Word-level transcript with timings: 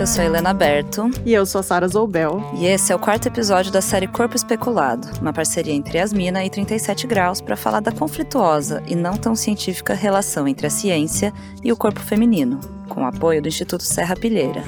Eu 0.00 0.06
sou 0.06 0.22
a 0.22 0.24
Helena 0.24 0.54
Berto. 0.54 1.10
E 1.26 1.34
eu 1.34 1.44
sou 1.44 1.58
a 1.58 1.62
Sara 1.62 1.86
Zoubel. 1.86 2.42
E 2.54 2.64
esse 2.64 2.90
é 2.90 2.96
o 2.96 2.98
quarto 2.98 3.28
episódio 3.28 3.70
da 3.70 3.82
série 3.82 4.06
Corpo 4.06 4.34
Especulado, 4.34 5.06
uma 5.20 5.30
parceria 5.30 5.74
entre 5.74 5.98
Yasmina 5.98 6.42
e 6.42 6.48
37 6.48 7.06
Graus 7.06 7.42
para 7.42 7.54
falar 7.54 7.80
da 7.80 7.92
conflituosa 7.92 8.82
e 8.86 8.94
não 8.94 9.12
tão 9.12 9.34
científica 9.34 9.92
relação 9.92 10.48
entre 10.48 10.66
a 10.66 10.70
ciência 10.70 11.34
e 11.62 11.70
o 11.70 11.76
corpo 11.76 12.00
feminino, 12.00 12.60
com 12.88 13.02
o 13.02 13.06
apoio 13.06 13.42
do 13.42 13.48
Instituto 13.48 13.82
Serra 13.82 14.16
Pilheira. 14.16 14.64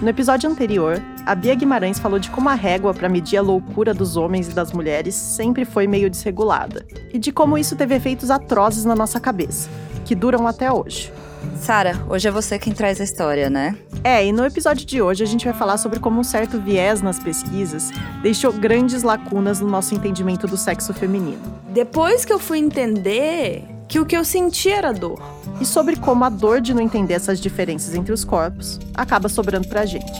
No 0.00 0.08
episódio 0.08 0.48
anterior, 0.48 0.98
a 1.26 1.34
Bia 1.34 1.54
Guimarães 1.54 1.98
falou 1.98 2.18
de 2.18 2.30
como 2.30 2.48
a 2.48 2.54
régua 2.54 2.94
para 2.94 3.06
medir 3.06 3.36
a 3.36 3.42
loucura 3.42 3.92
dos 3.92 4.16
homens 4.16 4.48
e 4.48 4.54
das 4.54 4.72
mulheres 4.72 5.14
sempre 5.14 5.66
foi 5.66 5.86
meio 5.86 6.08
desregulada, 6.08 6.86
e 7.12 7.18
de 7.18 7.30
como 7.30 7.58
isso 7.58 7.76
teve 7.76 7.96
efeitos 7.96 8.30
atrozes 8.30 8.86
na 8.86 8.94
nossa 8.94 9.20
cabeça, 9.20 9.68
que 10.06 10.14
duram 10.14 10.46
até 10.46 10.72
hoje. 10.72 11.12
Sara, 11.60 12.00
hoje 12.08 12.28
é 12.28 12.30
você 12.30 12.58
quem 12.58 12.72
traz 12.72 13.00
a 13.00 13.04
história, 13.04 13.50
né? 13.50 13.76
É, 14.02 14.24
e 14.26 14.32
no 14.32 14.44
episódio 14.44 14.86
de 14.86 15.02
hoje 15.02 15.22
a 15.22 15.26
gente 15.26 15.44
vai 15.44 15.54
falar 15.54 15.76
sobre 15.76 16.00
como 16.00 16.20
um 16.20 16.24
certo 16.24 16.58
viés 16.58 17.02
nas 17.02 17.18
pesquisas 17.18 17.90
deixou 18.22 18.52
grandes 18.52 19.02
lacunas 19.02 19.60
no 19.60 19.68
nosso 19.68 19.94
entendimento 19.94 20.46
do 20.46 20.56
sexo 20.56 20.94
feminino. 20.94 21.42
Depois 21.68 22.24
que 22.24 22.32
eu 22.32 22.38
fui 22.38 22.58
entender 22.58 23.64
que 23.86 23.98
o 23.98 24.06
que 24.06 24.16
eu 24.16 24.24
senti 24.24 24.70
era 24.70 24.92
dor. 24.92 25.20
E 25.60 25.66
sobre 25.66 25.96
como 25.96 26.24
a 26.24 26.30
dor 26.30 26.60
de 26.60 26.72
não 26.72 26.80
entender 26.80 27.14
essas 27.14 27.40
diferenças 27.40 27.94
entre 27.94 28.12
os 28.12 28.24
corpos 28.24 28.78
acaba 28.94 29.28
sobrando 29.28 29.68
pra 29.68 29.84
gente. 29.84 30.10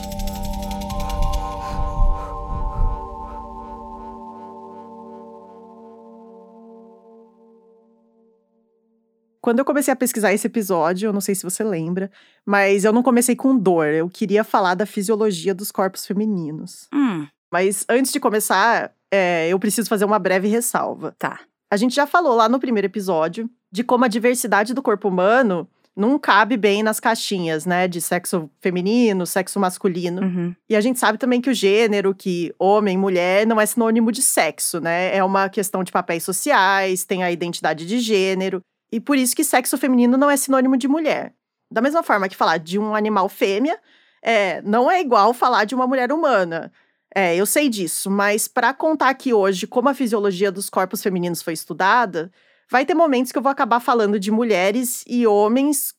Quando 9.41 9.59
eu 9.59 9.65
comecei 9.65 9.93
a 9.93 9.97
pesquisar 9.97 10.33
esse 10.33 10.47
episódio, 10.47 11.09
eu 11.09 11.12
não 11.12 11.21
sei 11.21 11.35
se 11.35 11.43
você 11.43 11.65
lembra, 11.65 12.11
mas 12.45 12.85
eu 12.85 12.93
não 12.93 13.02
comecei 13.02 13.35
com 13.35 13.57
dor. 13.57 13.87
Eu 13.87 14.09
queria 14.09 14.45
falar 14.45 14.74
da 14.74 14.85
fisiologia 14.85 15.55
dos 15.55 15.73
corpos 15.73 16.07
femininos. 16.07 16.88
Hum. 16.93 17.27
Mas 17.51 17.85
antes 17.88 18.13
de 18.13 18.21
começar, 18.21 18.93
é, 19.11 19.49
eu 19.49 19.59
preciso 19.59 19.88
fazer 19.88 20.05
uma 20.05 20.18
breve 20.18 20.46
ressalva. 20.46 21.15
Tá. 21.18 21.41
A 21.71 21.77
gente 21.77 21.95
já 21.95 22.07
falou 22.07 22.35
lá 22.37 22.49
no 22.49 22.61
primeiro 22.61 22.87
episódio 22.87 23.49
de 23.73 23.83
como 23.83 24.05
a 24.05 24.09
diversidade 24.09 24.74
do 24.74 24.83
corpo 24.83 25.09
humano 25.09 25.68
não 25.96 26.18
cabe 26.18 26.57
bem 26.57 26.83
nas 26.83 27.01
caixinhas, 27.01 27.66
né? 27.66 27.88
De 27.88 28.01
sexo 28.01 28.49
feminino, 28.61 29.27
sexo 29.27 29.59
masculino. 29.59 30.23
Uhum. 30.23 30.55
E 30.68 30.77
a 30.77 30.80
gente 30.80 30.99
sabe 30.99 31.18
também 31.18 31.41
que 31.41 31.51
o 31.51 31.55
gênero, 31.55 32.15
que 32.15 32.55
homem, 32.59 32.96
mulher, 32.96 33.46
não 33.46 33.61
é 33.61 33.66
sinônimo 33.66 34.13
de 34.13 34.23
sexo, 34.23 34.80
né? 34.80 35.15
É 35.15 35.23
uma 35.23 35.49
questão 35.49 35.83
de 35.83 35.93
papéis 35.93 36.23
sociais, 36.23 37.05
tem 37.05 37.23
a 37.23 37.30
identidade 37.30 37.87
de 37.87 37.99
gênero. 37.99 38.63
E 38.93 39.01
por 39.01 39.16
isso 39.16 39.37
que 39.37 39.45
sexo 39.45 39.79
feminino 39.79 40.16
não 40.16 40.30
é 40.30 40.37
sinônimo 40.37 40.77
de 40.77 40.88
mulher. 40.88 41.35
Da 41.71 41.80
mesma 41.80 42.02
forma 42.02 42.29
que 42.29 42.37
falar 42.37 42.59
de 42.59 42.79
um 42.79 42.95
animal 42.95 43.29
fêmea 43.29 43.79
é, 44.23 44.60
não 44.63 44.91
é 44.91 45.01
igual 45.01 45.33
falar 45.33 45.65
de 45.65 45.74
uma 45.74 45.87
mulher 45.87 46.13
humana. 46.13 46.73
É, 47.15 47.35
eu 47.35 47.46
sei 47.46 47.68
disso, 47.68 48.11
mas 48.11 48.46
para 48.46 48.73
contar 48.73 49.09
aqui 49.09 49.33
hoje 49.33 49.66
como 49.66 49.88
a 49.88 49.95
fisiologia 49.95 50.52
dos 50.52 50.71
corpos 50.71 51.02
femininos 51.02 51.43
foi 51.43 51.52
estudada, 51.52 52.30
vai 52.71 52.85
ter 52.85 52.95
momentos 52.95 53.33
que 53.33 53.38
eu 53.38 53.43
vou 53.43 53.51
acabar 53.51 53.80
falando 53.80 54.18
de 54.18 54.30
mulheres 54.30 55.05
e 55.07 55.27
homens 55.27 55.95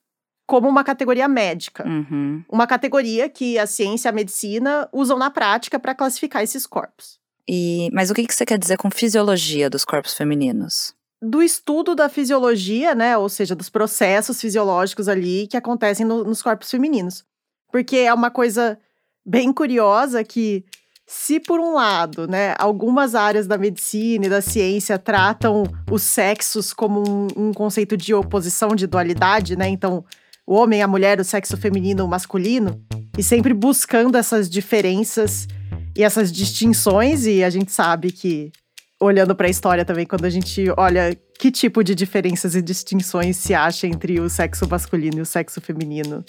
como 0.45 0.67
uma 0.67 0.83
categoria 0.83 1.27
médica. 1.27 1.87
Uhum. 1.87 2.43
Uma 2.49 2.67
categoria 2.67 3.29
que 3.29 3.57
a 3.57 3.65
ciência 3.65 4.07
e 4.07 4.11
a 4.11 4.13
medicina 4.13 4.89
usam 4.91 5.17
na 5.17 5.29
prática 5.29 5.79
para 5.79 5.95
classificar 5.95 6.43
esses 6.43 6.65
corpos. 6.65 7.19
E, 7.47 7.89
mas 7.93 8.09
o 8.09 8.13
que 8.13 8.25
que 8.25 8.33
você 8.33 8.45
quer 8.45 8.57
dizer 8.57 8.77
com 8.77 8.89
fisiologia 8.89 9.69
dos 9.69 9.83
corpos 9.83 10.13
femininos? 10.13 10.93
Do 11.21 11.43
estudo 11.43 11.93
da 11.93 12.09
fisiologia, 12.09 12.95
né? 12.95 13.17
Ou 13.17 13.29
seja, 13.29 13.55
dos 13.55 13.69
processos 13.69 14.41
fisiológicos 14.41 15.07
ali 15.07 15.45
que 15.47 15.55
acontecem 15.55 16.05
no, 16.05 16.23
nos 16.23 16.41
corpos 16.41 16.71
femininos. 16.71 17.23
Porque 17.71 17.97
é 17.97 18.13
uma 18.13 18.31
coisa 18.31 18.77
bem 19.23 19.53
curiosa 19.53 20.23
que, 20.23 20.65
se 21.05 21.39
por 21.39 21.59
um 21.59 21.73
lado, 21.73 22.27
né, 22.27 22.55
algumas 22.57 23.13
áreas 23.13 23.45
da 23.45 23.57
medicina 23.57 24.25
e 24.25 24.29
da 24.29 24.41
ciência 24.41 24.97
tratam 24.97 25.63
os 25.91 26.01
sexos 26.01 26.73
como 26.73 27.03
um, 27.07 27.27
um 27.49 27.53
conceito 27.53 27.95
de 27.95 28.13
oposição, 28.13 28.75
de 28.75 28.87
dualidade, 28.87 29.55
né? 29.55 29.69
Então, 29.69 30.03
o 30.45 30.55
homem, 30.55 30.81
a 30.81 30.87
mulher, 30.87 31.19
o 31.19 31.23
sexo 31.23 31.55
feminino, 31.55 32.03
o 32.03 32.07
masculino, 32.07 32.83
e 33.17 33.21
sempre 33.21 33.53
buscando 33.53 34.17
essas 34.17 34.49
diferenças 34.49 35.47
e 35.95 36.03
essas 36.03 36.31
distinções, 36.31 37.25
e 37.27 37.43
a 37.43 37.49
gente 37.49 37.71
sabe 37.71 38.11
que 38.11 38.51
olhando 39.01 39.35
para 39.35 39.47
a 39.47 39.49
história 39.49 39.83
também, 39.83 40.05
quando 40.05 40.25
a 40.25 40.29
gente 40.29 40.65
olha 40.77 41.17
que 41.37 41.51
tipo 41.51 41.83
de 41.83 41.95
diferenças 41.95 42.55
e 42.55 42.61
distinções 42.61 43.35
se 43.35 43.53
acha 43.53 43.87
entre 43.87 44.19
o 44.19 44.29
sexo 44.29 44.69
masculino 44.69 45.17
e 45.17 45.21
o 45.21 45.25
sexo 45.25 45.59
feminino. 45.59 46.23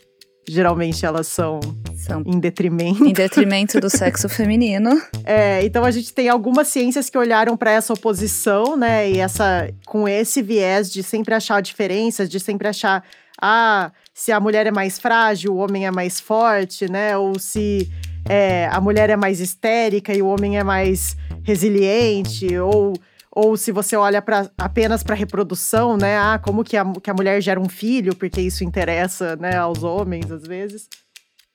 Geralmente 0.48 1.06
elas 1.06 1.28
são, 1.28 1.60
São 1.94 2.22
em 2.26 2.40
detrimento. 2.40 3.04
em 3.04 3.12
detrimento 3.12 3.78
do 3.78 3.88
sexo 3.88 4.26
feminino. 4.28 4.90
É, 5.24 5.64
então 5.64 5.84
a 5.84 5.90
gente 5.90 6.12
tem 6.12 6.28
algumas 6.28 6.66
ciências 6.66 7.08
que 7.08 7.16
olharam 7.16 7.56
para 7.56 7.70
essa 7.70 7.92
oposição, 7.92 8.76
né? 8.76 9.08
E 9.08 9.18
essa 9.18 9.68
com 9.86 10.08
esse 10.08 10.42
viés 10.42 10.90
de 10.90 11.02
sempre 11.02 11.34
achar 11.34 11.60
diferenças, 11.60 12.28
de 12.28 12.40
sempre 12.40 12.66
achar 12.66 13.04
ah, 13.40 13.92
se 14.14 14.32
a 14.32 14.40
mulher 14.40 14.66
é 14.66 14.72
mais 14.72 14.98
frágil, 14.98 15.54
o 15.54 15.58
homem 15.58 15.86
é 15.86 15.90
mais 15.90 16.18
forte, 16.18 16.90
né? 16.90 17.16
Ou 17.16 17.38
se 17.38 17.88
é, 18.28 18.68
a 18.70 18.80
mulher 18.80 19.10
é 19.10 19.16
mais 19.16 19.40
histérica 19.40 20.14
e 20.14 20.22
o 20.22 20.26
homem 20.26 20.58
é 20.58 20.64
mais 20.64 21.16
resiliente, 21.42 22.56
ou, 22.58 22.94
ou 23.30 23.56
se 23.56 23.72
você 23.72 23.96
olha 23.96 24.22
pra, 24.22 24.50
apenas 24.56 25.02
para 25.02 25.14
reprodução, 25.14 25.96
né? 25.96 26.16
Ah, 26.18 26.38
como 26.42 26.62
que 26.62 26.76
a, 26.76 26.84
que 27.02 27.10
a 27.10 27.14
mulher 27.14 27.40
gera 27.40 27.60
um 27.60 27.68
filho, 27.68 28.14
porque 28.14 28.40
isso 28.40 28.64
interessa 28.64 29.36
né, 29.36 29.56
aos 29.56 29.82
homens 29.82 30.30
às 30.30 30.46
vezes. 30.46 30.88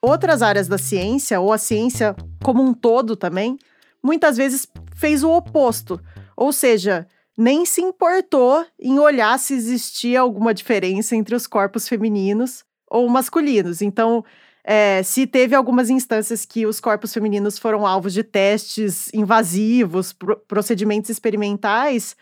Outras 0.01 0.41
áreas 0.41 0.67
da 0.67 0.77
ciência, 0.77 1.39
ou 1.39 1.51
a 1.51 1.57
ciência 1.57 2.15
como 2.43 2.61
um 2.61 2.73
todo 2.73 3.15
também, 3.15 3.57
muitas 4.03 4.37
vezes 4.37 4.67
fez 4.95 5.23
o 5.23 5.31
oposto. 5.31 5.99
Ou 6.35 6.53
seja, 6.53 7.07
nem 7.37 7.65
se 7.65 7.81
importou 7.81 8.65
em 8.79 8.99
olhar 8.99 9.37
se 9.39 9.53
existia 9.53 10.21
alguma 10.21 10.53
diferença 10.53 11.15
entre 11.15 11.35
os 11.35 11.47
corpos 11.47 11.87
femininos 11.87 12.63
ou 12.89 13.07
masculinos. 13.09 13.81
Então, 13.81 14.23
é, 14.69 15.01
se 15.01 15.25
teve 15.25 15.55
algumas 15.55 15.89
instâncias 15.89 16.45
que 16.45 16.65
os 16.65 16.81
corpos 16.81 17.13
femininos 17.13 17.57
foram 17.57 17.87
alvos 17.87 18.13
de 18.13 18.21
testes 18.21 19.09
invasivos, 19.13 20.11
pro 20.11 20.35
procedimentos 20.35 21.09
experimentais, 21.09 22.17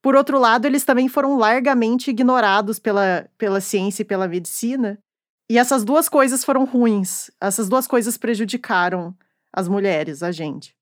por 0.00 0.16
outro 0.16 0.38
lado, 0.38 0.64
eles 0.64 0.82
também 0.82 1.08
foram 1.08 1.36
largamente 1.36 2.08
ignorados 2.08 2.78
pela, 2.78 3.28
pela 3.36 3.60
ciência 3.60 4.00
e 4.00 4.06
pela 4.06 4.26
medicina. 4.26 4.98
E 5.50 5.58
essas 5.58 5.84
duas 5.84 6.08
coisas 6.08 6.42
foram 6.42 6.64
ruins. 6.64 7.30
Essas 7.38 7.68
duas 7.68 7.86
coisas 7.86 8.16
prejudicaram 8.16 9.14
as 9.52 9.68
mulheres, 9.68 10.22
a 10.22 10.32
gente. 10.32 10.74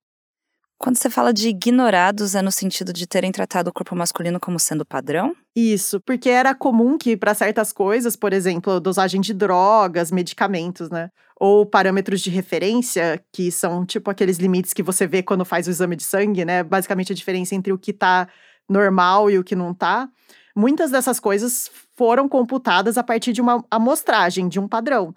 Quando 0.79 0.97
você 0.97 1.11
fala 1.11 1.33
de 1.33 1.49
ignorados, 1.49 2.37
é 2.37 2.41
no 2.41 2.53
sentido 2.53 2.93
de 2.93 3.05
terem 3.05 3.33
tratado 3.33 3.69
o 3.69 3.73
corpo 3.73 3.97
masculino 3.97 4.39
como 4.39 4.61
sendo 4.61 4.87
padrão? 4.87 5.35
Isso, 5.55 6.01
porque 6.01 6.31
era 6.31 6.55
comum 6.55 6.97
que 6.97 7.17
para 7.17 7.35
certas 7.35 7.73
coisas, 7.73 8.15
por 8.15 8.33
exemplo, 8.33 8.79
dosagem 8.79 9.21
de 9.21 9.35
drogas, 9.35 10.13
medicamentos, 10.13 10.89
né? 10.89 11.11
Ou 11.35 11.67
parâmetros 11.67 12.21
de 12.21 12.31
referência, 12.31 13.21
que 13.33 13.51
são 13.51 13.85
tipo 13.85 14.09
aqueles 14.09 14.39
limites 14.39 14.73
que 14.73 14.83
você 14.83 15.05
vê 15.05 15.21
quando 15.21 15.45
faz 15.45 15.67
o 15.67 15.71
exame 15.71 15.97
de 15.97 16.05
sangue, 16.05 16.45
né? 16.45 16.63
Basicamente 16.63 17.13
a 17.13 17.17
diferença 17.17 17.57
entre 17.57 17.73
o 17.73 17.79
que 17.79 17.93
tá 17.93 18.29
normal 18.69 19.29
e 19.29 19.37
o 19.37 19.43
que 19.43 19.57
não 19.57 19.75
tá. 19.75 20.09
Muitas 20.55 20.93
dessas 20.93 21.19
coisas 21.19 21.69
foram 21.97 22.29
computadas 22.29 22.97
a 22.97 23.03
partir 23.03 23.33
de 23.33 23.41
uma 23.41 23.65
amostragem, 23.69 24.49
de 24.49 24.61
um 24.61 24.69
padrão. 24.69 25.13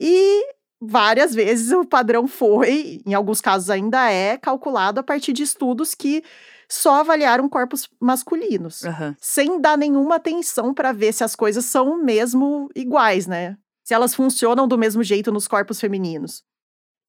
E 0.00 0.44
várias 0.80 1.34
vezes 1.34 1.72
o 1.72 1.84
padrão 1.84 2.26
foi, 2.26 3.00
em 3.06 3.14
alguns 3.14 3.40
casos 3.40 3.70
ainda 3.70 4.10
é, 4.10 4.36
calculado 4.36 5.00
a 5.00 5.02
partir 5.02 5.32
de 5.32 5.42
estudos 5.42 5.94
que 5.94 6.22
só 6.68 7.00
avaliaram 7.00 7.48
corpos 7.48 7.88
masculinos, 8.00 8.82
Uhum. 8.82 9.14
sem 9.20 9.60
dar 9.60 9.78
nenhuma 9.78 10.16
atenção 10.16 10.74
para 10.74 10.92
ver 10.92 11.12
se 11.12 11.24
as 11.24 11.34
coisas 11.34 11.64
são 11.64 12.02
mesmo 12.02 12.68
iguais, 12.76 13.26
né? 13.26 13.56
Se 13.84 13.94
elas 13.94 14.14
funcionam 14.14 14.68
do 14.68 14.76
mesmo 14.76 15.02
jeito 15.02 15.32
nos 15.32 15.48
corpos 15.48 15.80
femininos. 15.80 16.42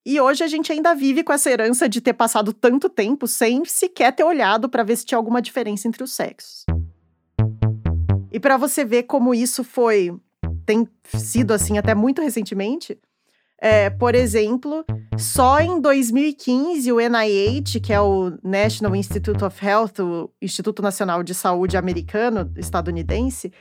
E 0.06 0.20
hoje 0.20 0.46
a 0.46 0.48
gente 0.48 0.72
ainda 0.72 0.96
vive 0.96 1.24
com 1.26 1.34
essa 1.34 1.52
herança 1.52 1.90
de 1.90 2.00
ter 2.00 2.14
passado 2.14 2.54
tanto 2.54 2.88
tempo 2.90 3.28
sem 3.28 3.66
sequer 3.66 4.16
ter 4.16 4.24
olhado 4.24 4.70
para 4.70 4.82
ver 4.82 4.96
se 4.96 5.06
tinha 5.06 5.18
alguma 5.18 5.42
diferença 5.42 5.90
entre 5.90 6.02
os 6.02 6.14
sexos. 6.14 6.64
E 8.32 8.40
para 8.40 8.56
você 8.56 8.86
ver 8.86 9.04
como 9.04 9.34
isso 9.34 9.64
foi 9.64 10.18
tem 10.66 10.88
sido 11.04 11.52
assim 11.52 11.78
até 11.78 11.94
muito 11.94 12.22
recentemente, 12.22 12.98
é, 13.62 13.90
por 13.90 14.16
exemplo, 14.16 14.86
só 15.18 15.60
em 15.60 15.82
2015 15.82 16.92
o 16.94 17.00
NIH, 17.00 17.82
que 17.84 17.92
é 17.92 18.00
o 18.00 18.38
National 18.42 18.96
Institute 18.96 19.44
of 19.44 19.66
Health, 19.66 20.00
o 20.00 20.32
Instituto 20.42 20.82
Nacional 20.82 21.22
de 21.24 21.34
Saúde 21.34 21.76
americano, 21.76 22.50
estadunidense, 22.56 23.52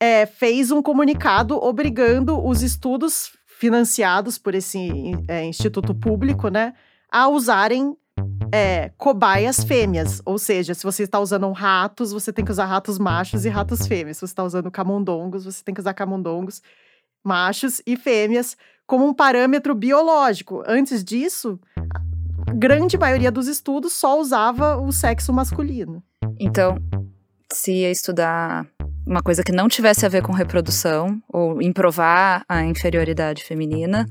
é, 0.00 0.26
fez 0.26 0.72
um 0.72 0.82
comunicado 0.82 1.56
obrigando 1.56 2.44
os 2.44 2.60
estudos 2.60 3.32
financiados 3.46 4.36
por 4.36 4.54
esse 4.54 4.90
é, 5.28 5.44
instituto 5.44 5.94
público, 5.94 6.48
né, 6.48 6.74
a 7.08 7.28
usarem 7.28 7.96
é, 8.50 8.90
cobaias 8.96 9.62
fêmeas. 9.62 10.20
Ou 10.24 10.38
seja, 10.38 10.74
se 10.74 10.82
você 10.82 11.04
está 11.04 11.20
usando 11.20 11.50
ratos, 11.52 12.10
você 12.10 12.32
tem 12.32 12.44
que 12.44 12.50
usar 12.50 12.64
ratos 12.64 12.98
machos 12.98 13.44
e 13.44 13.48
ratos 13.48 13.86
fêmeas. 13.86 14.16
Se 14.16 14.22
você 14.22 14.32
está 14.32 14.42
usando 14.42 14.70
camundongos, 14.70 15.44
você 15.44 15.62
tem 15.62 15.74
que 15.74 15.80
usar 15.80 15.94
camundongos 15.94 16.60
machos 17.24 17.80
e 17.86 17.96
fêmeas 17.96 18.56
como 18.86 19.06
um 19.06 19.14
parâmetro 19.14 19.74
biológico. 19.74 20.62
Antes 20.66 21.04
disso, 21.04 21.60
a 22.46 22.52
grande 22.52 22.98
maioria 22.98 23.30
dos 23.30 23.46
estudos 23.46 23.92
só 23.92 24.18
usava 24.18 24.76
o 24.76 24.92
sexo 24.92 25.32
masculino. 25.32 26.02
Então, 26.38 26.76
se 27.52 27.72
ia 27.72 27.90
estudar 27.90 28.66
uma 29.06 29.22
coisa 29.22 29.42
que 29.42 29.52
não 29.52 29.68
tivesse 29.68 30.06
a 30.06 30.08
ver 30.08 30.22
com 30.22 30.32
reprodução 30.32 31.20
ou 31.28 31.60
em 31.60 31.72
provar 31.72 32.44
a 32.48 32.64
inferioridade 32.64 33.44
feminina, 33.44 34.06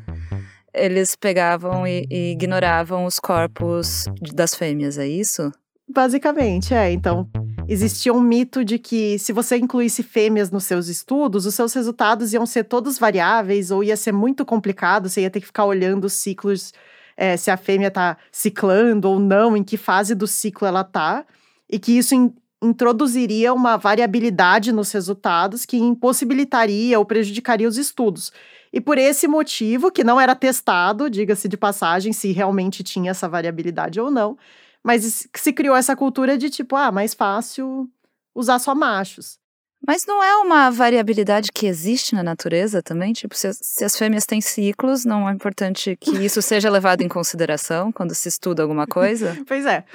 eles 0.74 1.16
pegavam 1.16 1.86
e, 1.88 2.06
e 2.10 2.32
ignoravam 2.32 3.06
os 3.06 3.20
corpos 3.20 4.06
das 4.34 4.54
fêmeas, 4.54 4.98
é 4.98 5.08
isso? 5.08 5.52
Basicamente, 5.92 6.74
é. 6.74 6.92
Então, 6.92 7.28
existia 7.68 8.14
um 8.14 8.22
mito 8.22 8.64
de 8.64 8.78
que 8.78 9.18
se 9.18 9.34
você 9.34 9.58
incluísse 9.58 10.04
fêmeas 10.04 10.52
nos 10.52 10.66
seus 10.66 10.88
estudos, 10.88 11.48
os 11.48 11.56
seus 11.56 11.74
resultados 11.74 12.32
iam 12.32 12.46
ser 12.46 12.66
todos 12.66 13.00
variáveis 13.00 13.72
ou 13.72 13.84
ia 13.84 13.98
ser 13.98 14.12
muito 14.12 14.46
complicado, 14.46 15.10
você 15.10 15.22
ia 15.22 15.32
ter 15.32 15.40
que 15.40 15.48
ficar 15.48 15.66
olhando 15.66 16.06
os 16.06 16.14
ciclos, 16.14 16.74
é, 17.18 17.36
se 17.36 17.50
a 17.50 17.58
fêmea 17.58 17.88
está 17.88 18.18
ciclando 18.32 19.10
ou 19.10 19.20
não, 19.20 19.58
em 19.58 19.64
que 19.64 19.78
fase 19.78 20.14
do 20.14 20.28
ciclo 20.28 20.68
ela 20.68 20.82
está, 20.82 21.26
e 21.70 21.80
que 21.80 21.98
isso 21.98 22.14
in 22.14 22.32
introduziria 22.62 23.54
uma 23.54 23.78
variabilidade 23.78 24.74
nos 24.74 24.92
resultados 24.92 25.66
que 25.66 25.78
impossibilitaria 25.78 27.00
ou 27.00 27.06
prejudicaria 27.06 27.66
os 27.66 27.78
estudos. 27.78 28.34
E 28.74 28.82
por 28.82 28.98
esse 28.98 29.30
motivo, 29.30 29.90
que 29.90 30.04
não 30.04 30.20
era 30.20 30.36
testado, 30.36 31.10
diga-se 31.10 31.48
de 31.48 31.56
passagem, 31.56 32.12
se 32.12 32.34
realmente 32.34 32.84
tinha 32.84 33.12
essa 33.12 33.30
variabilidade 33.30 33.98
ou 34.02 34.12
não, 34.12 34.38
mas 34.84 35.28
se 35.36 35.54
criou 35.54 35.76
essa 35.76 35.96
cultura 35.96 36.38
de 36.38 36.50
tipo, 36.50 36.76
ah, 36.76 36.92
mais 36.92 37.14
fácil 37.14 37.90
usar 38.36 38.60
só 38.60 38.74
machos. 38.74 39.40
Mas 39.86 40.06
não 40.06 40.22
é 40.22 40.36
uma 40.38 40.70
variabilidade 40.70 41.52
que 41.54 41.66
existe 41.66 42.14
na 42.14 42.22
natureza 42.22 42.84
também? 42.84 43.14
Tipo, 43.14 43.36
se, 43.36 43.50
se, 43.54 43.84
as 43.84 43.98
fêmeas 43.98 44.26
têm 44.26 44.42
ciclos, 44.42 45.06
não 45.06 45.28
é 45.28 45.32
importante 45.32 45.96
que 45.96 46.12
isso 46.18 46.42
seja 46.42 46.70
levado 46.70 47.02
em 47.02 47.08
consideração 47.08 47.92
quando 47.92 48.14
se 48.14 48.28
estuda 48.28 48.62
alguma 48.62 48.86
coisa? 48.86 49.38
pois 49.48 49.66
é. 49.66 49.86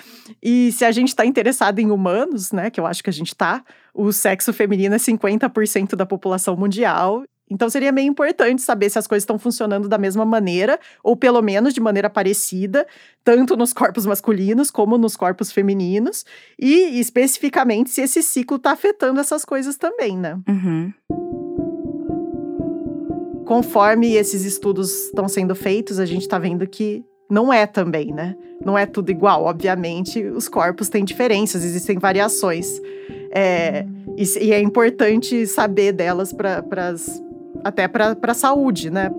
E 0.42 0.72
se 0.72 0.86
a 0.86 0.90
gente 0.90 1.08
está 1.08 1.26
interessado 1.26 1.80
em 1.80 1.90
humanos, 1.90 2.50
né, 2.50 2.70
que 2.70 2.80
eu 2.80 2.86
acho 2.86 3.04
que 3.04 3.10
a 3.10 3.12
gente 3.12 3.28
está, 3.28 3.62
o 3.92 4.10
sexo 4.10 4.52
feminino 4.54 4.94
é 4.94 4.98
50% 4.98 5.94
da 5.94 6.06
população 6.06 6.56
mundial 6.56 7.22
então 7.50 7.68
seria 7.68 7.92
meio 7.92 8.08
importante 8.08 8.62
saber 8.62 8.88
se 8.90 8.98
as 8.98 9.06
coisas 9.06 9.22
estão 9.22 9.38
funcionando 9.38 9.88
da 9.88 9.98
mesma 9.98 10.24
maneira, 10.24 10.78
ou 11.02 11.16
pelo 11.16 11.42
menos 11.42 11.74
de 11.74 11.80
maneira 11.80 12.08
parecida, 12.08 12.86
tanto 13.22 13.56
nos 13.56 13.72
corpos 13.72 14.06
masculinos 14.06 14.70
como 14.70 14.96
nos 14.96 15.16
corpos 15.16 15.52
femininos, 15.52 16.24
e 16.58 16.98
especificamente 16.98 17.90
se 17.90 18.00
esse 18.00 18.22
ciclo 18.22 18.56
está 18.56 18.72
afetando 18.72 19.20
essas 19.20 19.44
coisas 19.44 19.76
também, 19.76 20.16
né? 20.16 20.38
Uhum. 20.48 20.92
Conforme 23.44 24.14
esses 24.14 24.44
estudos 24.44 25.06
estão 25.06 25.28
sendo 25.28 25.54
feitos, 25.54 25.98
a 25.98 26.06
gente 26.06 26.22
está 26.22 26.38
vendo 26.38 26.66
que 26.66 27.04
não 27.30 27.52
é 27.52 27.66
também, 27.66 28.12
né? 28.12 28.34
Não 28.64 28.76
é 28.76 28.86
tudo 28.86 29.10
igual. 29.10 29.44
Obviamente, 29.44 30.24
os 30.24 30.48
corpos 30.48 30.88
têm 30.88 31.04
diferenças, 31.04 31.64
existem 31.64 31.98
variações. 31.98 32.80
É, 33.30 33.84
e, 34.16 34.46
e, 34.46 34.52
é 34.52 34.60
importante 34.60 35.46
saber 35.46 35.92
delas 35.92 36.32
para 36.32 36.88
as 36.88 37.20
até 37.64 37.88
para 37.88 38.16
a 38.22 38.34
saúde, 38.34 38.90
né? 38.90 39.10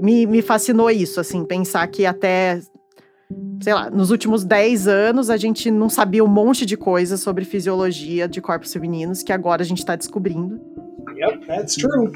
Me, 0.00 0.26
me 0.26 0.42
fascinou 0.42 0.90
isso, 0.90 1.20
assim, 1.20 1.44
pensar 1.44 1.86
que 1.86 2.06
até, 2.06 2.60
sei 3.62 3.74
lá, 3.74 3.90
nos 3.90 4.10
últimos 4.10 4.44
10 4.44 4.88
anos 4.88 5.30
a 5.30 5.36
gente 5.36 5.70
não 5.70 5.88
sabia 5.88 6.24
um 6.24 6.28
monte 6.28 6.66
de 6.66 6.76
coisas 6.76 7.20
sobre 7.20 7.44
fisiologia 7.44 8.28
de 8.28 8.40
corpos 8.40 8.72
femininos 8.72 9.22
que 9.22 9.32
agora 9.32 9.62
a 9.62 9.64
gente 9.64 9.78
está 9.78 9.94
descobrindo. 9.94 10.60
Yep, 11.16 11.46
that's 11.46 11.76
true. 11.76 12.12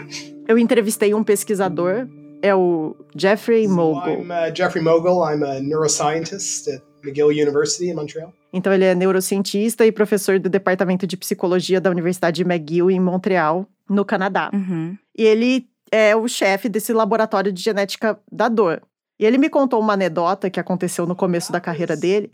Eu 0.47 0.59
entrevistei 0.59 1.15
um 1.15 1.25
pesquisador, 1.25 2.07
é 2.43 2.55
o 2.55 2.97
Jeffrey 3.17 3.67
Mogul. 3.67 4.17
So 4.17 4.23
I'm 4.23 4.31
uh, 4.31 4.55
Jeffrey 4.55 4.83
Mogul, 4.83 5.23
I'm 5.25 5.43
a 5.43 5.61
neuroscientist 5.61 6.69
at 6.69 6.83
McGill 7.03 7.29
University 7.29 7.89
in 7.89 7.95
Montreal. 7.95 8.33
Então 8.53 8.73
ele 8.73 8.85
é 8.85 8.95
neurocientista 8.95 9.87
e 9.87 9.93
professor 9.93 10.39
do 10.39 10.51
departamento 10.51 11.07
de 11.07 11.17
psicologia 11.17 11.81
da 11.81 11.91
Universidade 11.91 12.43
de 12.43 12.43
McGill 12.43 12.91
em 12.91 13.01
Montreal 13.01 13.67
no 13.91 14.05
Canadá. 14.05 14.51
Uhum. 14.55 14.97
E 15.19 15.25
ele 15.25 15.69
é 15.91 16.15
o 16.15 16.29
chefe 16.29 16.69
desse 16.69 16.93
laboratório 16.93 17.53
de 17.53 17.61
genética 17.61 18.19
da 18.31 18.49
dor. 18.49 18.81
E 19.19 19.27
ele 19.27 19.37
me 19.37 19.51
contou 19.51 19.79
uma 19.79 19.93
anedota 19.93 20.49
que 20.49 20.59
aconteceu 20.59 21.07
no 21.07 21.15
começo 21.15 21.53
da 21.53 21.61
carreira 21.61 21.95
dele. 21.95 22.31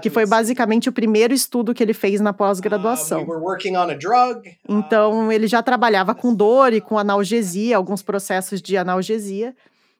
Que 0.00 0.08
foi 0.08 0.24
basicamente 0.24 0.88
o 0.88 0.92
primeiro 0.92 1.34
estudo 1.34 1.74
que 1.74 1.82
ele 1.82 1.92
fez 1.92 2.18
na 2.18 2.32
pós-graduação. 2.32 3.18
Então, 4.66 5.30
ele 5.30 5.46
já 5.46 5.62
trabalhava 5.62 6.14
com 6.14 6.34
dor 6.34 6.72
e 6.72 6.80
com 6.80 6.98
analgesia, 6.98 7.76
alguns 7.76 8.00
processos 8.00 8.62
de 8.62 8.78
analgesia. 8.78 9.54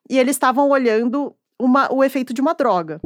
E 0.08 0.18
eles 0.18 0.36
estavam 0.36 0.70
olhando 0.70 1.34
uma, 1.60 1.92
o 1.92 2.02
efeito 2.02 2.32
de 2.32 2.40
uma 2.40 2.54
droga. 2.54 2.98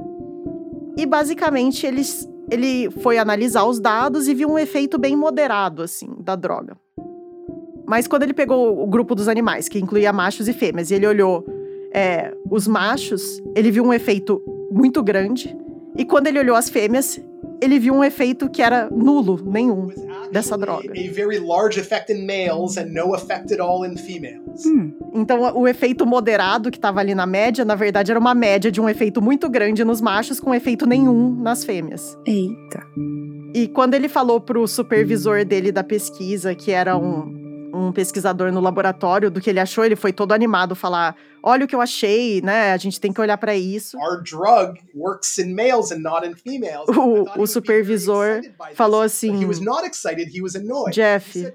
E 0.96 1.04
basicamente 1.04 1.84
eles 1.84 2.28
ele 2.50 2.90
foi 2.90 3.18
analisar 3.18 3.64
os 3.64 3.80
dados 3.80 4.28
e 4.28 4.34
viu 4.34 4.50
um 4.50 4.58
efeito 4.58 4.98
bem 4.98 5.16
moderado, 5.16 5.82
assim, 5.82 6.08
da 6.20 6.36
droga. 6.36 6.76
Mas 7.86 8.06
quando 8.06 8.24
ele 8.24 8.34
pegou 8.34 8.82
o 8.82 8.86
grupo 8.86 9.14
dos 9.14 9.28
animais, 9.28 9.68
que 9.68 9.78
incluía 9.78 10.12
machos 10.12 10.48
e 10.48 10.52
fêmeas, 10.52 10.90
e 10.90 10.94
ele 10.94 11.06
olhou 11.06 11.44
é, 11.92 12.34
os 12.50 12.66
machos, 12.66 13.42
ele 13.54 13.70
viu 13.70 13.84
um 13.84 13.92
efeito 13.92 14.42
muito 14.70 15.02
grande. 15.02 15.56
E 15.96 16.04
quando 16.04 16.26
ele 16.26 16.38
olhou 16.38 16.56
as 16.56 16.68
fêmeas, 16.68 17.20
ele 17.60 17.78
viu 17.78 17.94
um 17.94 18.04
efeito 18.04 18.48
que 18.48 18.62
era 18.62 18.88
nulo, 18.90 19.40
nenhum, 19.44 19.88
dessa 20.30 20.56
droga. 20.56 20.92
Hum. 24.64 24.92
Então, 25.14 25.56
o 25.56 25.66
efeito 25.66 26.06
moderado 26.06 26.70
que 26.70 26.78
estava 26.78 27.00
ali 27.00 27.14
na 27.14 27.26
média, 27.26 27.64
na 27.64 27.74
verdade, 27.74 28.10
era 28.10 28.20
uma 28.20 28.34
média 28.34 28.70
de 28.70 28.80
um 28.80 28.88
efeito 28.88 29.22
muito 29.22 29.48
grande 29.48 29.84
nos 29.84 30.00
machos 30.00 30.40
com 30.40 30.54
efeito 30.54 30.86
nenhum 30.86 31.30
nas 31.30 31.64
fêmeas. 31.64 32.16
Eita. 32.26 32.82
E 33.54 33.68
quando 33.68 33.94
ele 33.94 34.08
falou 34.08 34.40
pro 34.40 34.66
supervisor 34.66 35.44
dele 35.44 35.72
da 35.72 35.82
pesquisa, 35.82 36.54
que 36.54 36.70
era 36.70 36.96
um 36.96 37.35
um 37.76 37.92
pesquisador 37.92 38.50
no 38.50 38.60
laboratório 38.60 39.30
do 39.30 39.40
que 39.40 39.50
ele 39.50 39.60
achou, 39.60 39.84
ele 39.84 39.96
foi 39.96 40.12
todo 40.12 40.32
animado 40.32 40.74
falar: 40.74 41.16
"Olha 41.42 41.64
o 41.64 41.68
que 41.68 41.74
eu 41.74 41.80
achei, 41.80 42.40
né? 42.40 42.72
A 42.72 42.76
gente 42.76 43.00
tem 43.00 43.12
que 43.12 43.20
olhar 43.20 43.36
para 43.36 43.54
isso". 43.54 43.96
O, 46.88 47.42
o 47.42 47.46
supervisor 47.46 48.40
falou 48.74 49.02
assim: 49.02 49.44
Jeff, 50.90 51.52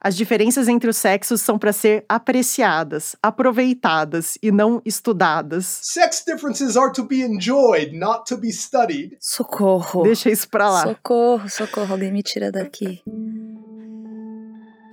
as 0.00 0.16
diferenças 0.16 0.68
entre 0.68 0.88
os 0.88 0.96
sexos 0.96 1.40
são 1.40 1.58
para 1.58 1.72
ser 1.72 2.04
apreciadas, 2.08 3.16
aproveitadas 3.22 4.38
e 4.42 4.50
não 4.50 4.80
estudadas. 4.84 5.80
Sex 5.82 6.22
differences 6.26 6.76
are 6.76 6.92
to 6.92 7.04
be 7.04 7.22
enjoyed, 7.22 7.96
not 7.96 8.24
to 8.26 8.36
be 8.36 8.52
studied. 8.52 9.16
Socorro. 9.20 10.02
Deixa 10.02 10.30
isso 10.30 10.48
pra 10.48 10.70
lá. 10.70 10.82
Socorro, 10.82 11.48
socorro, 11.48 11.92
alguém 11.92 12.12
me 12.12 12.22
tira 12.22 12.52
daqui. 12.52 13.02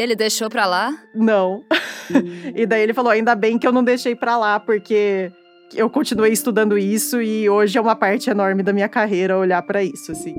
Ele 0.03 0.17
deixou 0.17 0.49
pra 0.49 0.65
lá? 0.65 0.93
Não. 1.15 1.63
e 2.53 2.65
daí 2.65 2.81
ele 2.81 2.93
falou: 2.93 3.09
ainda 3.09 3.33
bem 3.35 3.57
que 3.57 3.65
eu 3.65 3.71
não 3.71 3.83
deixei 3.83 4.13
pra 4.13 4.37
lá, 4.37 4.59
porque 4.59 5.31
eu 5.73 5.89
continuei 5.89 6.33
estudando 6.33 6.77
isso 6.77 7.21
e 7.21 7.49
hoje 7.49 7.77
é 7.77 7.81
uma 7.81 7.95
parte 7.95 8.29
enorme 8.29 8.61
da 8.61 8.73
minha 8.73 8.89
carreira 8.89 9.37
olhar 9.37 9.61
para 9.61 9.81
isso, 9.81 10.11
assim. 10.11 10.35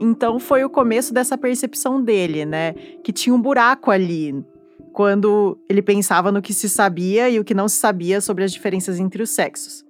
Então 0.00 0.40
foi 0.40 0.64
o 0.64 0.70
começo 0.70 1.14
dessa 1.14 1.38
percepção 1.38 2.02
dele, 2.02 2.44
né? 2.44 2.72
Que 3.04 3.12
tinha 3.12 3.32
um 3.32 3.40
buraco 3.40 3.88
ali, 3.88 4.44
quando 4.92 5.56
ele 5.68 5.80
pensava 5.80 6.32
no 6.32 6.42
que 6.42 6.52
se 6.52 6.68
sabia 6.68 7.30
e 7.30 7.38
o 7.38 7.44
que 7.44 7.54
não 7.54 7.68
se 7.68 7.76
sabia 7.76 8.20
sobre 8.20 8.42
as 8.42 8.52
diferenças 8.52 8.98
entre 8.98 9.22
os 9.22 9.30
sexos. 9.30 9.84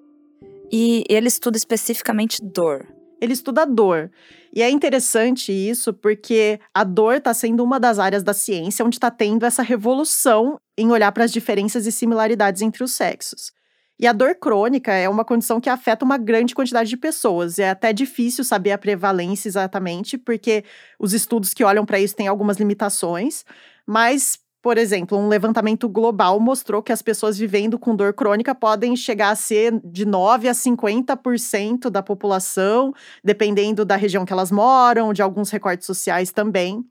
E 0.70 1.02
ele 1.08 1.28
estuda 1.28 1.56
especificamente 1.56 2.42
dor 2.42 2.86
ele 3.20 3.32
estuda 3.32 3.66
dor. 3.66 4.10
E 4.54 4.62
é 4.62 4.70
interessante 4.70 5.52
isso 5.52 5.92
porque 5.92 6.60
a 6.72 6.84
dor 6.84 7.16
está 7.16 7.34
sendo 7.34 7.62
uma 7.62 7.78
das 7.78 7.98
áreas 7.98 8.22
da 8.22 8.32
ciência 8.32 8.84
onde 8.84 8.96
está 8.96 9.10
tendo 9.10 9.44
essa 9.44 9.62
revolução 9.62 10.58
em 10.76 10.90
olhar 10.90 11.12
para 11.12 11.24
as 11.24 11.32
diferenças 11.32 11.86
e 11.86 11.92
similaridades 11.92 12.62
entre 12.62 12.82
os 12.82 12.92
sexos. 12.92 13.52
E 14.00 14.06
a 14.06 14.12
dor 14.12 14.36
crônica 14.36 14.92
é 14.92 15.08
uma 15.08 15.24
condição 15.24 15.60
que 15.60 15.68
afeta 15.68 16.04
uma 16.04 16.16
grande 16.16 16.54
quantidade 16.54 16.88
de 16.88 16.96
pessoas. 16.96 17.58
É 17.58 17.68
até 17.68 17.92
difícil 17.92 18.44
saber 18.44 18.70
a 18.70 18.78
prevalência 18.78 19.48
exatamente, 19.48 20.16
porque 20.16 20.64
os 21.00 21.12
estudos 21.12 21.52
que 21.52 21.64
olham 21.64 21.84
para 21.84 21.98
isso 21.98 22.14
têm 22.14 22.28
algumas 22.28 22.58
limitações, 22.58 23.44
mas 23.84 24.38
por 24.68 24.76
exemplo, 24.76 25.16
um 25.16 25.28
levantamento 25.28 25.88
global 25.88 26.38
mostrou 26.38 26.82
que 26.82 26.92
as 26.92 27.00
pessoas 27.00 27.38
vivendo 27.38 27.78
com 27.78 27.96
dor 27.96 28.12
crônica 28.12 28.54
podem 28.54 28.94
chegar 28.94 29.30
a 29.30 29.34
ser 29.34 29.80
de 29.82 30.04
9 30.04 30.46
a 30.46 30.52
50% 30.52 31.88
da 31.88 32.02
população, 32.02 32.92
dependendo 33.24 33.82
da 33.82 33.96
região 33.96 34.26
que 34.26 34.32
elas 34.34 34.52
moram, 34.52 35.14
de 35.14 35.22
alguns 35.22 35.48
recortes 35.48 35.86
sociais 35.86 36.30
também. 36.30 36.84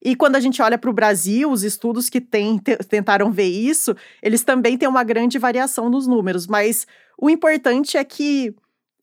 E 0.00 0.14
quando 0.14 0.36
a 0.36 0.40
gente 0.40 0.62
olha 0.62 0.78
para 0.78 0.88
o 0.88 0.92
Brasil, 0.92 1.50
os 1.50 1.64
estudos 1.64 2.08
que 2.08 2.20
tem, 2.20 2.56
tentaram 2.88 3.32
ver 3.32 3.48
isso, 3.48 3.96
eles 4.22 4.44
também 4.44 4.78
têm 4.78 4.88
uma 4.88 5.02
grande 5.02 5.40
variação 5.40 5.90
nos 5.90 6.06
números, 6.06 6.46
mas 6.46 6.86
o 7.20 7.28
importante 7.28 7.96
é 7.96 8.04
que 8.04 8.54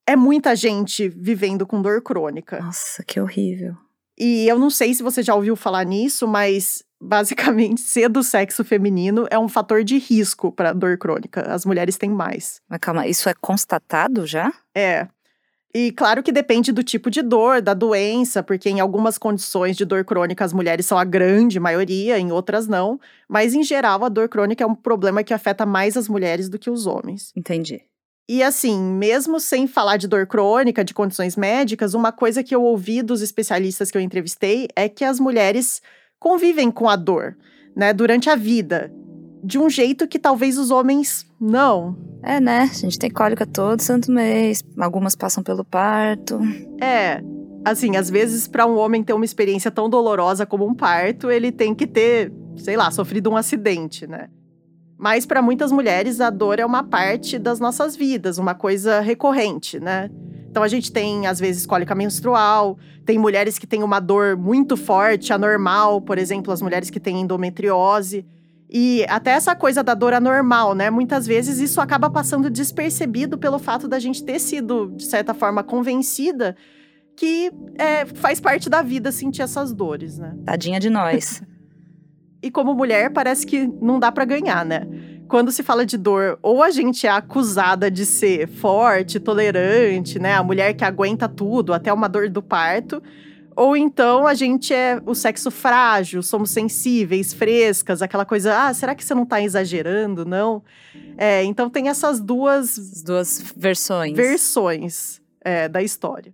é 0.08 0.16
muita 0.16 0.56
gente 0.56 1.10
vivendo 1.10 1.68
com 1.68 1.82
dor 1.82 2.02
crônica. 2.02 2.62
Nossa, 2.62 3.04
que 3.04 3.20
horrível. 3.20 3.76
E 4.18 4.48
eu 4.48 4.58
não 4.58 4.70
sei 4.70 4.94
se 4.94 5.04
você 5.04 5.22
já 5.22 5.36
ouviu 5.36 5.58
falar 5.58 5.84
nisso, 5.84 6.26
mas 6.26 6.82
basicamente, 7.06 7.82
ser 7.82 8.10
do 8.10 8.24
sexo 8.24 8.64
feminino 8.64 9.28
é 9.30 9.38
um 9.38 9.48
fator 9.48 9.84
de 9.84 9.98
risco 9.98 10.52
para 10.52 10.74
dor 10.74 10.98
crônica. 10.98 11.42
As 11.42 11.66
mulheres 11.66 11.98
têm 11.98 12.10
mais. 12.10 12.62
Mas 12.68 12.80
calma, 12.80 13.08
isso 13.08 13.30
é 13.30 13.34
constatado 13.34 14.26
já? 14.26 14.52
É. 14.74 15.08
E 15.74 15.92
claro 15.92 16.24
que 16.24 16.32
depende 16.32 16.72
do 16.72 16.82
tipo 16.82 17.12
de 17.12 17.22
dor, 17.22 17.62
da 17.62 17.74
doença, 17.74 18.42
porque 18.42 18.70
em 18.70 18.80
algumas 18.80 19.18
condições 19.18 19.76
de 19.76 19.84
dor 19.84 20.06
crônica 20.06 20.44
as 20.44 20.54
mulheres 20.54 20.86
são 20.86 20.98
a 20.98 21.04
grande 21.04 21.60
maioria, 21.60 22.18
em 22.18 22.32
outras 22.32 22.66
não. 22.66 22.98
Mas 23.28 23.54
em 23.54 23.62
geral, 23.62 24.04
a 24.06 24.10
dor 24.10 24.30
crônica 24.30 24.64
é 24.64 24.68
um 24.68 24.74
problema 24.74 25.22
que 25.22 25.34
afeta 25.34 25.66
mais 25.66 25.98
as 25.98 26.08
mulheres 26.08 26.48
do 26.48 26.58
que 26.58 26.70
os 26.70 26.88
homens. 26.88 27.34
Entendi. 27.36 27.82
E 28.28 28.42
assim, 28.42 28.82
mesmo 28.82 29.38
sem 29.40 29.68
falar 29.68 29.98
de 29.98 30.08
dor 30.08 30.26
crônica, 30.26 30.84
de 30.84 30.94
condições 30.94 31.36
médicas, 31.36 31.94
uma 31.94 32.12
coisa 32.12 32.42
que 32.42 32.56
eu 32.56 32.64
ouvi 32.64 33.04
dos 33.04 33.22
especialistas 33.22 33.92
que 33.92 33.98
eu 33.98 34.02
entrevistei 34.02 34.68
é 34.76 34.88
que 34.88 35.04
as 35.04 35.20
mulheres 35.20 35.82
convivem 36.26 36.72
com 36.72 36.90
a 36.90 36.96
dor, 36.96 37.38
né, 37.76 37.94
durante 37.94 38.32
a 38.32 38.36
vida, 38.36 38.92
de 39.44 39.60
um 39.60 39.70
jeito 39.70 40.08
que 40.08 40.18
talvez 40.18 40.58
os 40.58 40.72
homens 40.72 41.24
não. 41.40 41.96
É, 42.24 42.40
né? 42.40 42.62
A 42.62 42.74
gente 42.74 42.98
tem 42.98 43.12
cólica 43.12 43.46
todo 43.46 43.80
santo 43.80 44.12
mês, 44.12 44.64
algumas 44.80 45.16
passam 45.16 45.44
pelo 45.44 45.64
parto. 45.64 46.40
É. 46.82 47.22
Assim, 47.64 47.96
às 47.96 48.10
vezes, 48.10 48.48
para 48.48 48.66
um 48.66 48.76
homem 48.76 49.04
ter 49.04 49.14
uma 49.14 49.24
experiência 49.24 49.70
tão 49.70 49.88
dolorosa 49.88 50.48
como 50.48 50.66
um 50.66 50.74
parto, 50.74 51.30
ele 51.30 51.52
tem 51.52 51.76
que 51.76 51.86
ter, 51.86 52.34
sei 52.58 52.76
lá, 52.76 52.90
sofrido 52.90 53.30
um 53.30 53.38
acidente, 53.38 54.08
né? 54.08 54.28
Mas 54.98 55.28
para 55.28 55.44
muitas 55.44 55.72
mulheres, 55.72 56.20
a 56.20 56.32
dor 56.32 56.58
é 56.58 56.66
uma 56.66 56.84
parte 56.84 57.38
das 57.38 57.60
nossas 57.60 57.96
vidas, 57.96 58.40
uma 58.40 58.56
coisa 58.56 59.00
recorrente, 59.00 59.80
né? 59.80 60.10
Então 60.56 60.64
a 60.64 60.70
gente 60.70 60.90
tem, 60.90 61.28
às 61.28 61.38
vezes, 61.38 61.66
cólica 61.66 61.94
menstrual, 61.94 62.78
tem 63.06 63.20
mulheres 63.20 63.60
que 63.60 63.68
têm 63.68 63.84
uma 63.84 64.00
dor 64.00 64.38
muito 64.38 64.78
forte, 64.78 65.34
anormal, 65.34 66.00
por 66.00 66.18
exemplo, 66.18 66.54
as 66.54 66.62
mulheres 66.62 66.90
que 66.90 66.98
têm 66.98 67.20
endometriose. 67.20 68.26
E 68.70 69.06
até 69.10 69.32
essa 69.32 69.54
coisa 69.54 69.84
da 69.84 69.94
dor 69.94 70.14
anormal, 70.14 70.74
né? 70.74 70.90
Muitas 70.90 71.28
vezes 71.28 71.60
isso 71.60 71.82
acaba 71.82 72.10
passando 72.10 72.50
despercebido 72.50 73.38
pelo 73.38 73.60
fato 73.60 73.86
da 73.86 74.00
gente 74.00 74.24
ter 74.24 74.40
sido, 74.40 74.94
de 74.96 75.04
certa 75.04 75.34
forma, 75.34 75.62
convencida 75.62 76.56
que 77.18 77.52
é, 77.78 78.06
faz 78.06 78.40
parte 78.40 78.70
da 78.70 78.82
vida 78.82 79.12
sentir 79.12 79.42
essas 79.42 79.74
dores, 79.74 80.18
né? 80.18 80.38
Tadinha 80.46 80.80
de 80.80 80.90
nós. 80.90 81.44
e 82.42 82.50
como 82.50 82.74
mulher, 82.74 83.12
parece 83.12 83.46
que 83.46 83.68
não 83.82 84.00
dá 84.00 84.10
para 84.10 84.24
ganhar, 84.24 84.64
né? 84.64 84.88
Quando 85.28 85.52
se 85.52 85.64
fala 85.64 85.86
de 85.86 85.98
dor, 85.98 86.38
ou 86.42 86.62
a 86.62 86.70
gente 86.70 87.08
é 87.08 87.10
acusada 87.10 87.90
de 87.90 88.06
ser 88.06 88.48
forte, 88.48 89.20
tolerante, 89.20 90.20
né? 90.20 90.36
A 90.36 90.44
mulher 90.44 90.74
que 90.74 90.84
aguenta 90.84 91.28
tudo, 91.28 91.74
até 91.74 91.92
uma 91.92 92.08
dor 92.08 92.30
do 92.30 92.42
parto. 92.42 93.02
Ou 93.56 93.78
então 93.78 94.28
a 94.28 94.34
gente 94.34 94.74
é 94.74 95.02
o 95.06 95.16
sexo 95.16 95.50
frágil, 95.50 96.22
somos 96.22 96.50
sensíveis, 96.52 97.34
frescas, 97.34 98.02
aquela 98.02 98.26
coisa, 98.26 98.68
ah, 98.68 98.74
será 98.74 98.94
que 98.94 99.04
você 99.04 99.16
não 99.16 99.26
tá 99.26 99.42
exagerando? 99.42 100.26
Não. 100.26 100.62
É, 101.18 101.44
então 101.44 101.70
tem 101.70 101.88
essas 101.88 102.20
duas. 102.20 102.78
As 102.78 103.02
duas 103.02 103.54
versões. 103.56 104.16
Versões 104.16 105.22
é, 105.42 105.70
da 105.70 105.82
história. 105.82 106.34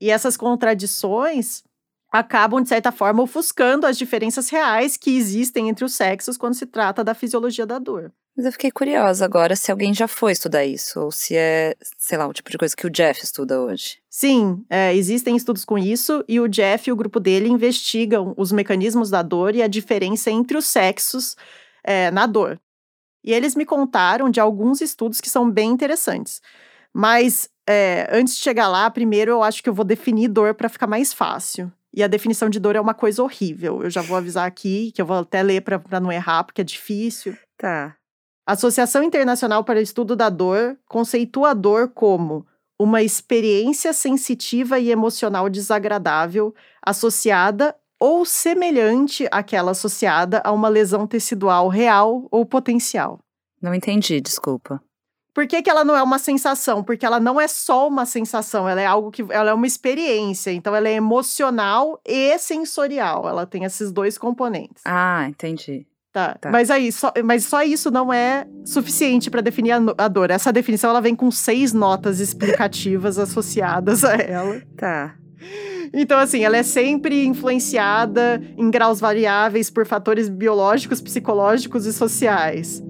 E 0.00 0.10
essas 0.10 0.36
contradições 0.36 1.64
acabam, 2.10 2.62
de 2.62 2.68
certa 2.68 2.90
forma, 2.90 3.22
ofuscando 3.22 3.86
as 3.86 3.98
diferenças 3.98 4.48
reais 4.48 4.96
que 4.96 5.16
existem 5.16 5.68
entre 5.68 5.84
os 5.84 5.94
sexos 5.94 6.36
quando 6.36 6.54
se 6.54 6.66
trata 6.66 7.04
da 7.04 7.14
fisiologia 7.14 7.66
da 7.66 7.78
dor. 7.78 8.12
Mas 8.36 8.46
eu 8.46 8.52
fiquei 8.52 8.70
curiosa 8.70 9.24
agora 9.24 9.56
se 9.56 9.70
alguém 9.70 9.92
já 9.92 10.06
foi 10.06 10.30
estudar 10.30 10.64
isso, 10.64 11.00
ou 11.00 11.10
se 11.10 11.34
é, 11.36 11.74
sei 11.98 12.16
lá, 12.16 12.26
o 12.26 12.32
tipo 12.32 12.48
de 12.50 12.56
coisa 12.56 12.74
que 12.76 12.86
o 12.86 12.90
Jeff 12.90 13.22
estuda 13.22 13.60
hoje. 13.60 13.98
Sim, 14.08 14.64
é, 14.70 14.94
existem 14.94 15.34
estudos 15.36 15.64
com 15.64 15.76
isso, 15.76 16.24
e 16.28 16.38
o 16.38 16.48
Jeff 16.48 16.88
e 16.88 16.92
o 16.92 16.96
grupo 16.96 17.18
dele 17.18 17.48
investigam 17.48 18.34
os 18.36 18.52
mecanismos 18.52 19.10
da 19.10 19.22
dor 19.22 19.56
e 19.56 19.62
a 19.62 19.66
diferença 19.66 20.30
entre 20.30 20.56
os 20.56 20.66
sexos 20.66 21.36
é, 21.82 22.12
na 22.12 22.26
dor. 22.26 22.60
E 23.24 23.32
eles 23.32 23.56
me 23.56 23.66
contaram 23.66 24.30
de 24.30 24.38
alguns 24.38 24.80
estudos 24.80 25.20
que 25.20 25.28
são 25.28 25.50
bem 25.50 25.70
interessantes. 25.70 26.40
Mas 26.92 27.50
é, 27.68 28.08
antes 28.10 28.36
de 28.36 28.40
chegar 28.40 28.68
lá, 28.68 28.88
primeiro 28.88 29.32
eu 29.32 29.42
acho 29.42 29.62
que 29.62 29.68
eu 29.68 29.74
vou 29.74 29.84
definir 29.84 30.28
dor 30.28 30.54
para 30.54 30.68
ficar 30.68 30.86
mais 30.86 31.12
fácil. 31.12 31.72
E 31.98 32.02
a 32.04 32.06
definição 32.06 32.48
de 32.48 32.60
dor 32.60 32.76
é 32.76 32.80
uma 32.80 32.94
coisa 32.94 33.20
horrível. 33.24 33.82
Eu 33.82 33.90
já 33.90 34.00
vou 34.00 34.16
avisar 34.16 34.46
aqui, 34.46 34.92
que 34.92 35.02
eu 35.02 35.04
vou 35.04 35.16
até 35.16 35.42
ler 35.42 35.62
para 35.62 35.98
não 35.98 36.12
errar, 36.12 36.44
porque 36.44 36.60
é 36.60 36.64
difícil. 36.64 37.36
Tá. 37.56 37.96
A 38.46 38.52
Associação 38.52 39.02
Internacional 39.02 39.64
para 39.64 39.80
o 39.80 39.82
Estudo 39.82 40.14
da 40.14 40.30
Dor 40.30 40.78
conceitua 40.86 41.50
a 41.50 41.54
dor 41.54 41.88
como 41.88 42.46
uma 42.78 43.02
experiência 43.02 43.92
sensitiva 43.92 44.78
e 44.78 44.92
emocional 44.92 45.48
desagradável 45.48 46.54
associada 46.80 47.74
ou 47.98 48.24
semelhante 48.24 49.26
àquela 49.32 49.72
associada 49.72 50.40
a 50.44 50.52
uma 50.52 50.68
lesão 50.68 51.04
tecidual 51.04 51.66
real 51.66 52.28
ou 52.30 52.46
potencial. 52.46 53.18
Não 53.60 53.74
entendi, 53.74 54.20
desculpa. 54.20 54.80
Por 55.38 55.46
que, 55.46 55.62
que 55.62 55.70
ela 55.70 55.84
não 55.84 55.94
é 55.94 56.02
uma 56.02 56.18
sensação? 56.18 56.82
Porque 56.82 57.06
ela 57.06 57.20
não 57.20 57.40
é 57.40 57.46
só 57.46 57.86
uma 57.86 58.04
sensação, 58.04 58.68
ela 58.68 58.80
é 58.80 58.86
algo 58.86 59.08
que. 59.08 59.24
Ela 59.30 59.50
é 59.50 59.54
uma 59.54 59.68
experiência. 59.68 60.50
Então, 60.50 60.74
ela 60.74 60.88
é 60.88 60.94
emocional 60.94 62.00
e 62.04 62.36
sensorial. 62.38 63.28
Ela 63.28 63.46
tem 63.46 63.62
esses 63.62 63.92
dois 63.92 64.18
componentes. 64.18 64.82
Ah, 64.84 65.26
entendi. 65.28 65.86
Tá. 66.12 66.34
tá. 66.40 66.50
Mas 66.50 66.72
aí, 66.72 66.90
só, 66.90 67.12
mas 67.24 67.44
só 67.44 67.62
isso 67.62 67.88
não 67.88 68.12
é 68.12 68.48
suficiente 68.64 69.30
para 69.30 69.40
definir 69.40 69.70
a, 69.70 69.80
a, 69.96 70.08
dor. 70.08 70.28
Essa 70.32 70.52
definição 70.52 70.90
ela 70.90 71.00
vem 71.00 71.14
com 71.14 71.30
seis 71.30 71.72
notas 71.72 72.18
explicativas 72.18 73.16
associadas 73.16 74.04
a 74.04 74.16
ela. 74.16 74.60
Tá. 74.76 75.14
Então, 75.94 76.18
assim, 76.18 76.42
ela 76.42 76.56
é 76.56 76.64
sempre 76.64 77.24
influenciada 77.24 78.42
em 78.56 78.68
graus 78.72 78.98
variáveis 78.98 79.70
por 79.70 79.86
fatores 79.86 80.28
biológicos, 80.28 81.00
psicológicos 81.00 81.86
e 81.86 81.92
sociais. 81.92 82.82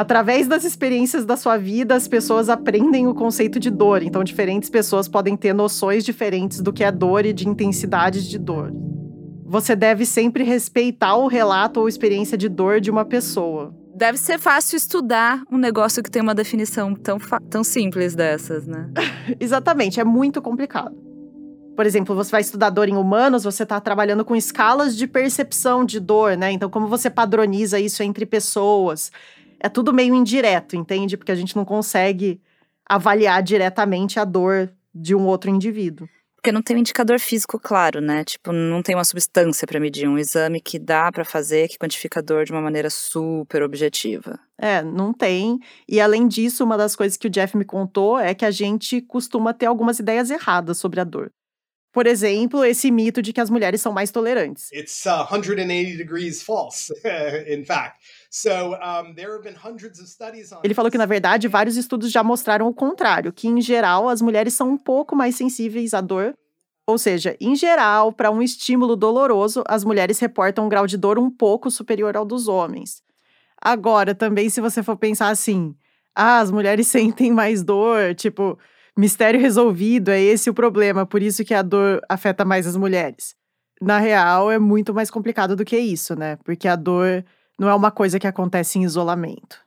Através 0.00 0.48
das 0.48 0.64
experiências 0.64 1.26
da 1.26 1.36
sua 1.36 1.58
vida, 1.58 1.94
as 1.94 2.08
pessoas 2.08 2.48
aprendem 2.48 3.06
o 3.06 3.14
conceito 3.14 3.60
de 3.60 3.68
dor. 3.68 4.02
Então, 4.02 4.24
diferentes 4.24 4.70
pessoas 4.70 5.06
podem 5.06 5.36
ter 5.36 5.52
noções 5.52 6.06
diferentes 6.06 6.62
do 6.62 6.72
que 6.72 6.82
é 6.82 6.90
dor 6.90 7.26
e 7.26 7.34
de 7.34 7.46
intensidade 7.46 8.26
de 8.26 8.38
dor. 8.38 8.72
Você 9.44 9.76
deve 9.76 10.06
sempre 10.06 10.42
respeitar 10.42 11.16
o 11.16 11.26
relato 11.26 11.80
ou 11.80 11.86
experiência 11.86 12.38
de 12.38 12.48
dor 12.48 12.80
de 12.80 12.90
uma 12.90 13.04
pessoa. 13.04 13.74
Deve 13.94 14.16
ser 14.16 14.38
fácil 14.38 14.78
estudar 14.78 15.42
um 15.52 15.58
negócio 15.58 16.02
que 16.02 16.10
tem 16.10 16.22
uma 16.22 16.34
definição 16.34 16.94
tão, 16.94 17.18
tão 17.50 17.62
simples 17.62 18.14
dessas, 18.14 18.66
né? 18.66 18.88
Exatamente, 19.38 20.00
é 20.00 20.04
muito 20.04 20.40
complicado. 20.40 20.96
Por 21.76 21.84
exemplo, 21.84 22.14
você 22.14 22.30
vai 22.30 22.40
estudar 22.40 22.70
dor 22.70 22.88
em 22.88 22.96
humanos, 22.96 23.44
você 23.44 23.64
está 23.64 23.78
trabalhando 23.78 24.24
com 24.24 24.34
escalas 24.34 24.96
de 24.96 25.06
percepção 25.06 25.84
de 25.84 26.00
dor, 26.00 26.38
né? 26.38 26.52
Então, 26.52 26.70
como 26.70 26.86
você 26.86 27.10
padroniza 27.10 27.78
isso 27.78 28.02
entre 28.02 28.24
pessoas? 28.24 29.12
É 29.60 29.68
tudo 29.68 29.92
meio 29.92 30.14
indireto, 30.14 30.76
entende? 30.76 31.16
Porque 31.16 31.32
a 31.32 31.36
gente 31.36 31.54
não 31.54 31.64
consegue 31.64 32.40
avaliar 32.88 33.42
diretamente 33.42 34.18
a 34.18 34.24
dor 34.24 34.72
de 34.94 35.14
um 35.14 35.26
outro 35.26 35.50
indivíduo. 35.50 36.08
Porque 36.34 36.52
não 36.52 36.62
tem 36.62 36.74
um 36.74 36.80
indicador 36.80 37.20
físico 37.20 37.60
claro, 37.60 38.00
né? 38.00 38.24
Tipo, 38.24 38.50
não 38.50 38.82
tem 38.82 38.94
uma 38.94 39.04
substância 39.04 39.66
para 39.66 39.78
medir, 39.78 40.08
um 40.08 40.16
exame 40.16 40.58
que 40.58 40.78
dá 40.78 41.12
para 41.12 41.22
fazer, 41.22 41.68
que 41.68 41.76
quantifica 41.76 42.20
a 42.20 42.22
dor 42.22 42.46
de 42.46 42.52
uma 42.52 42.62
maneira 42.62 42.88
super 42.88 43.62
objetiva. 43.62 44.40
É, 44.56 44.82
não 44.82 45.12
tem. 45.12 45.58
E 45.86 46.00
além 46.00 46.26
disso, 46.26 46.64
uma 46.64 46.78
das 46.78 46.96
coisas 46.96 47.18
que 47.18 47.26
o 47.26 47.30
Jeff 47.30 47.54
me 47.58 47.64
contou 47.64 48.18
é 48.18 48.34
que 48.34 48.46
a 48.46 48.50
gente 48.50 49.02
costuma 49.02 49.52
ter 49.52 49.66
algumas 49.66 49.98
ideias 49.98 50.30
erradas 50.30 50.78
sobre 50.78 50.98
a 50.98 51.04
dor. 51.04 51.30
Por 51.92 52.06
exemplo, 52.06 52.64
esse 52.64 52.88
mito 52.90 53.20
de 53.20 53.32
que 53.32 53.40
as 53.40 53.50
mulheres 53.50 53.80
são 53.80 53.92
mais 53.92 54.12
tolerantes. 54.12 54.70
It's 54.72 55.04
uh, 55.06 55.26
180 55.28 55.96
degrees 55.96 56.40
false, 56.40 56.92
in 57.48 57.64
fact. 57.64 57.98
So, 58.30 58.74
um, 58.74 59.12
there 59.14 59.32
have 59.32 59.42
been 59.42 59.56
hundreds 59.56 59.98
of 59.98 60.08
studies 60.08 60.52
on 60.52 60.60
Ele 60.62 60.72
falou 60.72 60.88
que, 60.88 60.98
na 60.98 61.06
verdade, 61.06 61.48
vários 61.48 61.76
estudos 61.76 62.12
já 62.12 62.22
mostraram 62.22 62.68
o 62.68 62.74
contrário, 62.74 63.32
que, 63.32 63.48
em 63.48 63.60
geral, 63.60 64.08
as 64.08 64.22
mulheres 64.22 64.54
são 64.54 64.70
um 64.70 64.78
pouco 64.78 65.16
mais 65.16 65.34
sensíveis 65.34 65.92
à 65.92 66.00
dor. 66.00 66.32
Ou 66.86 66.96
seja, 66.96 67.36
em 67.40 67.56
geral, 67.56 68.12
para 68.12 68.30
um 68.30 68.40
estímulo 68.40 68.94
doloroso, 68.94 69.64
as 69.66 69.84
mulheres 69.84 70.18
reportam 70.20 70.66
um 70.66 70.68
grau 70.68 70.86
de 70.86 70.96
dor 70.96 71.18
um 71.18 71.30
pouco 71.30 71.70
superior 71.70 72.16
ao 72.16 72.24
dos 72.24 72.46
homens. 72.46 73.02
Agora, 73.60 74.14
também, 74.14 74.48
se 74.48 74.60
você 74.60 74.82
for 74.82 74.96
pensar 74.96 75.28
assim, 75.28 75.74
ah, 76.14 76.38
as 76.38 76.50
mulheres 76.52 76.86
sentem 76.88 77.32
mais 77.32 77.64
dor, 77.64 78.14
tipo, 78.14 78.56
mistério 79.00 79.40
resolvido, 79.40 80.10
é 80.10 80.20
esse 80.20 80.50
o 80.50 80.54
problema, 80.54 81.06
por 81.06 81.22
isso 81.22 81.44
que 81.44 81.54
a 81.54 81.62
dor 81.62 82.00
afeta 82.08 82.44
mais 82.44 82.66
as 82.66 82.76
mulheres. 82.76 83.34
Na 83.80 83.98
real, 83.98 84.50
é 84.50 84.58
muito 84.58 84.92
mais 84.92 85.10
complicado 85.10 85.56
do 85.56 85.64
que 85.64 85.78
isso, 85.78 86.14
né? 86.14 86.36
Porque 86.44 86.68
a 86.68 86.76
dor 86.76 87.24
não 87.58 87.68
é 87.68 87.74
uma 87.74 87.90
coisa 87.90 88.18
que 88.18 88.26
acontece 88.26 88.78
em 88.78 88.84
isolamento. 88.84 89.58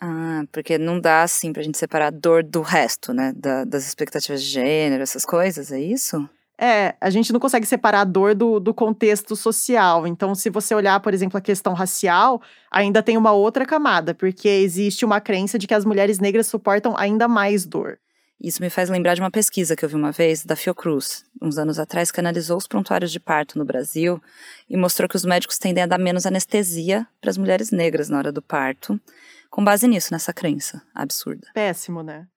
Ah, 0.00 0.44
porque 0.50 0.78
não 0.78 0.98
dá 0.98 1.22
assim 1.22 1.52
pra 1.52 1.62
gente 1.62 1.76
separar 1.76 2.06
a 2.06 2.10
dor 2.10 2.42
do 2.42 2.62
resto, 2.62 3.12
né? 3.12 3.32
Da, 3.36 3.64
das 3.64 3.86
expectativas 3.86 4.42
de 4.42 4.48
gênero, 4.48 5.02
essas 5.02 5.24
coisas, 5.24 5.70
é 5.70 5.80
isso? 5.80 6.28
É, 6.60 6.94
a 7.00 7.10
gente 7.10 7.32
não 7.32 7.38
consegue 7.38 7.66
separar 7.66 8.00
a 8.00 8.04
dor 8.04 8.34
do, 8.34 8.58
do 8.58 8.72
contexto 8.72 9.36
social. 9.36 10.06
Então, 10.06 10.34
se 10.34 10.50
você 10.50 10.74
olhar, 10.74 10.98
por 11.00 11.12
exemplo, 11.12 11.36
a 11.36 11.40
questão 11.40 11.72
racial, 11.72 12.40
ainda 12.70 13.02
tem 13.02 13.16
uma 13.16 13.32
outra 13.32 13.66
camada, 13.66 14.14
porque 14.14 14.48
existe 14.48 15.04
uma 15.04 15.20
crença 15.20 15.58
de 15.58 15.66
que 15.66 15.74
as 15.74 15.84
mulheres 15.84 16.18
negras 16.18 16.46
suportam 16.46 16.96
ainda 16.96 17.28
mais 17.28 17.66
dor. 17.66 17.98
Isso 18.40 18.62
me 18.62 18.70
faz 18.70 18.88
lembrar 18.88 19.14
de 19.14 19.20
uma 19.20 19.32
pesquisa 19.32 19.74
que 19.74 19.84
eu 19.84 19.88
vi 19.88 19.96
uma 19.96 20.12
vez 20.12 20.44
da 20.44 20.54
Fiocruz, 20.54 21.24
uns 21.42 21.58
anos 21.58 21.78
atrás, 21.78 22.12
que 22.12 22.20
analisou 22.20 22.56
os 22.56 22.68
prontuários 22.68 23.10
de 23.10 23.18
parto 23.18 23.58
no 23.58 23.64
Brasil 23.64 24.22
e 24.70 24.76
mostrou 24.76 25.08
que 25.08 25.16
os 25.16 25.24
médicos 25.24 25.58
tendem 25.58 25.82
a 25.82 25.86
dar 25.86 25.98
menos 25.98 26.24
anestesia 26.24 27.04
para 27.20 27.30
as 27.30 27.36
mulheres 27.36 27.72
negras 27.72 28.08
na 28.08 28.16
hora 28.16 28.30
do 28.30 28.40
parto, 28.40 29.00
com 29.50 29.64
base 29.64 29.88
nisso, 29.88 30.12
nessa 30.12 30.32
crença 30.32 30.80
absurda. 30.94 31.48
Péssimo, 31.52 32.00
né? 32.02 32.28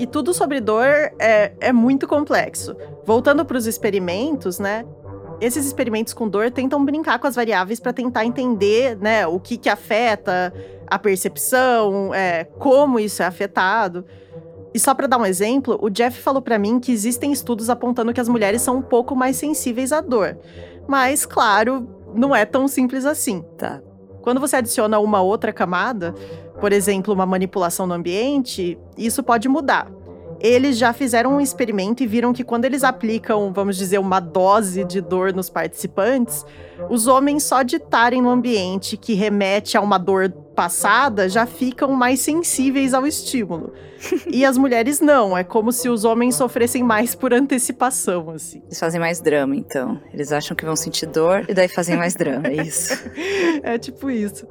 E 0.00 0.06
tudo 0.06 0.34
sobre 0.34 0.60
dor 0.60 0.84
é, 1.20 1.52
é 1.60 1.72
muito 1.72 2.08
complexo. 2.08 2.74
Voltando 3.04 3.44
para 3.44 3.56
os 3.56 3.66
experimentos, 3.68 4.58
né? 4.58 4.84
Esses 5.42 5.66
experimentos 5.66 6.14
com 6.14 6.28
dor 6.28 6.52
tentam 6.52 6.84
brincar 6.84 7.18
com 7.18 7.26
as 7.26 7.34
variáveis 7.34 7.80
para 7.80 7.92
tentar 7.92 8.24
entender, 8.24 8.96
né, 8.98 9.26
o 9.26 9.40
que 9.40 9.56
que 9.56 9.68
afeta 9.68 10.54
a 10.86 10.96
percepção, 11.00 12.14
é, 12.14 12.44
como 12.44 13.00
isso 13.00 13.24
é 13.24 13.26
afetado. 13.26 14.04
E 14.72 14.78
só 14.78 14.94
para 14.94 15.08
dar 15.08 15.18
um 15.18 15.26
exemplo, 15.26 15.76
o 15.82 15.90
Jeff 15.90 16.22
falou 16.22 16.40
para 16.40 16.60
mim 16.60 16.78
que 16.78 16.92
existem 16.92 17.32
estudos 17.32 17.68
apontando 17.68 18.14
que 18.14 18.20
as 18.20 18.28
mulheres 18.28 18.62
são 18.62 18.76
um 18.76 18.82
pouco 18.82 19.16
mais 19.16 19.34
sensíveis 19.34 19.90
à 19.90 20.00
dor. 20.00 20.38
Mas, 20.86 21.26
claro, 21.26 21.88
não 22.14 22.36
é 22.36 22.44
tão 22.44 22.68
simples 22.68 23.04
assim. 23.04 23.44
Tá. 23.58 23.82
Quando 24.22 24.40
você 24.40 24.54
adiciona 24.54 25.00
uma 25.00 25.22
outra 25.22 25.52
camada, 25.52 26.14
por 26.60 26.72
exemplo, 26.72 27.12
uma 27.12 27.26
manipulação 27.26 27.84
no 27.84 27.94
ambiente, 27.94 28.78
isso 28.96 29.24
pode 29.24 29.48
mudar. 29.48 29.90
Eles 30.42 30.76
já 30.76 30.92
fizeram 30.92 31.36
um 31.36 31.40
experimento 31.40 32.02
e 32.02 32.06
viram 32.06 32.32
que 32.32 32.42
quando 32.42 32.64
eles 32.64 32.82
aplicam, 32.82 33.52
vamos 33.52 33.76
dizer, 33.76 33.98
uma 33.98 34.18
dose 34.18 34.82
de 34.82 35.00
dor 35.00 35.32
nos 35.32 35.48
participantes, 35.48 36.44
os 36.90 37.06
homens 37.06 37.44
só 37.44 37.62
de 37.62 37.76
estarem 37.76 38.20
no 38.20 38.28
ambiente 38.28 38.96
que 38.96 39.14
remete 39.14 39.76
a 39.76 39.80
uma 39.80 39.98
dor 39.98 40.28
passada 40.52 41.28
já 41.28 41.46
ficam 41.46 41.92
mais 41.92 42.20
sensíveis 42.20 42.92
ao 42.92 43.06
estímulo. 43.06 43.72
e 44.26 44.44
as 44.44 44.58
mulheres 44.58 45.00
não, 45.00 45.36
é 45.38 45.44
como 45.44 45.70
se 45.70 45.88
os 45.88 46.04
homens 46.04 46.34
sofressem 46.34 46.82
mais 46.82 47.14
por 47.14 47.32
antecipação, 47.32 48.30
assim. 48.30 48.60
Eles 48.66 48.80
fazem 48.80 49.00
mais 49.00 49.20
drama, 49.20 49.54
então. 49.54 50.00
Eles 50.12 50.32
acham 50.32 50.56
que 50.56 50.64
vão 50.64 50.74
sentir 50.74 51.06
dor 51.06 51.44
e 51.48 51.54
daí 51.54 51.68
fazem 51.68 51.96
mais 51.96 52.14
drama, 52.16 52.48
é 52.48 52.54
isso. 52.54 52.98
é 53.62 53.78
tipo 53.78 54.10
isso. 54.10 54.46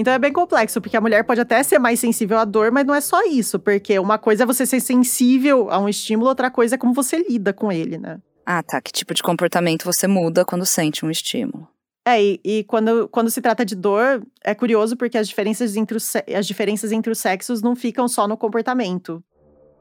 Então 0.00 0.14
é 0.14 0.18
bem 0.18 0.32
complexo, 0.32 0.80
porque 0.80 0.96
a 0.96 1.00
mulher 1.00 1.24
pode 1.24 1.42
até 1.42 1.62
ser 1.62 1.78
mais 1.78 2.00
sensível 2.00 2.38
à 2.38 2.46
dor, 2.46 2.72
mas 2.72 2.86
não 2.86 2.94
é 2.94 3.02
só 3.02 3.22
isso, 3.26 3.58
porque 3.58 3.98
uma 3.98 4.16
coisa 4.16 4.44
é 4.44 4.46
você 4.46 4.64
ser 4.64 4.80
sensível 4.80 5.70
a 5.70 5.78
um 5.78 5.90
estímulo, 5.90 6.26
outra 6.26 6.50
coisa 6.50 6.76
é 6.76 6.78
como 6.78 6.94
você 6.94 7.18
lida 7.18 7.52
com 7.52 7.70
ele, 7.70 7.98
né? 7.98 8.18
Ah, 8.46 8.62
tá. 8.62 8.80
Que 8.80 8.90
tipo 8.90 9.12
de 9.12 9.22
comportamento 9.22 9.84
você 9.84 10.06
muda 10.06 10.42
quando 10.42 10.64
sente 10.64 11.04
um 11.04 11.10
estímulo? 11.10 11.68
É, 12.08 12.18
e, 12.18 12.40
e, 12.42 12.64
quando, 12.64 13.10
quando 13.10 13.30
se 13.30 13.42
trata 13.42 13.62
de 13.62 13.76
dor, 13.76 14.26
é 14.42 14.54
curioso 14.54 14.96
porque 14.96 15.18
as 15.18 15.28
diferenças, 15.28 15.76
entre 15.76 15.98
os, 15.98 16.16
as 16.16 16.46
diferenças 16.46 16.92
entre 16.92 17.12
os 17.12 17.18
sexos 17.18 17.60
não 17.60 17.76
ficam 17.76 18.08
só 18.08 18.26
no 18.26 18.38
comportamento. 18.38 19.22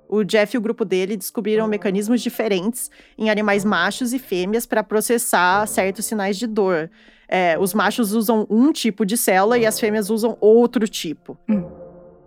O 0.10 0.24
Jeff 0.24 0.56
e 0.56 0.58
o 0.58 0.62
grupo 0.62 0.84
dele 0.84 1.16
descobriram 1.16 1.68
mecanismos 1.68 2.20
diferentes 2.22 2.89
em 3.16 3.30
animais 3.30 3.63
machos 3.63 4.12
e 4.12 4.18
fêmeas 4.18 4.66
para 4.66 4.84
processar 4.84 5.68
certos 5.68 6.08
sinais 6.08 6.36
de 6.36 6.48
dor. 6.48 6.89
É, 7.28 7.56
os 7.60 7.75
machos 7.75 8.12
usam 8.12 8.48
um 8.50 8.72
tipo 8.72 9.06
de 9.06 9.16
célula 9.16 9.60
e 9.60 9.68
as 9.68 9.80
fêmeas 9.80 10.10
usam 10.10 10.36
outro 10.42 10.88
tipo. 10.88 11.38
Hum. 11.48 11.63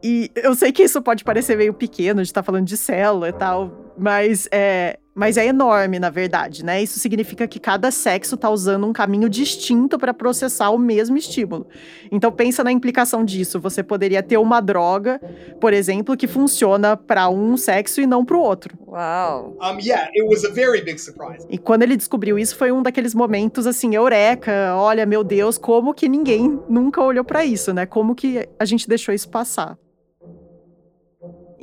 E 0.01 0.31
eu 0.37 0.55
sei 0.55 0.71
que 0.71 0.85
isso 0.85 1.03
pode 1.03 1.25
parecer 1.25 1.57
meio 1.57 1.75
pequeno 1.75 2.23
de 2.23 2.29
estar 2.29 2.43
tá 2.43 2.47
falando 2.47 2.67
de 2.67 2.77
célula 2.77 3.29
e 3.29 3.33
tal, 3.33 3.93
mas 3.99 4.49
é, 4.53 4.99
mas 5.15 5.37
é 5.37 5.47
enorme, 5.47 5.99
na 5.99 6.09
verdade, 6.09 6.65
né? 6.65 6.83
Isso 6.83 6.99
significa 6.99 7.47
que 7.47 7.61
cada 7.61 7.91
sexo 7.91 8.35
está 8.35 8.49
usando 8.49 8.87
um 8.87 8.93
caminho 8.93 9.29
distinto 9.29 9.99
para 9.99 10.15
processar 10.15 10.71
o 10.71 10.79
mesmo 10.79 11.17
estímulo. 11.17 11.67
Então 12.11 12.33
pensa 12.33 12.65
na 12.65 12.73
implicação 12.73 13.25
disso. 13.25 13.61
Você 13.61 13.83
poderia 13.83 14.23
ter 14.23 14.39
uma 14.39 14.61
droga, 14.61 15.21
por 15.61 15.73
exemplo, 15.73 16.17
que 16.17 16.27
funciona 16.27 16.97
para 16.97 17.29
um 17.29 17.57
sexo 17.57 18.01
e 18.01 18.07
não 18.07 18.25
para 18.25 18.37
o 18.37 18.41
outro. 18.41 18.77
Uau. 18.87 19.57
Um, 19.61 19.79
yeah, 19.79 20.09
it 20.15 20.23
was 20.23 20.45
a 20.45 20.51
very 20.51 20.81
big 20.83 20.99
surprise. 20.99 21.47
E 21.51 21.59
quando 21.59 21.83
ele 21.83 21.97
descobriu 21.97 22.39
isso, 22.39 22.57
foi 22.57 22.73
um 22.73 22.83
daqueles 22.83 23.15
momentos 23.15 23.67
assim, 23.67 23.95
eureka, 23.95 24.75
olha, 24.77 25.05
meu 25.05 25.23
Deus, 25.23 25.59
como 25.59 25.93
que 25.93 26.09
ninguém 26.09 26.59
nunca 26.69 27.03
olhou 27.03 27.25
para 27.25 27.45
isso, 27.45 27.73
né? 27.75 27.85
Como 27.85 28.15
que 28.15 28.49
a 28.59 28.65
gente 28.65 28.89
deixou 28.89 29.15
isso 29.15 29.29
passar? 29.29 29.77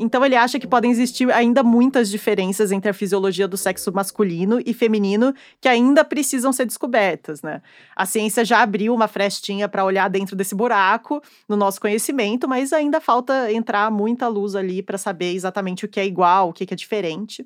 Então 0.01 0.25
ele 0.25 0.35
acha 0.35 0.57
que 0.57 0.65
podem 0.65 0.89
existir 0.89 1.29
ainda 1.29 1.61
muitas 1.61 2.09
diferenças 2.09 2.71
entre 2.71 2.89
a 2.89 2.93
fisiologia 2.93 3.49
do 3.49 3.57
sexo 3.57 3.91
masculino 3.91 4.61
e 4.65 4.73
feminino 4.73 5.33
que 5.59 5.67
ainda 5.67 6.05
precisam 6.05 6.53
ser 6.53 6.65
descobertas, 6.65 7.41
né? 7.41 7.61
A 7.93 8.05
ciência 8.05 8.45
já 8.45 8.61
abriu 8.61 8.95
uma 8.95 9.09
frestinha 9.09 9.67
para 9.67 9.83
olhar 9.83 10.09
dentro 10.09 10.37
desse 10.37 10.55
buraco 10.55 11.21
no 11.49 11.57
nosso 11.57 11.81
conhecimento, 11.81 12.47
mas 12.47 12.71
ainda 12.71 13.01
falta 13.01 13.51
entrar 13.51 13.91
muita 13.91 14.29
luz 14.29 14.55
ali 14.55 14.81
para 14.81 14.97
saber 14.97 15.33
exatamente 15.33 15.83
o 15.83 15.87
que 15.89 15.99
é 15.99 16.05
igual, 16.05 16.49
o 16.49 16.53
que 16.53 16.73
é 16.73 16.77
diferente. 16.77 17.45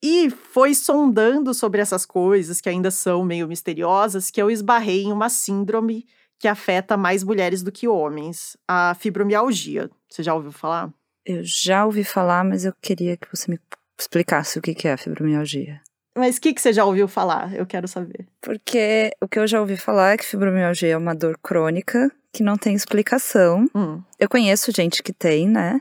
E 0.00 0.30
foi 0.30 0.72
sondando 0.72 1.52
sobre 1.52 1.80
essas 1.80 2.06
coisas 2.06 2.60
que 2.60 2.68
ainda 2.68 2.92
são 2.92 3.24
meio 3.24 3.48
misteriosas 3.48 4.30
que 4.30 4.40
eu 4.40 4.48
esbarrei 4.48 5.02
em 5.02 5.12
uma 5.12 5.28
síndrome 5.28 6.06
que 6.38 6.46
afeta 6.46 6.96
mais 6.96 7.24
mulheres 7.24 7.60
do 7.60 7.72
que 7.72 7.88
homens, 7.88 8.56
a 8.68 8.94
fibromialgia. 8.94 9.90
Você 10.08 10.22
já 10.22 10.32
ouviu 10.32 10.52
falar? 10.52 10.92
Eu 11.26 11.42
já 11.42 11.84
ouvi 11.84 12.04
falar, 12.04 12.44
mas 12.44 12.64
eu 12.64 12.72
queria 12.80 13.16
que 13.16 13.26
você 13.30 13.50
me 13.50 13.58
explicasse 13.98 14.58
o 14.58 14.62
que 14.62 14.86
é 14.86 14.92
a 14.92 14.96
fibromialgia. 14.96 15.80
Mas 16.16 16.36
o 16.36 16.40
que, 16.40 16.54
que 16.54 16.62
você 16.62 16.72
já 16.72 16.84
ouviu 16.84 17.08
falar? 17.08 17.52
Eu 17.52 17.66
quero 17.66 17.88
saber. 17.88 18.26
Porque 18.40 19.10
o 19.20 19.28
que 19.28 19.38
eu 19.38 19.46
já 19.46 19.60
ouvi 19.60 19.76
falar 19.76 20.12
é 20.12 20.16
que 20.16 20.24
fibromialgia 20.24 20.90
é 20.90 20.96
uma 20.96 21.14
dor 21.14 21.36
crônica 21.42 22.10
que 22.32 22.42
não 22.42 22.56
tem 22.56 22.74
explicação. 22.74 23.66
Hum. 23.74 24.00
Eu 24.18 24.28
conheço 24.28 24.72
gente 24.74 25.02
que 25.02 25.12
tem, 25.12 25.48
né? 25.48 25.80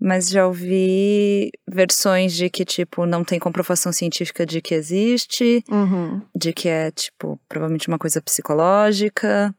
Mas 0.00 0.28
já 0.28 0.46
ouvi 0.46 1.50
versões 1.66 2.34
de 2.34 2.48
que, 2.50 2.64
tipo, 2.64 3.04
não 3.04 3.24
tem 3.24 3.40
comprovação 3.40 3.90
científica 3.90 4.46
de 4.46 4.60
que 4.60 4.74
existe, 4.74 5.64
uhum. 5.68 6.22
de 6.36 6.52
que 6.52 6.68
é, 6.68 6.92
tipo, 6.92 7.40
provavelmente 7.48 7.88
uma 7.88 7.98
coisa 7.98 8.22
psicológica, 8.22 9.52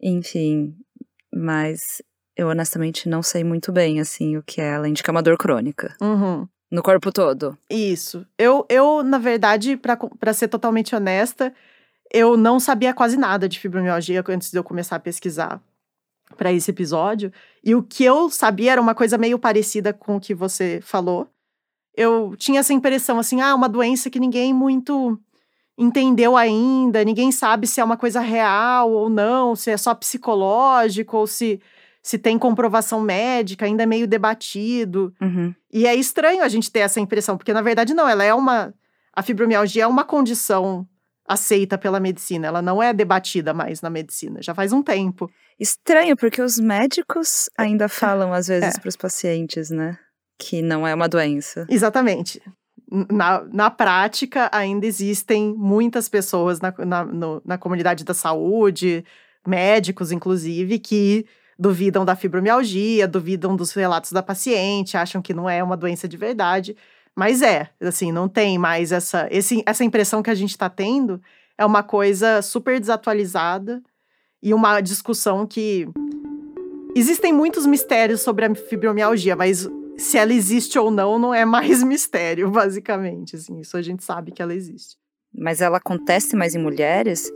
enfim. 0.00 0.74
Mas 1.32 2.02
eu 2.40 2.48
honestamente 2.48 3.06
não 3.06 3.22
sei 3.22 3.44
muito 3.44 3.70
bem, 3.70 4.00
assim, 4.00 4.38
o 4.38 4.42
que 4.42 4.62
é, 4.62 4.74
além 4.74 4.94
de 4.94 5.02
que 5.02 5.10
é 5.10 5.12
uma 5.12 5.22
dor 5.22 5.36
crônica. 5.36 5.94
Uhum. 6.00 6.48
No 6.70 6.82
corpo 6.82 7.12
todo. 7.12 7.58
Isso. 7.68 8.26
Eu, 8.38 8.64
eu 8.70 9.02
na 9.02 9.18
verdade, 9.18 9.76
para 9.76 10.32
ser 10.32 10.48
totalmente 10.48 10.94
honesta, 10.94 11.52
eu 12.10 12.38
não 12.38 12.58
sabia 12.58 12.94
quase 12.94 13.18
nada 13.18 13.46
de 13.46 13.58
fibromialgia 13.58 14.24
antes 14.26 14.50
de 14.50 14.56
eu 14.56 14.64
começar 14.64 14.96
a 14.96 15.00
pesquisar 15.00 15.60
para 16.34 16.50
esse 16.50 16.70
episódio. 16.70 17.30
E 17.62 17.74
o 17.74 17.82
que 17.82 18.04
eu 18.04 18.30
sabia 18.30 18.72
era 18.72 18.80
uma 18.80 18.94
coisa 18.94 19.18
meio 19.18 19.38
parecida 19.38 19.92
com 19.92 20.16
o 20.16 20.20
que 20.20 20.34
você 20.34 20.80
falou. 20.82 21.28
Eu 21.94 22.34
tinha 22.38 22.60
essa 22.60 22.72
impressão, 22.72 23.18
assim, 23.18 23.42
ah, 23.42 23.54
uma 23.54 23.68
doença 23.68 24.08
que 24.08 24.18
ninguém 24.18 24.54
muito 24.54 25.20
entendeu 25.76 26.38
ainda, 26.38 27.04
ninguém 27.04 27.30
sabe 27.32 27.66
se 27.66 27.80
é 27.80 27.84
uma 27.84 27.96
coisa 27.98 28.20
real 28.20 28.90
ou 28.90 29.10
não, 29.10 29.54
se 29.54 29.70
é 29.70 29.76
só 29.76 29.94
psicológico 29.94 31.18
ou 31.18 31.26
se 31.26 31.60
se 32.02 32.18
tem 32.18 32.38
comprovação 32.38 33.00
médica, 33.00 33.66
ainda 33.66 33.82
é 33.82 33.86
meio 33.86 34.06
debatido. 34.06 35.14
Uhum. 35.20 35.54
E 35.72 35.86
é 35.86 35.94
estranho 35.94 36.42
a 36.42 36.48
gente 36.48 36.70
ter 36.70 36.80
essa 36.80 37.00
impressão, 37.00 37.36
porque 37.36 37.52
na 37.52 37.62
verdade 37.62 37.94
não, 37.94 38.08
ela 38.08 38.24
é 38.24 38.32
uma. 38.32 38.74
A 39.12 39.22
fibromialgia 39.22 39.84
é 39.84 39.86
uma 39.86 40.04
condição 40.04 40.86
aceita 41.26 41.78
pela 41.78 42.00
medicina, 42.00 42.48
ela 42.48 42.60
não 42.60 42.82
é 42.82 42.92
debatida 42.92 43.54
mais 43.54 43.80
na 43.80 43.88
medicina, 43.88 44.42
já 44.42 44.52
faz 44.52 44.72
um 44.72 44.82
tempo. 44.82 45.30
Estranho, 45.60 46.16
porque 46.16 46.42
os 46.42 46.58
médicos 46.58 47.48
ainda 47.56 47.88
falam 47.88 48.32
às 48.32 48.48
vezes 48.48 48.76
é. 48.76 48.80
para 48.80 48.88
os 48.88 48.96
pacientes, 48.96 49.70
né? 49.70 49.96
Que 50.38 50.60
não 50.60 50.84
é 50.84 50.92
uma 50.92 51.08
doença. 51.08 51.66
Exatamente. 51.68 52.42
Na, 52.90 53.44
na 53.52 53.70
prática, 53.70 54.50
ainda 54.52 54.86
existem 54.86 55.54
muitas 55.56 56.08
pessoas 56.08 56.60
na, 56.60 56.74
na, 56.78 57.04
no, 57.04 57.40
na 57.44 57.56
comunidade 57.56 58.04
da 58.04 58.14
saúde, 58.14 59.04
médicos, 59.46 60.10
inclusive, 60.10 60.80
que 60.80 61.24
duvidam 61.60 62.06
da 62.06 62.16
fibromialgia, 62.16 63.06
duvidam 63.06 63.54
dos 63.54 63.72
relatos 63.72 64.12
da 64.12 64.22
paciente, 64.22 64.96
acham 64.96 65.20
que 65.20 65.34
não 65.34 65.48
é 65.48 65.62
uma 65.62 65.76
doença 65.76 66.08
de 66.08 66.16
verdade. 66.16 66.74
Mas 67.14 67.42
é, 67.42 67.68
assim, 67.82 68.10
não 68.10 68.26
tem 68.26 68.56
mais 68.56 68.92
essa, 68.92 69.28
esse, 69.30 69.62
essa 69.66 69.84
impressão 69.84 70.22
que 70.22 70.30
a 70.30 70.34
gente 70.34 70.52
está 70.52 70.70
tendo. 70.70 71.20
É 71.58 71.66
uma 71.66 71.82
coisa 71.82 72.40
super 72.40 72.80
desatualizada 72.80 73.82
e 74.42 74.54
uma 74.54 74.80
discussão 74.80 75.46
que. 75.46 75.86
Existem 76.96 77.32
muitos 77.32 77.66
mistérios 77.66 78.22
sobre 78.22 78.46
a 78.46 78.54
fibromialgia, 78.54 79.36
mas 79.36 79.68
se 79.96 80.18
ela 80.18 80.32
existe 80.32 80.76
ou 80.78 80.90
não, 80.90 81.18
não 81.18 81.32
é 81.32 81.44
mais 81.44 81.82
mistério, 81.84 82.50
basicamente. 82.50 83.36
Assim, 83.36 83.60
isso 83.60 83.76
a 83.76 83.82
gente 83.82 84.02
sabe 84.02 84.32
que 84.32 84.40
ela 84.40 84.54
existe. 84.54 84.96
Mas 85.32 85.60
ela 85.60 85.76
acontece 85.76 86.34
mais 86.34 86.54
em 86.54 86.58
mulheres? 86.58 87.30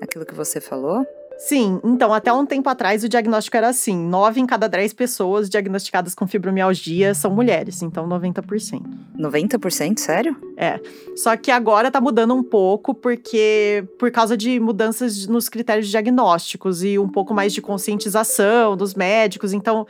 Aquilo 0.00 0.26
que 0.26 0.34
você 0.34 0.60
falou? 0.60 1.04
Sim, 1.40 1.80
então 1.82 2.12
até 2.12 2.30
um 2.30 2.44
tempo 2.44 2.68
atrás 2.68 3.02
o 3.02 3.08
diagnóstico 3.08 3.56
era 3.56 3.68
assim: 3.68 3.96
9 3.96 4.40
em 4.42 4.46
cada 4.46 4.68
10 4.68 4.92
pessoas 4.92 5.48
diagnosticadas 5.48 6.14
com 6.14 6.26
fibromialgia 6.26 7.14
são 7.14 7.30
mulheres, 7.30 7.80
então 7.80 8.06
90%. 8.06 8.82
90%? 9.18 9.98
Sério? 9.98 10.36
É. 10.54 10.78
Só 11.16 11.34
que 11.38 11.50
agora 11.50 11.90
tá 11.90 11.98
mudando 11.98 12.34
um 12.34 12.42
pouco, 12.42 12.94
porque 12.94 13.82
por 13.98 14.10
causa 14.10 14.36
de 14.36 14.60
mudanças 14.60 15.26
nos 15.26 15.48
critérios 15.48 15.88
diagnósticos 15.88 16.84
e 16.84 16.98
um 16.98 17.08
pouco 17.08 17.32
mais 17.32 17.54
de 17.54 17.62
conscientização 17.62 18.76
dos 18.76 18.94
médicos, 18.94 19.54
então 19.54 19.86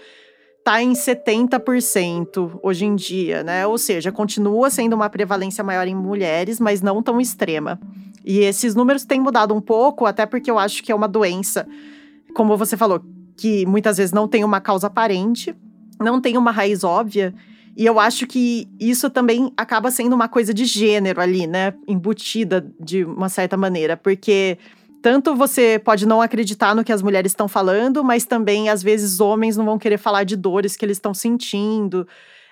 tá 0.64 0.82
em 0.82 0.92
70% 0.92 2.58
hoje 2.62 2.84
em 2.84 2.94
dia, 2.94 3.42
né? 3.42 3.66
Ou 3.66 3.78
seja, 3.78 4.12
continua 4.12 4.70
sendo 4.70 4.94
uma 4.94 5.08
prevalência 5.08 5.64
maior 5.64 5.86
em 5.86 5.94
mulheres, 5.94 6.60
mas 6.60 6.82
não 6.82 7.02
tão 7.02 7.20
extrema. 7.20 7.80
E 8.24 8.40
esses 8.40 8.74
números 8.74 9.04
têm 9.04 9.20
mudado 9.20 9.54
um 9.54 9.60
pouco, 9.60 10.06
até 10.06 10.26
porque 10.26 10.50
eu 10.50 10.58
acho 10.58 10.82
que 10.82 10.92
é 10.92 10.94
uma 10.94 11.08
doença, 11.08 11.66
como 12.34 12.56
você 12.56 12.76
falou, 12.76 13.02
que 13.36 13.64
muitas 13.64 13.96
vezes 13.96 14.12
não 14.12 14.28
tem 14.28 14.44
uma 14.44 14.60
causa 14.60 14.86
aparente, 14.86 15.54
não 15.98 16.20
tem 16.20 16.36
uma 16.36 16.50
raiz 16.50 16.84
óbvia. 16.84 17.34
E 17.76 17.86
eu 17.86 17.98
acho 17.98 18.26
que 18.26 18.68
isso 18.78 19.08
também 19.08 19.52
acaba 19.56 19.90
sendo 19.90 20.14
uma 20.14 20.28
coisa 20.28 20.52
de 20.52 20.66
gênero 20.66 21.20
ali, 21.20 21.46
né? 21.46 21.72
Embutida 21.88 22.70
de 22.78 23.04
uma 23.04 23.28
certa 23.28 23.56
maneira, 23.56 23.96
porque 23.96 24.58
tanto 25.02 25.34
você 25.34 25.78
pode 25.78 26.06
não 26.06 26.20
acreditar 26.20 26.74
no 26.74 26.84
que 26.84 26.92
as 26.92 27.02
mulheres 27.02 27.32
estão 27.32 27.48
falando, 27.48 28.04
mas 28.04 28.24
também, 28.24 28.68
às 28.68 28.82
vezes, 28.82 29.20
homens 29.20 29.56
não 29.56 29.64
vão 29.64 29.78
querer 29.78 29.98
falar 29.98 30.24
de 30.24 30.36
dores 30.36 30.76
que 30.76 30.84
eles 30.84 30.96
estão 30.96 31.14
sentindo 31.14 32.06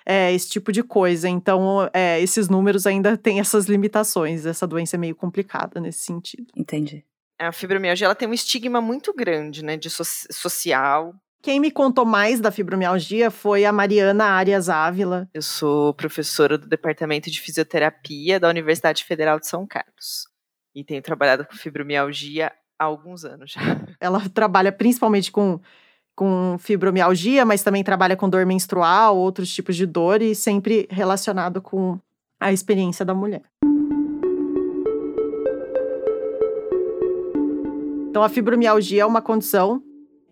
é, 0.05 0.33
esse 0.33 0.49
tipo 0.49 0.71
de 0.71 0.81
coisa. 0.81 1.29
Então, 1.29 1.89
é, 1.93 2.19
esses 2.19 2.49
números 2.49 2.87
ainda 2.87 3.15
têm 3.15 3.39
essas 3.39 3.65
limitações. 3.65 4.45
Essa 4.45 4.65
doença 4.65 4.95
é 4.95 4.99
meio 4.99 5.15
complicada 5.15 5.79
nesse 5.79 5.99
sentido. 5.99 6.47
Entendi. 6.55 7.05
A 7.37 7.51
fibromialgia 7.51 8.05
ela 8.05 8.15
tem 8.15 8.27
um 8.27 8.33
estigma 8.33 8.81
muito 8.81 9.13
grande, 9.13 9.63
né, 9.63 9.77
de 9.77 9.89
so 9.89 10.03
social. 10.03 11.13
Quem 11.41 11.59
me 11.59 11.71
contou 11.71 12.03
mais 12.03 12.41
da 12.41 12.51
fibromialgia 12.51 13.31
foi 13.31 13.63
a 13.63 13.71
Mariana 13.71 14.25
Arias 14.25 14.67
Ávila. 14.67 15.29
Eu 15.33 15.41
sou 15.41 15.93
professora 15.93 16.57
do 16.57 16.67
Departamento 16.67 17.31
de 17.31 17.39
Fisioterapia 17.39 18.39
da 18.39 18.49
Universidade 18.49 19.05
Federal 19.05 19.39
de 19.39 19.47
São 19.47 19.65
Carlos. 19.65 20.28
E 20.79 20.83
tenho 20.85 21.01
trabalhado 21.01 21.45
com 21.45 21.53
fibromialgia 21.57 22.53
há 22.79 22.85
alguns 22.85 23.25
anos 23.25 23.51
já. 23.51 23.59
Ela 23.99 24.21
trabalha 24.29 24.71
principalmente 24.71 25.29
com 25.29 25.59
com 26.15 26.57
fibromialgia, 26.59 27.45
mas 27.45 27.63
também 27.63 27.81
trabalha 27.81 28.13
com 28.13 28.29
dor 28.29 28.45
menstrual, 28.45 29.15
outros 29.17 29.53
tipos 29.53 29.77
de 29.77 29.85
dor 29.85 30.21
e 30.21 30.35
sempre 30.35 30.85
relacionado 30.91 31.61
com 31.61 31.97
a 32.37 32.51
experiência 32.51 33.05
da 33.05 33.13
mulher. 33.13 33.41
Então, 38.09 38.21
a 38.21 38.27
fibromialgia 38.27 39.03
é 39.03 39.05
uma 39.05 39.21
condição 39.21 39.81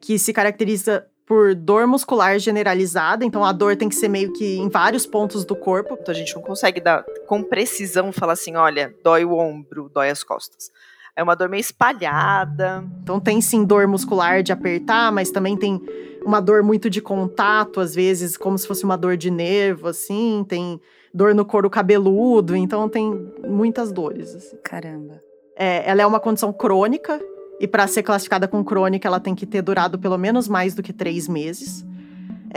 que 0.01 0.19
se 0.19 0.33
caracteriza 0.33 1.07
por 1.25 1.55
dor 1.55 1.88
muscular 1.88 2.38
generalizada, 2.38 3.23
então 3.23 3.45
a 3.45 3.53
dor 3.53 3.77
tem 3.77 3.88
que 3.88 3.95
ser 3.95 4.10
meio 4.10 4.33
que 4.33 4.57
em 4.57 4.67
vários 4.67 5.05
pontos 5.05 5.45
do 5.45 5.55
corpo. 5.55 5.97
Então 5.99 6.13
a 6.13 6.17
gente 6.17 6.36
não 6.36 6.41
consegue 6.41 6.81
dar 6.81 7.05
com 7.27 7.43
precisão 7.43 8.11
falar 8.11 8.33
assim, 8.33 8.55
olha, 8.55 8.95
dói 9.03 9.25
o 9.25 9.33
ombro, 9.33 9.91
dói 9.93 10.09
as 10.09 10.23
costas. 10.23 10.71
É 11.15 11.21
uma 11.21 11.35
dor 11.35 11.49
meio 11.49 11.61
espalhada. 11.61 12.83
Então 13.03 13.19
tem 13.19 13.41
sim 13.41 13.65
dor 13.65 13.87
muscular 13.87 14.41
de 14.41 14.51
apertar, 14.51 15.11
mas 15.11 15.29
também 15.29 15.57
tem 15.57 15.81
uma 16.25 16.39
dor 16.39 16.63
muito 16.63 16.89
de 16.89 17.01
contato, 17.01 17.79
às 17.79 17.93
vezes, 17.93 18.37
como 18.37 18.57
se 18.57 18.67
fosse 18.67 18.83
uma 18.83 18.97
dor 18.97 19.17
de 19.17 19.29
nervo, 19.29 19.87
assim. 19.87 20.45
Tem 20.47 20.79
dor 21.13 21.33
no 21.33 21.45
couro 21.45 21.69
cabeludo, 21.69 22.55
então 22.55 22.87
tem 22.87 23.31
muitas 23.47 23.91
dores. 23.91 24.35
Assim. 24.35 24.57
Caramba. 24.63 25.21
É, 25.55 25.89
ela 25.89 26.01
é 26.01 26.05
uma 26.05 26.19
condição 26.19 26.53
crônica, 26.53 27.19
e 27.59 27.67
para 27.67 27.87
ser 27.87 28.03
classificada 28.03 28.47
como 28.47 28.63
crônica, 28.63 29.07
ela 29.07 29.19
tem 29.19 29.33
que 29.33 29.45
ter 29.45 29.61
durado 29.61 29.97
pelo 29.97 30.17
menos 30.17 30.47
mais 30.47 30.75
do 30.75 30.83
que 30.83 30.93
três 30.93 31.27
meses. 31.27 31.83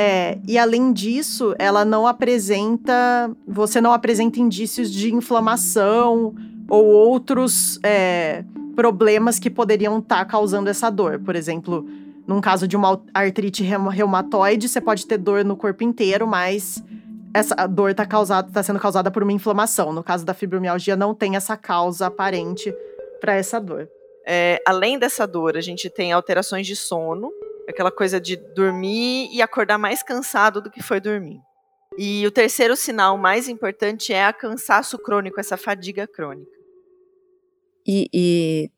É, 0.02 0.38
e 0.48 0.56
além 0.56 0.94
disso, 0.94 1.54
ela 1.58 1.84
não 1.84 2.06
apresenta. 2.06 3.30
Você 3.46 3.82
não 3.82 3.92
apresenta 3.92 4.40
indícios 4.40 4.90
de 4.90 5.14
inflamação 5.14 6.34
ou 6.70 6.86
outros 6.86 7.78
é, 7.82 8.42
problemas 8.74 9.38
que 9.38 9.50
poderiam 9.50 9.98
estar 9.98 10.20
tá 10.20 10.24
causando 10.24 10.70
essa 10.70 10.88
dor. 10.88 11.18
Por 11.18 11.36
exemplo, 11.36 11.86
num 12.26 12.40
caso 12.40 12.66
de 12.66 12.78
uma 12.78 12.98
artrite 13.12 13.62
reumatoide, 13.62 14.70
você 14.70 14.80
pode 14.80 15.04
ter 15.06 15.18
dor 15.18 15.44
no 15.44 15.54
corpo 15.54 15.84
inteiro, 15.84 16.26
mas 16.26 16.82
essa 17.34 17.66
dor 17.66 17.90
está 17.90 18.06
tá 18.06 18.62
sendo 18.62 18.80
causada 18.80 19.10
por 19.10 19.22
uma 19.22 19.32
inflamação. 19.32 19.92
No 19.92 20.02
caso 20.02 20.24
da 20.24 20.32
fibromialgia, 20.32 20.96
não 20.96 21.14
tem 21.14 21.36
essa 21.36 21.58
causa 21.58 22.06
aparente 22.06 22.74
para 23.20 23.34
essa 23.34 23.60
dor. 23.60 23.86
É, 24.26 24.62
além 24.66 24.98
dessa 24.98 25.26
dor, 25.26 25.58
a 25.58 25.60
gente 25.60 25.90
tem 25.90 26.10
alterações 26.10 26.66
de 26.66 26.74
sono, 26.74 27.30
aquela 27.70 27.90
coisa 27.90 28.20
de 28.20 28.36
dormir 28.54 29.28
e 29.32 29.40
acordar 29.40 29.78
mais 29.78 30.02
cansado 30.02 30.60
do 30.60 30.70
que 30.70 30.82
foi 30.82 31.00
dormir. 31.00 31.40
E 31.98 32.26
o 32.26 32.30
terceiro 32.30 32.76
sinal 32.76 33.16
mais 33.16 33.48
importante 33.48 34.12
é 34.12 34.24
a 34.24 34.32
cansaço 34.32 34.98
crônico, 34.98 35.40
essa 35.40 35.56
fadiga 35.56 36.06
crônica. 36.06 36.50
E, 37.86 38.08
e 38.12 38.70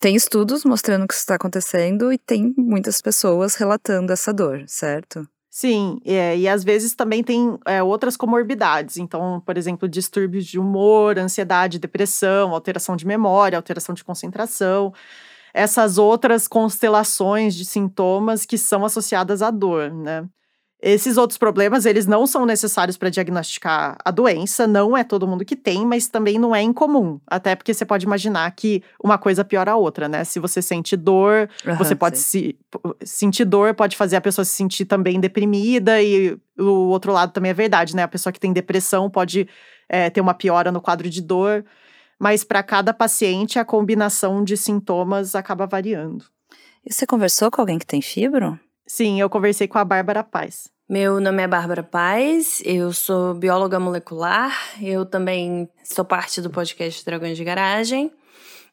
tem 0.00 0.14
estudos 0.14 0.64
mostrando 0.64 1.06
que 1.08 1.14
isso 1.14 1.22
está 1.22 1.34
acontecendo 1.34 2.12
e 2.12 2.18
tem 2.18 2.54
muitas 2.56 3.00
pessoas 3.00 3.54
relatando 3.54 4.12
essa 4.12 4.32
dor, 4.32 4.62
certo? 4.66 5.26
Sim, 5.50 6.00
é, 6.04 6.36
e 6.36 6.48
às 6.48 6.64
vezes 6.64 6.94
também 6.94 7.22
tem 7.22 7.56
é, 7.64 7.82
outras 7.82 8.16
comorbidades. 8.16 8.96
Então, 8.96 9.40
por 9.46 9.56
exemplo, 9.56 9.88
distúrbios 9.88 10.44
de 10.46 10.58
humor, 10.58 11.16
ansiedade, 11.16 11.78
depressão, 11.78 12.52
alteração 12.52 12.96
de 12.96 13.06
memória, 13.06 13.56
alteração 13.56 13.94
de 13.94 14.02
concentração. 14.02 14.92
Essas 15.54 15.96
outras 15.96 16.48
constelações 16.48 17.54
de 17.54 17.64
sintomas 17.64 18.44
que 18.44 18.58
são 18.58 18.84
associadas 18.84 19.40
à 19.40 19.50
dor, 19.50 19.90
né? 19.90 20.28
Esses 20.86 21.16
outros 21.16 21.38
problemas, 21.38 21.86
eles 21.86 22.06
não 22.06 22.26
são 22.26 22.44
necessários 22.44 22.98
para 22.98 23.08
diagnosticar 23.08 23.96
a 24.04 24.10
doença, 24.10 24.66
não 24.66 24.94
é 24.94 25.02
todo 25.02 25.26
mundo 25.26 25.42
que 25.42 25.56
tem, 25.56 25.86
mas 25.86 26.08
também 26.08 26.38
não 26.38 26.54
é 26.54 26.60
incomum. 26.60 27.18
Até 27.26 27.56
porque 27.56 27.72
você 27.72 27.86
pode 27.86 28.04
imaginar 28.04 28.50
que 28.50 28.82
uma 29.02 29.16
coisa 29.16 29.42
piora 29.42 29.72
a 29.72 29.76
outra, 29.76 30.10
né? 30.10 30.24
Se 30.24 30.38
você 30.38 30.60
sente 30.60 30.94
dor, 30.94 31.48
uhum, 31.66 31.76
você 31.76 31.94
pode 31.94 32.18
se, 32.18 32.54
sentir 33.02 33.46
dor, 33.46 33.72
pode 33.72 33.96
fazer 33.96 34.16
a 34.16 34.20
pessoa 34.20 34.44
se 34.44 34.52
sentir 34.52 34.84
também 34.84 35.18
deprimida, 35.18 36.02
e 36.02 36.36
o 36.58 36.88
outro 36.90 37.12
lado 37.12 37.32
também 37.32 37.50
é 37.50 37.54
verdade, 37.54 37.96
né? 37.96 38.02
A 38.02 38.08
pessoa 38.08 38.30
que 38.30 38.40
tem 38.40 38.52
depressão 38.52 39.08
pode 39.08 39.48
é, 39.88 40.10
ter 40.10 40.20
uma 40.20 40.34
piora 40.34 40.70
no 40.70 40.82
quadro 40.82 41.08
de 41.08 41.22
dor, 41.22 41.64
mas 42.24 42.42
para 42.42 42.62
cada 42.62 42.94
paciente 42.94 43.58
a 43.58 43.66
combinação 43.66 44.42
de 44.42 44.56
sintomas 44.56 45.34
acaba 45.34 45.66
variando. 45.66 46.24
E 46.82 46.90
você 46.90 47.06
conversou 47.06 47.50
com 47.50 47.60
alguém 47.60 47.78
que 47.78 47.84
tem 47.84 48.00
fibro? 48.00 48.58
Sim, 48.86 49.20
eu 49.20 49.28
conversei 49.28 49.68
com 49.68 49.76
a 49.76 49.84
Bárbara 49.84 50.24
Paz. 50.24 50.70
Meu 50.88 51.20
nome 51.20 51.42
é 51.42 51.46
Bárbara 51.46 51.82
Paz, 51.82 52.62
eu 52.64 52.94
sou 52.94 53.34
bióloga 53.34 53.78
molecular, 53.78 54.58
eu 54.80 55.04
também 55.04 55.68
sou 55.84 56.02
parte 56.02 56.40
do 56.40 56.48
podcast 56.48 57.04
Dragões 57.04 57.36
de 57.36 57.44
Garagem 57.44 58.10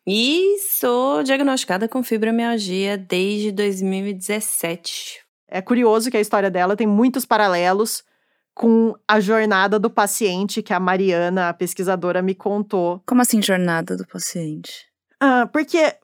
e 0.08 0.58
sou 0.80 1.22
diagnosticada 1.22 1.90
com 1.90 2.02
fibromialgia 2.02 2.98
desde 2.98 3.52
2017. 3.52 5.20
É 5.50 5.62
curioso 5.62 6.10
que 6.10 6.16
a 6.16 6.22
história 6.22 6.50
dela 6.50 6.78
tem 6.78 6.88
muitos 6.88 7.26
paralelos 7.26 8.02
com 8.54 8.96
a 9.08 9.20
jornada 9.20 9.80
do 9.80 9.90
paciente 9.90 10.62
que 10.62 10.74
a 10.74 10.80
Mariana, 10.80 11.50
a 11.50 11.54
pesquisadora, 11.54 12.22
me 12.22 12.36
contou. 12.36 13.02
Como 13.06 13.22
assim, 13.22 13.42
jornada 13.42 13.96
do 13.96 14.06
paciente? 14.06 14.88
Ah, 15.20 15.48
porque, 15.52 15.96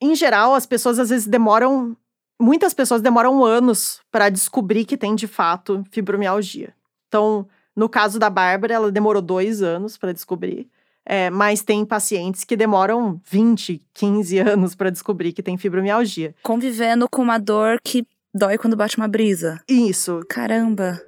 em 0.00 0.14
geral, 0.14 0.54
as 0.54 0.66
pessoas 0.66 0.98
às 0.98 1.10
vezes 1.10 1.26
demoram 1.26 1.96
muitas 2.42 2.74
pessoas 2.74 3.00
demoram 3.00 3.44
anos 3.44 4.00
para 4.10 4.28
descobrir 4.28 4.84
que 4.84 4.96
tem 4.96 5.14
de 5.14 5.28
fato 5.28 5.84
fibromialgia. 5.90 6.74
Então, 7.06 7.46
no 7.74 7.88
caso 7.88 8.18
da 8.18 8.28
Bárbara, 8.28 8.74
ela 8.74 8.92
demorou 8.92 9.22
dois 9.22 9.62
anos 9.62 9.96
para 9.96 10.12
descobrir. 10.12 10.68
É, 11.04 11.30
mas 11.30 11.62
tem 11.62 11.84
pacientes 11.84 12.44
que 12.44 12.56
demoram 12.56 13.20
20, 13.28 13.82
15 13.94 14.38
anos 14.38 14.74
para 14.74 14.90
descobrir 14.90 15.32
que 15.32 15.42
tem 15.42 15.56
fibromialgia. 15.56 16.34
Convivendo 16.42 17.08
com 17.08 17.22
uma 17.22 17.38
dor 17.38 17.78
que 17.82 18.06
dói 18.34 18.58
quando 18.58 18.76
bate 18.76 18.96
uma 18.96 19.08
brisa. 19.08 19.60
Isso. 19.68 20.20
Caramba. 20.28 21.00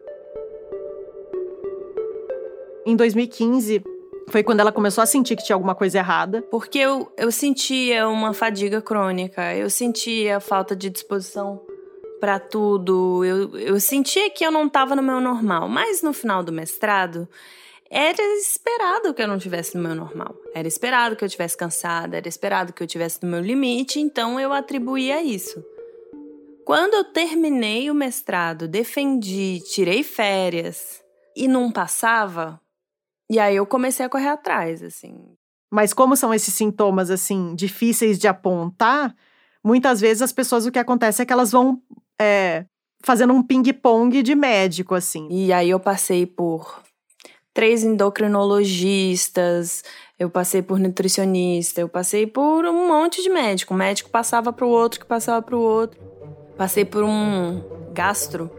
Em 2.87 2.95
2015, 2.97 3.83
foi 4.29 4.43
quando 4.43 4.61
ela 4.61 4.73
começou 4.73 5.03
a 5.03 5.07
sentir 5.07 5.37
que 5.37 5.45
tinha 5.45 5.57
alguma 5.57 5.75
coisa 5.75 5.99
errada. 5.99 6.43
Porque 6.43 6.79
eu, 6.79 7.13
eu 7.17 7.31
sentia 7.31 8.09
uma 8.09 8.33
fadiga 8.33 8.81
crônica, 8.81 9.55
eu 9.55 9.71
sentia 9.71 10.41
falta 10.41 10.75
de 10.75 10.91
disposição 10.91 11.61
para 12.21 12.39
tudo, 12.39 13.25
eu, 13.25 13.57
eu 13.59 13.79
sentia 13.79 14.31
que 14.31 14.45
eu 14.45 14.51
não 14.51 14.67
estava 14.67 14.97
no 14.97 15.03
meu 15.03 15.21
normal. 15.21 15.69
Mas 15.69 16.03
no 16.03 16.13
final 16.13 16.43
do 16.43 16.53
mestrado, 16.53 17.29
era 17.91 18.23
esperado 18.39 19.13
que 19.15 19.23
eu 19.23 19.29
não 19.29 19.37
estivesse 19.37 19.77
no 19.77 19.83
meu 19.83 19.95
normal. 19.95 20.35
Era 20.55 20.67
esperado 20.67 21.17
que 21.17 21.25
eu 21.25 21.27
estivesse 21.27 21.57
cansada, 21.57 22.17
era 22.17 22.29
esperado 22.29 22.73
que 22.73 22.83
eu 22.83 22.87
estivesse 22.87 23.23
no 23.23 23.31
meu 23.31 23.41
limite, 23.41 24.01
então 24.01 24.41
eu 24.41 24.53
atribuía 24.53 25.23
isso. 25.23 25.65
Quando 26.65 26.95
eu 26.95 27.05
terminei 27.05 27.91
o 27.91 27.95
mestrado, 27.95 28.67
defendi, 28.67 29.61
tirei 29.71 30.03
férias 30.03 31.05
e 31.37 31.47
não 31.47 31.71
passava, 31.71 32.59
e 33.31 33.39
aí 33.39 33.57
eu 33.57 33.67
comecei 33.67 34.05
a 34.05 34.09
correr 34.09 34.29
atrás, 34.29 34.83
assim. 34.83 35.15
Mas 35.73 35.93
como 35.93 36.17
são 36.17 36.33
esses 36.33 36.55
sintomas, 36.55 37.11
assim, 37.11 37.55
difíceis 37.55 38.19
de 38.19 38.29
apontar, 38.29 39.15
muitas 39.63 40.01
vezes 40.01 40.23
as 40.23 40.33
pessoas, 40.33 40.67
o 40.67 40.73
que 40.73 40.79
acontece 40.79 41.23
é 41.23 41.27
que 41.27 41.33
elas 41.33 41.51
vão 41.51 41.83
é, 42.21 42.65
fazendo 43.03 43.33
um 43.33 43.43
ping-pong 43.43 44.23
de 44.23 44.35
médico, 44.35 44.95
assim. 44.95 45.27
E 45.31 45.53
aí 45.53 45.71
eu 45.71 45.81
passei 45.81 46.27
por 46.27 46.83
três 47.53 47.83
endocrinologistas, 47.85 49.83
eu 50.19 50.29
passei 50.29 50.63
por 50.63 50.79
nutricionista, 50.79 51.81
eu 51.81 51.89
passei 51.89 52.27
por 52.27 52.65
um 52.67 52.89
monte 52.89 53.23
de 53.23 53.31
médico. 53.31 53.75
Um 53.75 53.77
médico 53.77 54.11
passava 54.11 54.53
para 54.53 54.67
o 54.67 54.71
outro, 54.71 55.01
que 55.01 55.07
passava 55.07 55.41
para 55.41 55.57
o 55.57 55.61
outro. 55.61 55.99
Passei 56.57 56.85
por 56.85 57.03
um 57.03 57.61
gastro. 57.93 58.51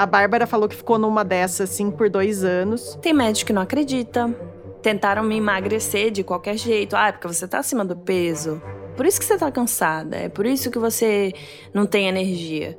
A 0.00 0.06
Bárbara 0.06 0.46
falou 0.46 0.66
que 0.66 0.76
ficou 0.76 0.98
numa 0.98 1.22
dessas, 1.22 1.68
assim, 1.68 1.90
por 1.90 2.08
dois 2.08 2.42
anos. 2.42 2.98
Tem 3.02 3.12
médico 3.12 3.48
que 3.48 3.52
não 3.52 3.60
acredita. 3.60 4.34
Tentaram 4.80 5.22
me 5.22 5.36
emagrecer 5.36 6.10
de 6.10 6.24
qualquer 6.24 6.56
jeito. 6.56 6.96
Ah, 6.96 7.08
é 7.08 7.12
porque 7.12 7.28
você 7.28 7.46
tá 7.46 7.58
acima 7.58 7.84
do 7.84 7.94
peso. 7.94 8.62
Por 8.96 9.04
isso 9.04 9.20
que 9.20 9.26
você 9.26 9.36
tá 9.36 9.52
cansada. 9.52 10.16
É 10.16 10.30
por 10.30 10.46
isso 10.46 10.70
que 10.70 10.78
você 10.78 11.34
não 11.74 11.84
tem 11.84 12.08
energia. 12.08 12.78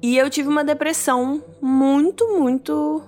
E 0.00 0.16
eu 0.16 0.30
tive 0.30 0.48
uma 0.48 0.62
depressão 0.62 1.42
muito, 1.60 2.38
muito 2.38 3.02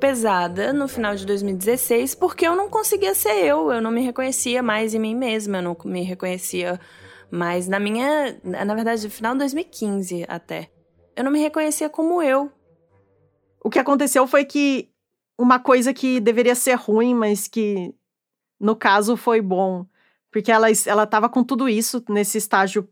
pesada 0.00 0.72
no 0.72 0.88
final 0.88 1.14
de 1.14 1.24
2016, 1.24 2.16
porque 2.16 2.44
eu 2.44 2.56
não 2.56 2.68
conseguia 2.68 3.14
ser 3.14 3.44
eu, 3.44 3.70
eu 3.70 3.80
não 3.80 3.92
me 3.92 4.00
reconhecia 4.00 4.60
mais 4.60 4.92
em 4.92 4.98
mim 4.98 5.14
mesma, 5.14 5.58
eu 5.58 5.62
não 5.62 5.76
me 5.84 6.02
reconhecia 6.02 6.80
mais 7.30 7.68
na 7.68 7.78
minha, 7.78 8.36
na 8.42 8.74
verdade, 8.74 9.04
no 9.04 9.10
final 9.10 9.34
de 9.34 9.38
2015 9.38 10.24
até. 10.26 10.73
Eu 11.16 11.24
não 11.24 11.30
me 11.30 11.40
reconhecia 11.40 11.88
como 11.88 12.22
eu. 12.22 12.50
O 13.62 13.70
que 13.70 13.78
aconteceu 13.78 14.26
foi 14.26 14.44
que 14.44 14.90
uma 15.38 15.58
coisa 15.58 15.92
que 15.92 16.20
deveria 16.20 16.54
ser 16.54 16.74
ruim, 16.74 17.14
mas 17.14 17.48
que 17.48 17.94
no 18.60 18.76
caso 18.76 19.16
foi 19.16 19.40
bom, 19.40 19.86
porque 20.30 20.50
ela 20.50 20.68
ela 20.86 21.06
tava 21.06 21.28
com 21.28 21.42
tudo 21.42 21.68
isso 21.68 22.02
nesse 22.08 22.38
estágio 22.38 22.88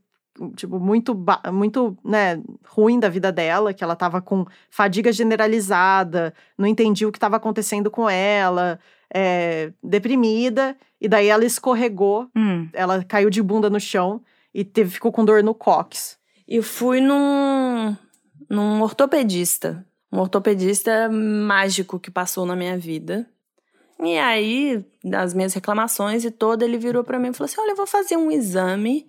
tipo, 0.57 0.79
muito, 0.79 1.15
muito, 1.53 1.97
né, 2.05 2.43
ruim 2.67 2.99
da 2.99 3.09
vida 3.09 3.31
dela, 3.31 3.75
que 3.75 3.85
ela 3.85 3.95
tava 3.95 4.21
com 4.21 4.47
fadiga 4.71 5.13
generalizada, 5.13 6.35
não 6.57 6.67
entendia 6.67 7.07
o 7.07 7.13
que 7.13 7.19
estava 7.19 7.37
acontecendo 7.37 7.91
com 7.91 8.09
ela, 8.09 8.79
é, 9.13 9.73
deprimida, 9.83 10.77
e 11.01 11.09
daí 11.09 11.29
ela 11.29 11.45
escorregou, 11.45 12.29
hum. 12.35 12.69
ela 12.73 13.05
caiu 13.05 13.29
de 13.29 13.43
bunda 13.43 13.69
no 13.69 13.81
chão 13.81 14.23
e 14.55 14.65
teve, 14.65 14.91
ficou 14.91 15.13
com 15.13 15.25
dor 15.25 15.43
no 15.43 15.55
cox. 15.55 16.19
E 16.49 16.61
fui 16.61 17.01
num, 17.01 17.97
num 18.53 18.83
ortopedista, 18.83 19.83
um 20.13 20.21
ortopedista 20.21 21.09
mágico 21.09 21.99
que 21.99 22.11
passou 22.11 22.45
na 22.45 22.55
minha 22.55 22.77
vida. 22.77 23.27
E 23.99 24.19
aí, 24.19 24.85
das 25.03 25.33
minhas 25.33 25.55
reclamações 25.55 26.23
e 26.23 26.31
toda, 26.31 26.63
ele 26.63 26.77
virou 26.77 27.03
para 27.03 27.19
mim 27.19 27.31
e 27.31 27.33
falou 27.33 27.47
assim: 27.47 27.59
Olha, 27.59 27.71
eu 27.71 27.77
vou 27.77 27.87
fazer 27.87 28.19
um 28.19 28.31
exame 28.31 29.09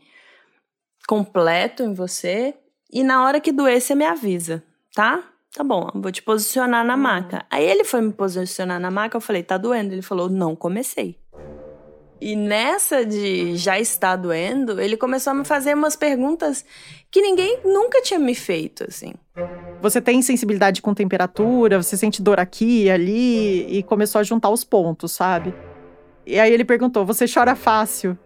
completo 1.06 1.84
em 1.84 1.94
você 1.94 2.56
e 2.90 3.04
na 3.04 3.26
hora 3.26 3.42
que 3.42 3.52
doer 3.52 3.82
você 3.82 3.94
me 3.94 4.06
avisa, 4.06 4.64
tá? 4.96 5.22
Tá 5.54 5.62
bom, 5.62 5.90
vou 5.94 6.12
te 6.12 6.24
posicionar 6.24 6.86
na 6.86 6.96
uhum. 6.96 7.02
maca. 7.02 7.46
Aí 7.52 7.66
ele 7.66 7.84
foi 7.84 8.00
me 8.00 8.14
posicionar 8.14 8.80
na 8.80 8.90
maca, 8.90 9.18
eu 9.18 9.22
falei, 9.22 9.44
tá 9.44 9.58
doendo? 9.58 9.94
Ele 9.94 10.02
falou, 10.02 10.30
não 10.30 10.56
comecei. 10.56 11.20
E 12.26 12.38
nessa 12.38 13.06
de 13.06 13.58
já 13.58 13.78
está 13.78 14.16
doendo, 14.16 14.80
ele 14.80 14.96
começou 14.96 15.32
a 15.32 15.34
me 15.34 15.44
fazer 15.44 15.74
umas 15.74 15.94
perguntas 15.94 16.64
que 17.12 17.22
ninguém 17.22 17.60
nunca 17.66 18.02
tinha 18.02 18.18
me 18.18 18.34
feito, 18.34 18.86
assim. 18.88 19.14
Você 19.82 20.00
tem 20.00 20.22
sensibilidade 20.22 20.82
com 20.82 20.94
temperatura, 20.94 21.84
você 21.84 21.98
sente 21.98 22.22
dor 22.22 22.40
aqui 22.40 22.84
e 22.84 22.90
ali, 22.90 23.68
e 23.68 23.84
começou 23.84 24.20
a 24.20 24.24
juntar 24.24 24.52
os 24.52 24.64
pontos, 24.64 25.12
sabe? 25.12 25.54
E 26.26 26.40
aí 26.40 26.54
ele 26.54 26.64
perguntou: 26.64 27.06
Você 27.06 27.26
chora 27.28 27.58
fácil? 27.58 28.18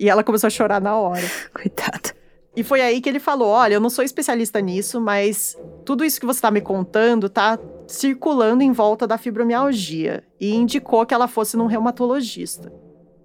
E 0.00 0.08
ela 0.08 0.24
começou 0.24 0.46
a 0.46 0.50
chorar 0.50 0.80
na 0.80 0.96
hora. 0.96 1.30
Coitada. 1.52 2.14
E 2.56 2.62
foi 2.62 2.80
aí 2.80 2.98
que 3.02 3.10
ele 3.10 3.20
falou: 3.20 3.48
Olha, 3.48 3.74
eu 3.74 3.80
não 3.80 3.90
sou 3.90 4.02
especialista 4.02 4.58
nisso, 4.62 5.02
mas 5.02 5.54
tudo 5.84 6.02
isso 6.02 6.18
que 6.18 6.24
você 6.24 6.38
está 6.38 6.50
me 6.50 6.62
contando 6.62 7.28
tá 7.28 7.58
circulando 7.86 8.62
em 8.62 8.72
volta 8.72 9.06
da 9.06 9.18
fibromialgia. 9.18 10.24
E 10.40 10.54
indicou 10.54 11.04
que 11.04 11.12
ela 11.12 11.28
fosse 11.28 11.58
num 11.58 11.66
reumatologista. 11.66 12.72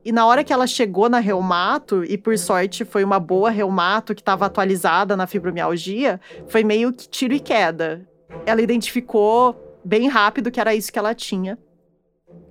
E 0.04 0.12
na 0.12 0.26
hora 0.26 0.44
que 0.44 0.54
ela 0.54 0.66
chegou 0.66 1.10
na 1.10 1.20
reumato, 1.20 2.04
e 2.06 2.18
por 2.18 2.38
sorte 2.38 2.86
foi 2.86 3.04
uma 3.04 3.20
boa 3.20 3.50
reumato 3.50 4.16
que 4.16 4.22
estava 4.22 4.46
atualizada 4.46 5.16
na 5.18 5.28
fibromialgia, 5.28 6.20
foi 6.48 6.64
meio 6.64 6.94
que 6.94 7.08
tiro 7.08 7.34
e 7.34 7.40
queda. 7.40 8.08
Ela 8.46 8.62
identificou 8.62 9.56
bem 9.84 10.08
rápido 10.08 10.52
que 10.52 10.60
era 10.60 10.74
isso 10.74 10.92
que 10.92 11.00
ela 11.00 11.14
tinha. 11.14 11.58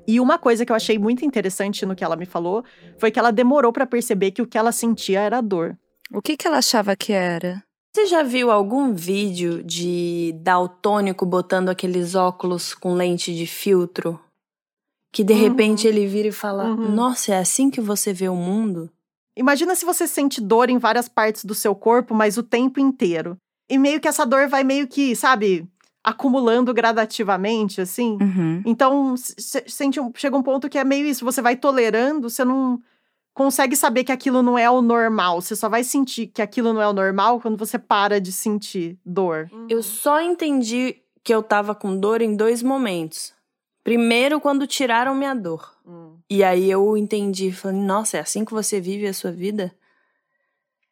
E 0.06 0.20
uma 0.20 0.38
coisa 0.38 0.64
que 0.64 0.72
eu 0.72 0.76
achei 0.76 0.98
muito 0.98 1.24
interessante 1.24 1.84
no 1.84 1.94
que 1.94 2.02
ela 2.02 2.16
me 2.16 2.26
falou 2.26 2.64
foi 2.98 3.10
que 3.10 3.18
ela 3.18 3.30
demorou 3.30 3.72
para 3.72 3.86
perceber 3.86 4.30
que 4.30 4.42
o 4.42 4.46
que 4.46 4.56
ela 4.56 4.72
sentia 4.72 5.20
era 5.20 5.40
dor. 5.40 5.76
O 6.10 6.22
que, 6.22 6.36
que 6.36 6.46
ela 6.46 6.58
achava 6.58 6.96
que 6.96 7.12
era? 7.12 7.62
Você 7.94 8.06
já 8.06 8.22
viu 8.22 8.50
algum 8.50 8.94
vídeo 8.94 9.62
de 9.62 10.32
daltônico 10.40 11.26
botando 11.26 11.68
aqueles 11.68 12.14
óculos 12.14 12.72
com 12.74 12.94
lente 12.94 13.34
de 13.34 13.46
filtro? 13.46 14.18
Que 15.12 15.24
de 15.24 15.32
uhum. 15.32 15.40
repente 15.40 15.86
ele 15.86 16.06
vira 16.06 16.28
e 16.28 16.32
fala: 16.32 16.64
uhum. 16.64 16.90
Nossa, 16.92 17.32
é 17.32 17.38
assim 17.38 17.70
que 17.70 17.80
você 17.80 18.12
vê 18.12 18.28
o 18.28 18.36
mundo? 18.36 18.90
Imagina 19.36 19.74
se 19.74 19.84
você 19.84 20.06
sente 20.06 20.40
dor 20.40 20.68
em 20.68 20.78
várias 20.78 21.08
partes 21.08 21.44
do 21.44 21.54
seu 21.54 21.74
corpo, 21.74 22.14
mas 22.14 22.36
o 22.36 22.42
tempo 22.42 22.80
inteiro. 22.80 23.36
E 23.70 23.78
meio 23.78 24.00
que 24.00 24.08
essa 24.08 24.26
dor 24.26 24.48
vai 24.48 24.64
meio 24.64 24.88
que, 24.88 25.14
sabe, 25.14 25.68
acumulando 26.02 26.74
gradativamente, 26.74 27.80
assim. 27.80 28.18
Uhum. 28.20 28.62
Então, 28.64 29.14
sente 29.16 30.00
um, 30.00 30.10
chega 30.14 30.36
um 30.36 30.42
ponto 30.42 30.68
que 30.68 30.78
é 30.78 30.84
meio 30.84 31.06
isso, 31.06 31.24
você 31.24 31.40
vai 31.40 31.54
tolerando, 31.54 32.28
você 32.28 32.44
não 32.44 32.80
consegue 33.34 33.76
saber 33.76 34.02
que 34.02 34.10
aquilo 34.10 34.42
não 34.42 34.58
é 34.58 34.68
o 34.68 34.82
normal. 34.82 35.40
Você 35.40 35.54
só 35.54 35.68
vai 35.68 35.84
sentir 35.84 36.26
que 36.26 36.42
aquilo 36.42 36.72
não 36.72 36.82
é 36.82 36.88
o 36.88 36.92
normal 36.92 37.40
quando 37.40 37.56
você 37.56 37.78
para 37.78 38.20
de 38.20 38.32
sentir 38.32 38.98
dor. 39.06 39.48
Uhum. 39.52 39.66
Eu 39.70 39.82
só 39.82 40.20
entendi 40.20 40.96
que 41.22 41.32
eu 41.32 41.42
tava 41.42 41.74
com 41.74 41.96
dor 41.96 42.20
em 42.20 42.34
dois 42.34 42.62
momentos. 42.62 43.32
Primeiro, 43.88 44.38
quando 44.38 44.66
tiraram 44.66 45.14
minha 45.14 45.32
dor. 45.32 45.74
Uhum. 45.82 46.18
E 46.28 46.44
aí 46.44 46.70
eu 46.70 46.94
entendi, 46.94 47.50
falei, 47.50 47.80
nossa, 47.80 48.18
é 48.18 48.20
assim 48.20 48.44
que 48.44 48.52
você 48.52 48.78
vive 48.78 49.06
a 49.06 49.14
sua 49.14 49.32
vida? 49.32 49.74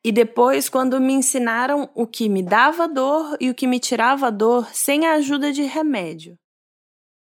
E 0.02 0.10
depois, 0.10 0.70
quando 0.70 0.98
me 0.98 1.12
ensinaram 1.12 1.90
o 1.94 2.06
que 2.06 2.26
me 2.26 2.42
dava 2.42 2.88
dor 2.88 3.36
e 3.38 3.50
o 3.50 3.54
que 3.54 3.66
me 3.66 3.78
tirava 3.78 4.32
dor 4.32 4.66
sem 4.72 5.04
a 5.06 5.12
ajuda 5.12 5.52
de 5.52 5.62
remédio. 5.62 6.38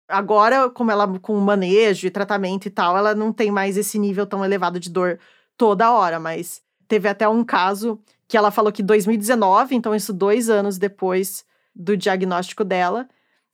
Agora, 0.09 0.67
como 0.67 0.89
ela 0.89 1.07
com 1.19 1.39
manejo 1.39 2.07
e 2.07 2.09
tratamento 2.09 2.65
e 2.65 2.71
tal, 2.71 2.97
ela 2.97 3.13
não 3.13 3.31
tem 3.31 3.51
mais 3.51 3.77
esse 3.77 3.99
nível 3.99 4.25
tão 4.25 4.43
elevado 4.43 4.79
de 4.79 4.89
dor 4.89 5.19
toda 5.55 5.91
hora, 5.91 6.19
mas 6.19 6.63
teve 6.87 7.07
até 7.07 7.29
um 7.29 7.43
caso 7.43 8.01
que 8.27 8.35
ela 8.35 8.49
falou 8.49 8.71
que 8.71 8.81
2019, 8.81 9.75
então 9.75 9.93
isso 9.93 10.11
dois 10.11 10.49
anos 10.49 10.79
depois 10.79 11.45
do 11.75 11.95
diagnóstico 11.95 12.63
dela, 12.63 13.07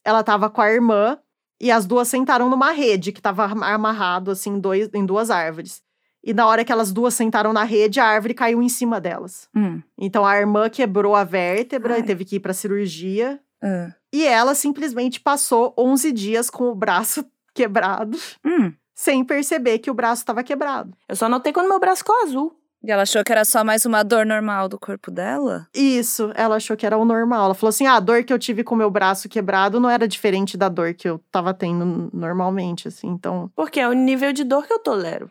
ela 0.05 0.21
estava 0.21 0.49
com 0.49 0.61
a 0.61 0.71
irmã 0.71 1.19
e 1.59 1.71
as 1.71 1.85
duas 1.85 2.07
sentaram 2.07 2.49
numa 2.49 2.71
rede 2.71 3.11
que 3.11 3.19
estava 3.19 3.45
amarrado 3.45 4.31
assim 4.31 4.59
dois, 4.59 4.89
em 4.93 5.05
duas 5.05 5.29
árvores. 5.29 5.81
E 6.23 6.33
na 6.33 6.45
hora 6.45 6.65
que 6.65 6.71
elas 6.71 6.91
duas 6.91 7.13
sentaram 7.13 7.53
na 7.53 7.63
rede, 7.63 7.99
a 7.99 8.05
árvore 8.05 8.33
caiu 8.33 8.61
em 8.61 8.69
cima 8.69 8.99
delas. 8.99 9.47
Hum. 9.55 9.81
Então 9.97 10.25
a 10.25 10.37
irmã 10.37 10.69
quebrou 10.69 11.15
a 11.15 11.23
vértebra 11.23 11.93
Ai. 11.93 11.99
e 12.01 12.03
teve 12.03 12.25
que 12.25 12.35
ir 12.35 12.39
pra 12.39 12.53
cirurgia. 12.53 13.39
Uh. 13.63 13.93
E 14.11 14.25
ela 14.25 14.53
simplesmente 14.53 15.19
passou 15.19 15.73
11 15.77 16.11
dias 16.11 16.49
com 16.49 16.65
o 16.65 16.75
braço 16.75 17.25
quebrado, 17.55 18.17
hum. 18.45 18.73
sem 18.93 19.23
perceber 19.23 19.79
que 19.79 19.89
o 19.89 19.93
braço 19.93 20.21
estava 20.21 20.43
quebrado. 20.43 20.93
Eu 21.07 21.15
só 21.15 21.29
notei 21.29 21.53
quando 21.53 21.69
meu 21.69 21.79
braço 21.79 21.99
ficou 21.99 22.23
azul. 22.23 22.56
E 22.83 22.91
ela 22.91 23.01
achou 23.01 23.23
que 23.23 23.31
era 23.31 23.43
só 23.43 23.63
mais 23.63 23.85
uma 23.85 24.03
dor 24.03 24.25
normal 24.25 24.69
do 24.69 24.79
corpo 24.79 25.09
dela? 25.09 25.67
Isso, 25.73 26.31
ela 26.35 26.57
achou 26.57 26.77
que 26.77 26.85
era 26.85 26.97
o 26.97 27.03
normal. 27.03 27.45
Ela 27.45 27.53
falou 27.55 27.69
assim: 27.69 27.87
ah, 27.87 27.95
a 27.95 27.99
dor 27.99 28.23
que 28.23 28.31
eu 28.31 28.37
tive 28.37 28.63
com 28.63 28.75
o 28.75 28.77
meu 28.77 28.91
braço 28.91 29.27
quebrado 29.27 29.79
não 29.79 29.89
era 29.89 30.07
diferente 30.07 30.55
da 30.55 30.69
dor 30.69 30.93
que 30.93 31.09
eu 31.09 31.19
tava 31.31 31.53
tendo 31.53 32.09
normalmente, 32.13 32.87
assim, 32.87 33.07
então. 33.07 33.49
Porque 33.55 33.79
é 33.79 33.87
o 33.87 33.93
nível 33.93 34.31
de 34.31 34.43
dor 34.43 34.65
que 34.67 34.73
eu 34.73 34.79
tolero. 34.79 35.29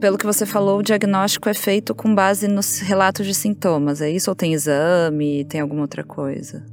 Pelo 0.00 0.18
que 0.18 0.26
você 0.26 0.44
falou, 0.44 0.80
o 0.80 0.82
diagnóstico 0.82 1.48
é 1.48 1.54
feito 1.54 1.94
com 1.94 2.14
base 2.14 2.48
nos 2.48 2.80
relatos 2.80 3.24
de 3.24 3.32
sintomas, 3.32 4.02
é 4.02 4.10
isso? 4.10 4.30
Ou 4.30 4.36
tem 4.36 4.52
exame, 4.52 5.44
tem 5.46 5.60
alguma 5.60 5.82
outra 5.82 6.04
coisa? 6.04 6.66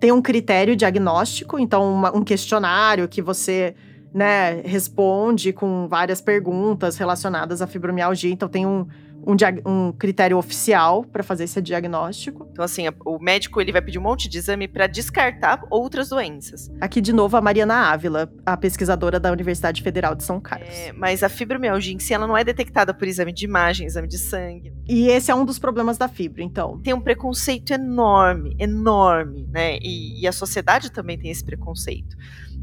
Tem 0.00 0.10
um 0.10 0.22
critério 0.22 0.74
diagnóstico, 0.74 1.58
então 1.58 1.92
uma, 1.92 2.16
um 2.16 2.24
questionário 2.24 3.06
que 3.08 3.20
você 3.20 3.74
né, 4.14 4.60
responde 4.62 5.52
com 5.52 5.88
várias 5.88 6.20
perguntas 6.20 6.96
relacionadas 6.96 7.62
à 7.62 7.66
fibromialgia. 7.66 8.30
Então 8.30 8.48
tem 8.48 8.66
um, 8.66 8.86
um, 9.26 9.34
um 9.64 9.92
critério 9.92 10.36
oficial 10.36 11.04
para 11.04 11.22
fazer 11.22 11.44
esse 11.44 11.60
diagnóstico. 11.62 12.46
Então, 12.52 12.64
assim, 12.64 12.84
o 13.04 13.18
médico 13.18 13.60
ele 13.60 13.72
vai 13.72 13.80
pedir 13.80 13.98
um 13.98 14.02
monte 14.02 14.28
de 14.28 14.38
exame 14.38 14.68
para 14.68 14.86
descartar 14.86 15.62
outras 15.70 16.08
doenças. 16.10 16.70
Aqui 16.80 17.00
de 17.00 17.12
novo 17.12 17.36
a 17.36 17.40
Mariana 17.40 17.90
Ávila, 17.90 18.30
a 18.44 18.56
pesquisadora 18.56 19.18
da 19.18 19.32
Universidade 19.32 19.82
Federal 19.82 20.14
de 20.14 20.24
São 20.24 20.40
Carlos. 20.40 20.68
É, 20.68 20.92
mas 20.92 21.22
a 21.22 21.28
fibromialgia 21.28 21.94
em 21.94 21.98
si, 21.98 22.12
ela 22.12 22.26
não 22.26 22.36
é 22.36 22.44
detectada 22.44 22.92
por 22.92 23.08
exame 23.08 23.32
de 23.32 23.44
imagem, 23.44 23.86
exame 23.86 24.08
de 24.08 24.18
sangue. 24.18 24.72
E 24.88 25.08
esse 25.08 25.30
é 25.30 25.34
um 25.34 25.44
dos 25.44 25.58
problemas 25.58 25.96
da 25.96 26.08
fibra, 26.08 26.42
então. 26.42 26.78
Tem 26.80 26.92
um 26.92 27.00
preconceito 27.00 27.72
enorme, 27.72 28.54
enorme, 28.58 29.48
né? 29.50 29.78
E, 29.80 30.20
e 30.20 30.26
a 30.26 30.32
sociedade 30.32 30.90
também 30.90 31.18
tem 31.18 31.30
esse 31.30 31.44
preconceito. 31.44 32.16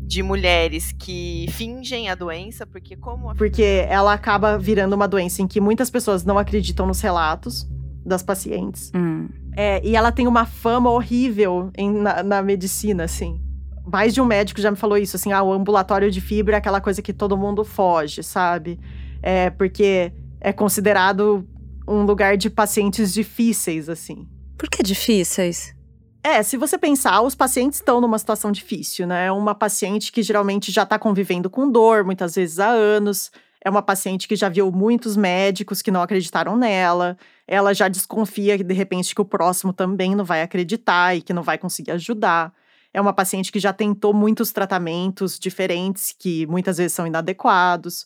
De 0.10 0.24
mulheres 0.24 0.92
que 0.92 1.46
fingem 1.52 2.10
a 2.10 2.16
doença, 2.16 2.66
porque 2.66 2.96
como. 2.96 3.30
A... 3.30 3.36
Porque 3.36 3.86
ela 3.88 4.12
acaba 4.12 4.58
virando 4.58 4.94
uma 4.94 5.08
doença 5.08 5.44
em 5.44 5.48
que 5.48 5.62
muitas 5.62 5.92
pessoas 5.92 6.26
não 6.26 6.40
acreditam 6.40 6.88
nos 6.88 7.00
relatos 7.00 7.70
das 8.04 8.24
pacientes. 8.24 8.92
Hum. 8.96 9.30
É, 9.56 9.80
e 9.86 9.96
ela 9.96 10.12
tem 10.12 10.26
uma 10.26 10.48
fama 10.48 10.90
horrível 10.90 11.70
em, 11.78 11.92
na, 11.92 12.24
na, 12.24 12.42
medicina, 12.42 13.04
assim. 13.04 13.40
Mais 13.86 14.12
de 14.12 14.20
um 14.20 14.26
médico 14.26 14.60
já 14.60 14.72
me 14.72 14.78
falou 14.78 14.98
isso, 14.98 15.16
assim, 15.16 15.32
ah, 15.32 15.44
o 15.44 15.54
ambulatório 15.54 16.10
de 16.10 16.20
fibra 16.20 16.56
é 16.56 16.58
aquela 16.58 16.82
coisa 16.82 17.04
que 17.04 17.14
todo 17.14 17.38
mundo 17.38 17.64
foge, 17.64 18.24
sabe? 18.24 18.80
É, 19.22 19.52
porque 19.52 20.12
é 20.42 20.52
considerado 20.52 21.48
um 21.88 22.02
lugar 22.02 22.36
de 22.36 22.50
pacientes 22.50 23.14
difíceis, 23.14 23.88
assim. 23.88 24.28
Por 24.58 24.68
que 24.70 24.82
difíceis? 24.82 25.76
É, 26.22 26.44
se 26.44 26.58
você 26.58 26.78
pensar, 26.78 27.22
os 27.22 27.34
pacientes 27.34 27.80
estão 27.80 28.02
numa 28.02 28.20
situação 28.20 28.52
difícil, 28.52 29.08
né? 29.08 29.28
É 29.28 29.32
uma 29.32 29.56
paciente 29.56 30.12
que 30.12 30.22
geralmente 30.22 30.70
já 30.72 30.84
está 30.84 31.00
convivendo 31.00 31.50
com 31.50 31.72
dor, 31.72 32.04
muitas 32.04 32.36
vezes 32.36 32.60
há 32.60 32.68
anos. 32.68 33.32
É 33.64 33.70
uma 33.70 33.82
paciente 33.82 34.28
que 34.28 34.36
já 34.36 34.50
viu 34.50 34.70
muitos 34.72 35.16
médicos 35.16 35.82
que 35.82 35.92
não 35.92 36.02
acreditaram 36.02 36.58
nela. 36.58 37.18
Ela 37.48 37.74
já 37.74 37.88
desconfia 37.88 38.58
de 38.58 38.74
repente, 38.74 39.16
que 39.16 39.22
o 39.22 39.26
próximo 39.26 39.72
também 39.72 40.14
não 40.14 40.26
vai 40.26 40.42
acreditar 40.42 41.16
e 41.16 41.22
que 41.22 41.34
não 41.34 41.42
vai 41.42 41.58
conseguir 41.58 41.92
ajudar. 41.92 42.54
É 42.94 43.00
uma 43.00 43.14
paciente 43.14 43.52
que 43.52 43.60
já 43.60 43.72
tentou 43.72 44.14
muitos 44.14 44.52
tratamentos 44.52 45.40
diferentes, 45.40 46.14
que 46.18 46.46
muitas 46.48 46.78
vezes 46.78 46.94
são 46.94 47.08
inadequados. 47.08 48.06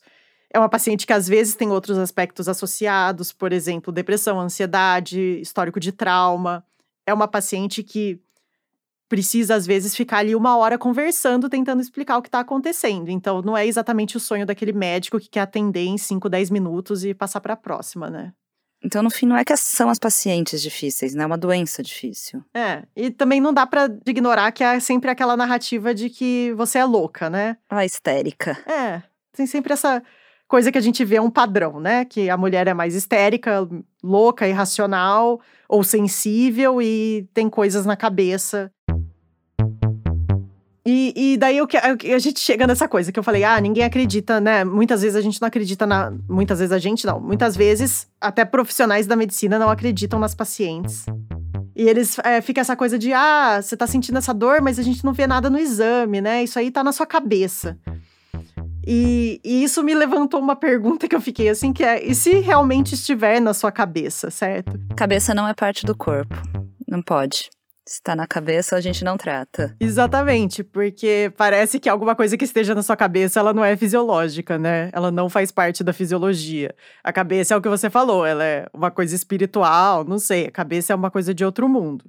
É 0.54 0.60
uma 0.60 0.70
paciente 0.70 1.08
que 1.08 1.14
às 1.14 1.28
vezes 1.28 1.56
tem 1.56 1.70
outros 1.72 1.98
aspectos 1.98 2.48
associados, 2.48 3.32
por 3.32 3.52
exemplo, 3.52 3.92
depressão, 3.92 4.40
ansiedade, 4.40 5.20
histórico 5.42 5.80
de 5.80 5.92
trauma 5.92 6.64
é 7.06 7.14
uma 7.14 7.28
paciente 7.28 7.84
que 7.84 8.20
precisa, 9.10 9.56
às 9.56 9.66
vezes, 9.68 9.96
ficar 9.96 10.18
ali 10.18 10.36
uma 10.36 10.58
hora 10.58 10.78
conversando, 10.78 11.48
tentando 11.48 11.82
explicar 11.82 12.18
o 12.18 12.22
que 12.22 12.30
está 12.30 12.40
acontecendo. 12.40 13.10
Então, 13.10 13.42
não 13.42 13.56
é 13.56 13.66
exatamente 13.68 14.18
o 14.18 14.20
sonho 14.20 14.46
daquele 14.46 14.74
médico 14.74 15.20
que 15.20 15.30
quer 15.30 15.42
atender 15.42 15.86
em 15.86 15.98
5, 15.98 16.28
10 16.28 16.50
minutos 16.50 17.06
e 17.06 17.14
passar 17.14 17.40
para 17.40 17.54
a 17.54 17.58
próxima, 17.58 18.10
né? 18.10 18.34
Então, 18.84 19.02
no 19.02 19.10
fim, 19.10 19.26
não 19.26 19.38
é 19.38 19.46
que 19.46 19.56
são 19.56 19.88
as 19.90 20.00
pacientes 20.00 20.62
difíceis, 20.62 21.14
né? 21.14 21.24
É 21.24 21.26
uma 21.26 21.38
doença 21.38 21.82
difícil. 21.82 22.44
É, 22.54 22.84
e 22.96 23.12
também 23.12 23.40
não 23.40 23.54
dá 23.54 23.66
para 23.66 23.86
ignorar 24.06 24.52
que 24.52 24.64
é 24.64 24.80
sempre 24.80 25.10
aquela 25.10 25.38
narrativa 25.38 25.94
de 25.94 26.10
que 26.10 26.52
você 26.58 26.80
é 26.80 26.86
louca, 26.86 27.30
né? 27.30 27.58
Ah, 27.70 27.86
histérica. 27.86 28.58
É, 28.68 29.02
tem 29.32 29.46
sempre 29.46 29.74
essa 29.74 30.04
coisa 30.54 30.72
que 30.72 30.78
a 30.78 30.82
gente 30.82 31.04
vê 31.04 31.20
um 31.20 31.32
padrão, 31.32 31.80
né? 31.80 32.06
Que 32.06 32.30
a 32.30 32.38
mulher 32.38 32.68
é 32.68 32.76
mais 32.76 32.94
histérica, 32.94 33.68
louca, 34.04 34.48
irracional 34.48 35.42
ou 35.68 35.84
sensível 35.84 36.80
e 36.80 37.28
tem 37.34 37.50
coisas 37.50 37.88
na 37.88 37.96
cabeça. 37.96 38.72
E, 40.86 41.12
e 41.16 41.38
daí 41.38 41.58
eu, 41.58 41.68
a 42.16 42.20
gente 42.20 42.40
chega 42.40 42.68
nessa 42.68 42.88
coisa 42.88 43.12
que 43.12 43.18
eu 43.18 43.24
falei, 43.24 43.44
ah, 43.44 43.60
ninguém 43.60 43.84
acredita, 43.84 44.40
né? 44.40 44.64
Muitas 44.64 45.02
vezes 45.02 45.16
a 45.16 45.22
gente 45.22 45.42
não 45.42 45.48
acredita 45.48 45.88
na. 45.88 46.14
Muitas 46.30 46.60
vezes 46.60 46.72
a 46.72 46.78
gente 46.78 47.04
não. 47.04 47.20
Muitas 47.20 47.56
vezes, 47.56 48.08
até 48.22 48.46
profissionais 48.46 49.08
da 49.08 49.16
medicina 49.16 49.58
não 49.58 49.70
acreditam 49.70 50.20
nas 50.20 50.36
pacientes. 50.36 51.08
E 51.76 51.90
eles 51.90 52.20
é, 52.20 52.42
fica 52.42 52.62
essa 52.62 52.76
coisa 52.76 53.00
de, 53.00 53.12
ah, 53.12 53.60
você 53.60 53.76
tá 53.76 53.88
sentindo 53.88 54.20
essa 54.20 54.36
dor, 54.36 54.62
mas 54.62 54.78
a 54.78 54.84
gente 54.84 55.04
não 55.04 55.14
vê 55.14 55.26
nada 55.26 55.50
no 55.50 55.58
exame, 55.58 56.22
né? 56.22 56.44
Isso 56.44 56.60
aí 56.60 56.70
tá 56.70 56.84
na 56.84 56.92
sua 56.92 57.08
cabeça. 57.08 57.76
E, 58.86 59.40
e, 59.44 59.64
isso 59.64 59.84
me 59.84 59.94
levantou 59.94 60.40
uma 60.40 60.56
pergunta 60.56 61.08
que 61.08 61.16
eu 61.16 61.22
fiquei 61.22 61.50
assim, 61.50 61.72
que 61.72 61.84
é: 61.84 62.04
e 62.04 62.14
se 62.14 62.40
realmente 62.40 62.96
estiver 62.96 63.40
na 63.40 63.54
sua 63.54 63.72
cabeça, 63.72 64.30
certo? 64.30 64.78
Cabeça 64.96 65.34
não 65.34 65.48
é 65.48 65.54
parte 65.54 65.86
do 65.86 65.96
corpo. 65.96 66.36
Não 66.88 67.02
pode. 67.02 67.50
Se 67.86 67.96
está 67.96 68.16
na 68.16 68.26
cabeça, 68.26 68.78
a 68.78 68.82
gente 68.82 69.04
não 69.04 69.18
trata. 69.18 69.76
Exatamente, 69.78 70.64
porque 70.64 71.34
parece 71.36 71.82
que 71.82 71.90
alguma 71.90 72.16
coisa 72.16 72.38
que 72.38 72.46
esteja 72.46 72.74
na 72.74 72.82
sua 72.82 72.96
cabeça, 72.96 73.42
ela 73.42 73.54
não 73.54 73.64
é 73.64 73.76
fisiológica, 73.76 74.58
né? 74.58 74.90
Ela 74.94 75.12
não 75.12 75.30
faz 75.30 75.52
parte 75.52 75.84
da 75.84 75.92
fisiologia. 75.92 76.74
A 77.04 77.12
cabeça 77.12 77.54
é 77.54 77.58
o 77.58 77.62
que 77.62 77.68
você 77.68 77.90
falou, 77.90 78.26
ela 78.26 78.44
é 78.44 78.68
uma 78.74 78.90
coisa 78.90 79.14
espiritual, 79.14 80.06
não 80.06 80.18
sei, 80.18 80.46
a 80.46 80.52
cabeça 80.52 80.94
é 80.94 80.96
uma 80.96 81.12
coisa 81.12 81.34
de 81.34 81.44
outro 81.44 81.68
mundo. 81.68 82.06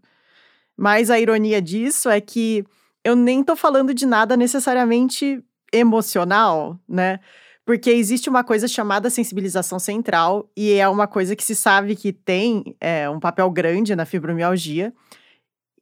Mas 0.76 1.10
a 1.10 1.18
ironia 1.18 1.60
disso 1.60 2.08
é 2.08 2.20
que 2.20 2.64
eu 3.02 3.16
nem 3.16 3.42
tô 3.42 3.56
falando 3.56 3.92
de 3.92 4.06
nada 4.06 4.36
necessariamente 4.36 5.42
emocional, 5.76 6.78
né? 6.88 7.20
Porque 7.64 7.90
existe 7.90 8.28
uma 8.28 8.44
coisa 8.44 8.68
chamada 8.68 9.08
sensibilização 9.08 9.78
central, 9.78 10.50
e 10.56 10.72
é 10.74 10.88
uma 10.88 11.06
coisa 11.06 11.34
que 11.34 11.44
se 11.44 11.56
sabe 11.56 11.96
que 11.96 12.12
tem 12.12 12.76
é, 12.80 13.08
um 13.08 13.18
papel 13.18 13.50
grande 13.50 13.96
na 13.96 14.04
fibromialgia. 14.04 14.92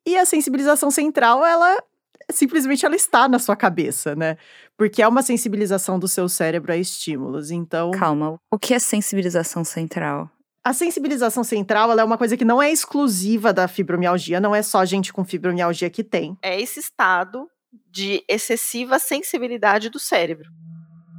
E 0.06 0.16
a 0.16 0.24
sensibilização 0.24 0.90
central, 0.90 1.44
ela 1.44 1.82
simplesmente 2.30 2.86
ela 2.86 2.94
está 2.94 3.28
na 3.28 3.38
sua 3.38 3.56
cabeça, 3.56 4.14
né? 4.14 4.36
Porque 4.76 5.02
é 5.02 5.08
uma 5.08 5.22
sensibilização 5.22 5.98
do 5.98 6.06
seu 6.06 6.28
cérebro 6.28 6.72
a 6.72 6.76
estímulos. 6.76 7.50
Então. 7.50 7.90
Calma, 7.90 8.38
o 8.50 8.58
que 8.58 8.74
é 8.74 8.78
sensibilização 8.78 9.64
central? 9.64 10.30
A 10.64 10.72
sensibilização 10.72 11.42
central 11.42 11.98
é 11.98 12.04
uma 12.04 12.16
coisa 12.16 12.36
que 12.36 12.44
não 12.44 12.62
é 12.62 12.70
exclusiva 12.70 13.52
da 13.52 13.66
fibromialgia, 13.66 14.40
não 14.40 14.54
é 14.54 14.62
só 14.62 14.84
gente 14.84 15.12
com 15.12 15.24
fibromialgia 15.24 15.90
que 15.90 16.04
tem. 16.04 16.38
É 16.40 16.60
esse 16.60 16.78
estado 16.78 17.48
de 17.90 18.24
excessiva 18.28 18.98
sensibilidade 18.98 19.90
do 19.90 19.98
cérebro. 19.98 20.50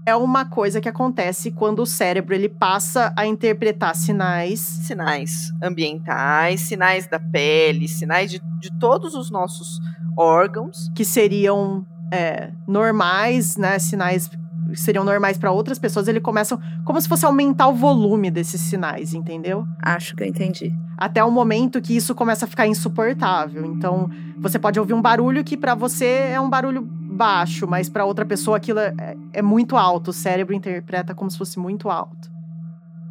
É 0.05 0.15
uma 0.15 0.43
coisa 0.43 0.81
que 0.81 0.89
acontece 0.89 1.51
quando 1.51 1.79
o 1.79 1.85
cérebro 1.85 2.35
ele 2.35 2.49
passa 2.49 3.13
a 3.17 3.25
interpretar 3.25 3.95
sinais. 3.95 4.59
Sinais 4.59 5.49
ambientais, 5.63 6.61
sinais 6.61 7.07
da 7.07 7.19
pele, 7.19 7.87
sinais 7.87 8.29
de, 8.29 8.41
de 8.59 8.77
todos 8.79 9.15
os 9.15 9.31
nossos 9.31 9.79
órgãos. 10.17 10.89
Que 10.93 11.05
seriam 11.05 11.85
é, 12.11 12.51
normais, 12.67 13.55
né? 13.55 13.79
Sinais 13.79 14.29
seriam 14.75 15.03
normais 15.03 15.37
para 15.37 15.51
outras 15.51 15.79
pessoas, 15.79 16.07
ele 16.07 16.19
começa 16.19 16.59
como 16.85 16.99
se 17.01 17.07
fosse 17.07 17.25
aumentar 17.25 17.67
o 17.67 17.73
volume 17.73 18.29
desses 18.29 18.61
sinais, 18.61 19.13
entendeu? 19.13 19.65
Acho 19.81 20.15
que 20.15 20.23
eu 20.23 20.27
entendi. 20.27 20.73
Até 20.97 21.23
o 21.23 21.31
momento 21.31 21.81
que 21.81 21.95
isso 21.95 22.13
começa 22.13 22.45
a 22.45 22.47
ficar 22.47 22.67
insuportável. 22.67 23.65
Então, 23.65 24.09
você 24.37 24.57
pode 24.59 24.79
ouvir 24.79 24.93
um 24.93 25.01
barulho 25.01 25.43
que 25.43 25.57
para 25.57 25.75
você 25.75 26.31
é 26.31 26.39
um 26.39 26.49
barulho 26.49 26.81
baixo, 26.81 27.67
mas 27.67 27.89
para 27.89 28.05
outra 28.05 28.25
pessoa 28.25 28.57
aquilo 28.57 28.79
é, 28.79 28.93
é 29.31 29.41
muito 29.41 29.77
alto. 29.77 30.09
O 30.09 30.13
cérebro 30.13 30.53
interpreta 30.53 31.13
como 31.13 31.29
se 31.29 31.37
fosse 31.37 31.59
muito 31.59 31.89
alto. 31.89 32.31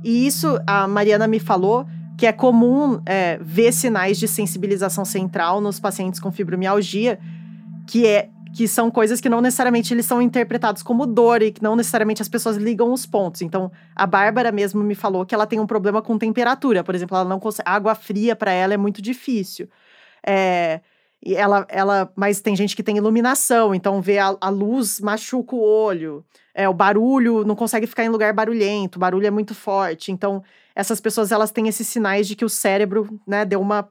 E 0.04 0.26
isso 0.26 0.58
a 0.66 0.88
Mariana 0.88 1.26
me 1.26 1.38
falou 1.38 1.86
que 2.16 2.26
é 2.26 2.32
comum 2.32 3.00
é, 3.06 3.38
ver 3.40 3.72
sinais 3.72 4.18
de 4.18 4.28
sensibilização 4.28 5.04
central 5.04 5.60
nos 5.60 5.80
pacientes 5.80 6.20
com 6.20 6.30
fibromialgia, 6.30 7.18
que 7.86 8.06
é 8.06 8.28
que 8.54 8.68
são 8.68 8.90
coisas 8.90 9.20
que 9.20 9.28
não 9.28 9.40
necessariamente 9.40 9.94
eles 9.94 10.04
são 10.04 10.20
interpretados 10.20 10.82
como 10.82 11.06
dor 11.06 11.42
e 11.42 11.50
que 11.50 11.62
não 11.62 11.74
necessariamente 11.74 12.20
as 12.20 12.28
pessoas 12.28 12.56
ligam 12.56 12.92
os 12.92 13.06
pontos. 13.06 13.42
Então, 13.42 13.72
a 13.96 14.06
Bárbara 14.06 14.52
mesmo 14.52 14.82
me 14.82 14.94
falou 14.94 15.24
que 15.24 15.34
ela 15.34 15.46
tem 15.46 15.58
um 15.58 15.66
problema 15.66 16.02
com 16.02 16.18
temperatura, 16.18 16.84
por 16.84 16.94
exemplo, 16.94 17.16
ela 17.16 17.28
não 17.28 17.40
consegue, 17.40 17.68
água 17.68 17.94
fria 17.94 18.36
para 18.36 18.52
ela 18.52 18.74
é 18.74 18.76
muito 18.76 19.00
difícil. 19.00 19.68
É, 20.26 20.80
e 21.24 21.34
ela, 21.34 21.64
ela, 21.68 22.12
mas 22.16 22.40
tem 22.40 22.54
gente 22.56 22.74
que 22.74 22.82
tem 22.82 22.96
iluminação, 22.96 23.74
então 23.74 24.02
vê 24.02 24.18
a, 24.18 24.36
a 24.40 24.48
luz 24.48 25.00
machuca 25.00 25.54
o 25.54 25.60
olho. 25.60 26.24
É, 26.54 26.68
o 26.68 26.74
barulho 26.74 27.44
não 27.44 27.54
consegue 27.54 27.86
ficar 27.86 28.04
em 28.04 28.08
lugar 28.08 28.32
barulhento, 28.34 28.96
o 28.96 29.00
barulho 29.00 29.26
é 29.26 29.30
muito 29.30 29.54
forte. 29.54 30.12
Então, 30.12 30.42
essas 30.74 31.00
pessoas 31.00 31.32
elas 31.32 31.50
têm 31.50 31.68
esses 31.68 31.86
sinais 31.86 32.26
de 32.26 32.34
que 32.34 32.44
o 32.44 32.48
cérebro, 32.48 33.20
né, 33.26 33.44
deu 33.44 33.60
uma 33.60 33.88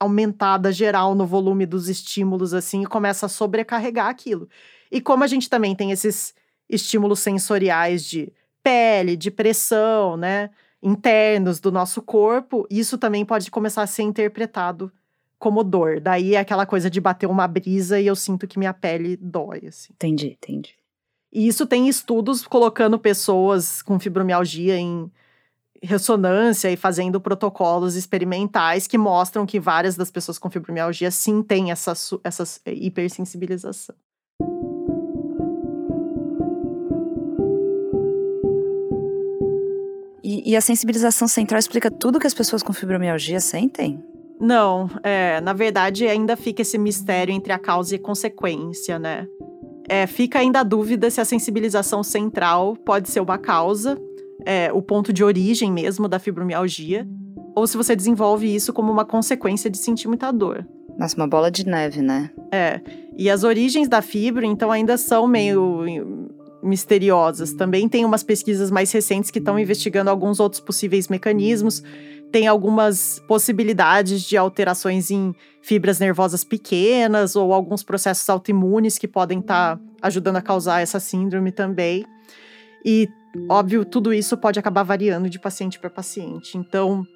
aumentada 0.00 0.72
geral 0.72 1.14
no 1.14 1.26
volume 1.26 1.66
dos 1.66 1.88
estímulos, 1.88 2.54
assim, 2.54 2.82
e 2.82 2.86
começa 2.86 3.26
a 3.26 3.28
sobrecarregar 3.28 4.06
aquilo. 4.06 4.48
E 4.90 5.00
como 5.00 5.22
a 5.22 5.26
gente 5.26 5.48
também 5.48 5.76
tem 5.76 5.92
esses 5.92 6.34
estímulos 6.68 7.20
sensoriais 7.20 8.04
de 8.04 8.32
pele, 8.62 9.16
de 9.16 9.30
pressão, 9.30 10.16
né, 10.16 10.50
internos 10.82 11.60
do 11.60 11.70
nosso 11.70 12.00
corpo, 12.00 12.66
isso 12.70 12.96
também 12.96 13.24
pode 13.24 13.50
começar 13.50 13.82
a 13.82 13.86
ser 13.86 14.02
interpretado 14.02 14.90
como 15.38 15.62
dor. 15.62 16.00
Daí 16.00 16.34
é 16.34 16.38
aquela 16.38 16.66
coisa 16.66 16.90
de 16.90 17.00
bater 17.00 17.26
uma 17.26 17.46
brisa 17.46 18.00
e 18.00 18.06
eu 18.06 18.16
sinto 18.16 18.46
que 18.46 18.58
minha 18.58 18.74
pele 18.74 19.16
dói, 19.16 19.66
assim. 19.66 19.92
Entendi, 19.92 20.38
entendi. 20.40 20.74
E 21.32 21.46
isso 21.46 21.66
tem 21.66 21.88
estudos 21.88 22.46
colocando 22.46 22.98
pessoas 22.98 23.82
com 23.82 24.00
fibromialgia 24.00 24.76
em 24.76 25.10
ressonância 25.82 26.70
e 26.70 26.76
fazendo 26.76 27.20
protocolos 27.20 27.96
experimentais 27.96 28.86
que 28.86 28.98
mostram 28.98 29.46
que 29.46 29.58
várias 29.58 29.96
das 29.96 30.10
pessoas 30.10 30.38
com 30.38 30.50
fibromialgia 30.50 31.10
sim 31.10 31.42
têm 31.42 31.70
essa, 31.70 31.92
essa 32.22 32.44
hipersensibilização. 32.66 33.94
E, 40.22 40.50
e, 40.50 40.56
a 40.56 40.60
sensibilização 40.60 41.26
central 41.26 41.58
explica 41.58 41.90
tudo 41.90 42.20
que 42.20 42.26
as 42.26 42.34
pessoas 42.34 42.62
com 42.62 42.72
fibromialgia 42.72 43.40
sentem? 43.40 44.00
Não, 44.38 44.88
é, 45.02 45.40
na 45.40 45.52
verdade 45.52 46.06
ainda 46.06 46.36
fica 46.36 46.62
esse 46.62 46.78
mistério 46.78 47.34
entre 47.34 47.52
a 47.52 47.58
causa 47.58 47.94
e 47.94 47.98
a 47.98 48.02
consequência, 48.02 48.98
né? 48.98 49.26
É, 49.88 50.06
fica 50.06 50.38
ainda 50.38 50.60
a 50.60 50.62
dúvida 50.62 51.10
se 51.10 51.20
a 51.20 51.24
sensibilização 51.24 52.02
central 52.04 52.76
pode 52.76 53.10
ser 53.10 53.18
uma 53.18 53.38
causa 53.38 54.00
é, 54.44 54.70
o 54.72 54.82
ponto 54.82 55.12
de 55.12 55.22
origem 55.24 55.72
mesmo 55.72 56.08
da 56.08 56.18
fibromialgia, 56.18 57.06
ou 57.54 57.66
se 57.66 57.76
você 57.76 57.96
desenvolve 57.96 58.52
isso 58.54 58.72
como 58.72 58.90
uma 58.90 59.04
consequência 59.04 59.68
de 59.68 59.78
sentir 59.78 60.08
muita 60.08 60.30
dor. 60.30 60.66
Nossa, 60.98 61.16
uma 61.16 61.26
bola 61.26 61.50
de 61.50 61.66
neve, 61.66 62.02
né? 62.02 62.30
É. 62.52 62.80
E 63.16 63.30
as 63.30 63.42
origens 63.42 63.88
da 63.88 64.02
fibra, 64.02 64.46
então, 64.46 64.70
ainda 64.70 64.96
são 64.96 65.26
meio 65.26 66.28
misteriosas. 66.62 67.52
Também 67.52 67.88
tem 67.88 68.04
umas 68.04 68.22
pesquisas 68.22 68.70
mais 68.70 68.92
recentes 68.92 69.30
que 69.30 69.38
estão 69.38 69.58
investigando 69.58 70.10
alguns 70.10 70.40
outros 70.40 70.60
possíveis 70.60 71.08
mecanismos. 71.08 71.82
Tem 72.30 72.46
algumas 72.46 73.20
possibilidades 73.26 74.22
de 74.22 74.36
alterações 74.36 75.10
em 75.10 75.34
fibras 75.62 75.98
nervosas 75.98 76.44
pequenas 76.44 77.34
ou 77.34 77.52
alguns 77.52 77.82
processos 77.82 78.28
autoimunes 78.28 78.98
que 78.98 79.08
podem 79.08 79.40
estar 79.40 79.76
tá 79.76 79.82
ajudando 80.02 80.36
a 80.36 80.42
causar 80.42 80.80
essa 80.80 81.00
síndrome 81.00 81.50
também. 81.50 82.04
E, 82.84 83.08
óbvio, 83.48 83.84
tudo 83.84 84.12
isso 84.12 84.36
pode 84.36 84.58
acabar 84.58 84.82
variando 84.82 85.28
de 85.28 85.38
paciente 85.38 85.78
para 85.78 85.90
paciente. 85.90 86.56
Então, 86.56 87.06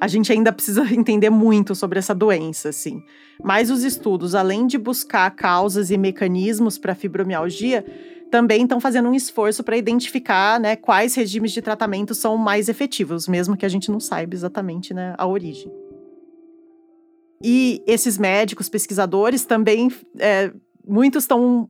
a 0.00 0.08
gente 0.08 0.32
ainda 0.32 0.52
precisa 0.52 0.82
entender 0.92 1.30
muito 1.30 1.74
sobre 1.74 1.98
essa 1.98 2.14
doença, 2.14 2.70
assim. 2.70 3.02
Mas 3.42 3.70
os 3.70 3.84
estudos, 3.84 4.34
além 4.34 4.66
de 4.66 4.78
buscar 4.78 5.30
causas 5.30 5.90
e 5.90 5.96
mecanismos 5.96 6.76
para 6.76 6.94
fibromialgia, 6.94 7.84
também 8.30 8.62
estão 8.62 8.80
fazendo 8.80 9.08
um 9.08 9.14
esforço 9.14 9.62
para 9.62 9.76
identificar 9.76 10.58
né, 10.58 10.74
quais 10.74 11.14
regimes 11.14 11.52
de 11.52 11.60
tratamento 11.60 12.14
são 12.14 12.36
mais 12.36 12.68
efetivos, 12.68 13.28
mesmo 13.28 13.56
que 13.56 13.66
a 13.66 13.68
gente 13.68 13.90
não 13.90 14.00
saiba 14.00 14.34
exatamente 14.34 14.94
né, 14.94 15.14
a 15.18 15.26
origem. 15.26 15.70
E 17.42 17.82
esses 17.86 18.16
médicos, 18.16 18.68
pesquisadores, 18.68 19.44
também, 19.44 19.90
é, 20.18 20.52
muitos 20.86 21.24
estão 21.24 21.68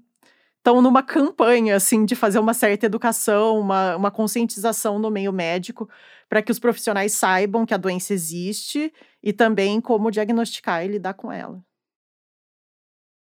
estão 0.63 0.81
numa 0.81 1.03
campanha 1.03 1.75
assim 1.75 2.05
de 2.05 2.15
fazer 2.15 2.39
uma 2.39 2.55
certa 2.55 2.87
educação, 2.87 3.59
uma, 3.59 3.97
uma 3.97 4.11
conscientização 4.13 4.97
no 4.97 5.11
meio 5.11 5.33
médico 5.33 5.91
para 6.29 6.41
que 6.41 6.53
os 6.53 6.61
profissionais 6.61 7.13
saibam 7.13 7.67
que 7.67 7.75
a 7.75 7.77
doença 7.77 8.15
existe 8.15 8.93
e 9.21 9.33
também 9.33 9.81
como 9.81 10.11
diagnosticar 10.11 10.85
e 10.85 10.89
lidar 10.89 11.15
com 11.15 11.33
ela. 11.33 11.61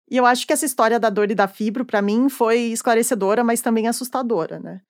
E 0.09 0.15
eu 0.15 0.25
acho 0.25 0.47
que 0.47 0.53
essa 0.53 0.65
história 0.65 0.99
da 0.99 1.09
dor 1.09 1.29
e 1.29 1.35
da 1.35 1.47
fibra, 1.47 1.83
para 1.83 2.01
mim, 2.01 2.29
foi 2.29 2.59
esclarecedora, 2.71 3.43
mas 3.43 3.61
também 3.61 3.87
assustadora, 3.87 4.59
né? 4.59 4.81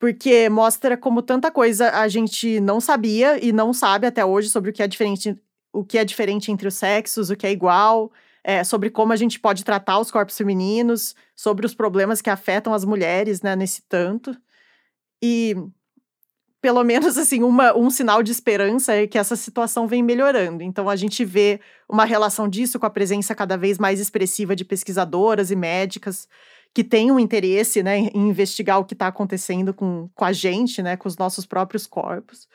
Porque 0.00 0.48
mostra 0.48 0.96
como 0.96 1.22
tanta 1.22 1.50
coisa 1.50 1.90
a 1.90 2.08
gente 2.08 2.58
não 2.60 2.80
sabia 2.80 3.42
e 3.42 3.52
não 3.52 3.72
sabe 3.72 4.06
até 4.06 4.24
hoje 4.24 4.48
sobre 4.48 4.70
o 4.70 4.72
que 4.72 4.82
é 4.82 4.88
diferente, 4.88 5.38
o 5.72 5.84
que 5.84 5.98
é 5.98 6.04
diferente 6.04 6.50
entre 6.50 6.66
os 6.66 6.74
sexos, 6.74 7.30
o 7.30 7.36
que 7.36 7.46
é 7.46 7.52
igual, 7.52 8.10
é, 8.48 8.62
sobre 8.62 8.90
como 8.90 9.12
a 9.12 9.16
gente 9.16 9.40
pode 9.40 9.64
tratar 9.64 9.98
os 9.98 10.08
corpos 10.08 10.38
femininos, 10.38 11.16
sobre 11.34 11.66
os 11.66 11.74
problemas 11.74 12.22
que 12.22 12.30
afetam 12.30 12.72
as 12.72 12.84
mulheres, 12.84 13.42
né, 13.42 13.56
nesse 13.56 13.82
tanto. 13.88 14.36
E 15.20 15.56
pelo 16.62 16.84
menos 16.84 17.18
assim, 17.18 17.42
uma, 17.42 17.76
um 17.76 17.90
sinal 17.90 18.22
de 18.22 18.30
esperança 18.30 18.94
é 18.94 19.04
que 19.04 19.18
essa 19.18 19.34
situação 19.34 19.88
vem 19.88 20.00
melhorando. 20.00 20.62
Então 20.62 20.88
a 20.88 20.94
gente 20.94 21.24
vê 21.24 21.60
uma 21.88 22.04
relação 22.04 22.48
disso 22.48 22.78
com 22.78 22.86
a 22.86 22.90
presença 22.90 23.34
cada 23.34 23.56
vez 23.56 23.78
mais 23.78 23.98
expressiva 23.98 24.54
de 24.54 24.64
pesquisadoras 24.64 25.50
e 25.50 25.56
médicas 25.56 26.28
que 26.72 26.84
têm 26.84 27.10
um 27.10 27.18
interesse 27.18 27.82
né, 27.82 27.98
em 27.98 28.28
investigar 28.28 28.78
o 28.78 28.84
que 28.84 28.94
está 28.94 29.08
acontecendo 29.08 29.74
com, 29.74 30.08
com 30.14 30.24
a 30.24 30.32
gente, 30.32 30.80
né, 30.82 30.96
com 30.96 31.08
os 31.08 31.16
nossos 31.16 31.46
próprios 31.46 31.84
corpos. 31.84 32.46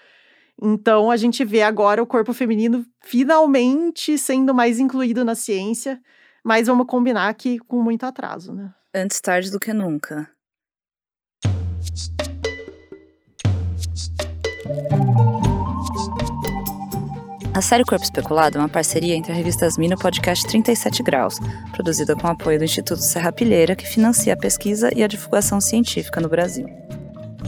Então 0.61 1.09
a 1.09 1.17
gente 1.17 1.43
vê 1.43 1.63
agora 1.63 2.03
o 2.03 2.07
corpo 2.07 2.33
feminino 2.33 2.85
finalmente 3.01 4.17
sendo 4.17 4.53
mais 4.53 4.79
incluído 4.79 5.25
na 5.25 5.33
ciência, 5.33 5.99
mas 6.43 6.67
vamos 6.67 6.85
combinar 6.85 7.33
que 7.33 7.57
com 7.59 7.81
muito 7.81 8.05
atraso, 8.05 8.53
né? 8.53 8.71
Antes 8.93 9.19
tarde 9.19 9.49
do 9.49 9.59
que 9.59 9.73
nunca. 9.73 10.29
A 17.53 17.61
série 17.61 17.83
Corpo 17.83 18.03
Especulado 18.03 18.57
é 18.57 18.61
uma 18.61 18.69
parceria 18.69 19.13
entre 19.13 19.31
a 19.31 19.35
revista 19.35 19.65
Asmina 19.65 19.93
e 19.93 19.97
o 19.97 19.99
podcast 19.99 20.47
37 20.47 21.03
Graus, 21.03 21.37
produzida 21.73 22.15
com 22.15 22.27
apoio 22.27 22.57
do 22.57 22.63
Instituto 22.63 23.01
Serra 23.01 23.31
Pilheira, 23.31 23.75
que 23.75 23.85
financia 23.85 24.33
a 24.33 24.37
pesquisa 24.37 24.89
e 24.95 25.03
a 25.03 25.07
divulgação 25.07 25.59
científica 25.59 26.21
no 26.21 26.29
Brasil. 26.29 26.65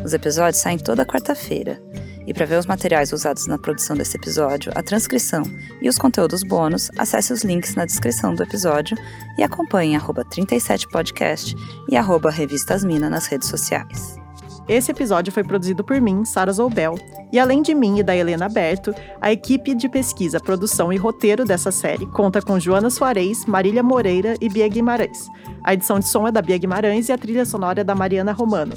Os 0.04 0.14
episódios 0.14 0.62
saem 0.62 0.78
toda 0.78 1.06
quarta-feira. 1.06 1.82
E 2.26 2.34
para 2.34 2.46
ver 2.46 2.58
os 2.58 2.66
materiais 2.66 3.12
usados 3.12 3.48
na 3.48 3.58
produção 3.58 3.96
desse 3.96 4.18
episódio, 4.18 4.72
a 4.76 4.84
transcrição 4.84 5.44
e 5.82 5.90
os 5.90 5.98
conteúdos 5.98 6.44
bônus, 6.44 6.90
acesse 6.98 7.34
os 7.34 7.44
links 7.44 7.76
na 7.76 7.86
descrição 7.86 8.34
do 8.34 8.44
episódio 8.44 8.98
e 9.38 9.44
acompanhe 9.44 9.98
37podcast 9.98 11.56
e 11.90 11.98
arroba 11.98 12.32
Revista 12.32 12.74
Asmina 12.74 13.10
nas 13.10 13.28
redes 13.28 13.50
sociais. 13.50 14.24
Esse 14.68 14.92
episódio 14.92 15.34
foi 15.34 15.44
produzido 15.44 15.84
por 15.84 16.00
mim, 16.00 16.24
Sara 16.24 16.52
Zoubel, 16.54 16.96
e 17.34 17.40
além 17.40 17.62
de 17.62 17.76
mim 17.76 18.00
e 18.00 18.04
da 18.04 18.16
Helena 18.16 18.48
Berto, 18.48 18.96
a 19.20 19.30
equipe 19.30 19.76
de 19.76 19.90
pesquisa, 19.90 20.40
produção 20.40 20.94
e 20.94 20.98
roteiro 20.98 21.44
dessa 21.44 21.70
série 21.70 22.06
conta 22.06 22.42
com 22.42 22.58
Joana 22.58 22.90
Soares, 22.90 23.46
Marília 23.46 23.84
Moreira 23.84 24.36
e 24.40 24.48
Bia 24.48 24.68
Guimarães. 24.70 25.28
A 25.66 25.74
edição 25.74 26.00
de 26.00 26.08
som 26.08 26.26
é 26.28 26.32
da 26.32 26.42
Bia 26.42 26.58
Guimarães 26.58 27.10
e 27.10 27.12
a 27.12 27.18
trilha 27.18 27.46
sonora 27.46 27.82
é 27.82 27.84
da 27.84 27.94
Mariana 27.94 28.32
Romano. 28.32 28.74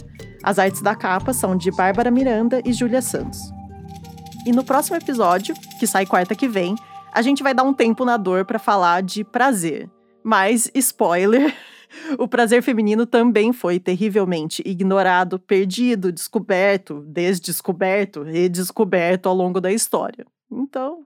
As 0.46 0.60
artes 0.60 0.80
da 0.80 0.94
capa 0.94 1.32
são 1.32 1.56
de 1.56 1.72
Bárbara 1.72 2.08
Miranda 2.08 2.62
e 2.64 2.72
Júlia 2.72 3.02
Santos. 3.02 3.40
E 4.46 4.52
no 4.52 4.62
próximo 4.62 4.96
episódio, 4.96 5.56
que 5.80 5.88
sai 5.88 6.06
quarta 6.06 6.36
que 6.36 6.46
vem, 6.46 6.76
a 7.12 7.20
gente 7.20 7.42
vai 7.42 7.52
dar 7.52 7.64
um 7.64 7.74
tempo 7.74 8.04
na 8.04 8.16
dor 8.16 8.44
para 8.44 8.56
falar 8.56 9.02
de 9.02 9.24
prazer. 9.24 9.90
Mas, 10.22 10.70
spoiler, 10.72 11.52
o 12.16 12.28
prazer 12.28 12.62
feminino 12.62 13.04
também 13.06 13.52
foi 13.52 13.80
terrivelmente 13.80 14.62
ignorado, 14.64 15.36
perdido, 15.36 16.12
descoberto, 16.12 17.00
desdescoberto, 17.08 18.22
redescoberto 18.22 19.28
ao 19.28 19.34
longo 19.34 19.60
da 19.60 19.72
história. 19.72 20.24
Então, 20.48 21.04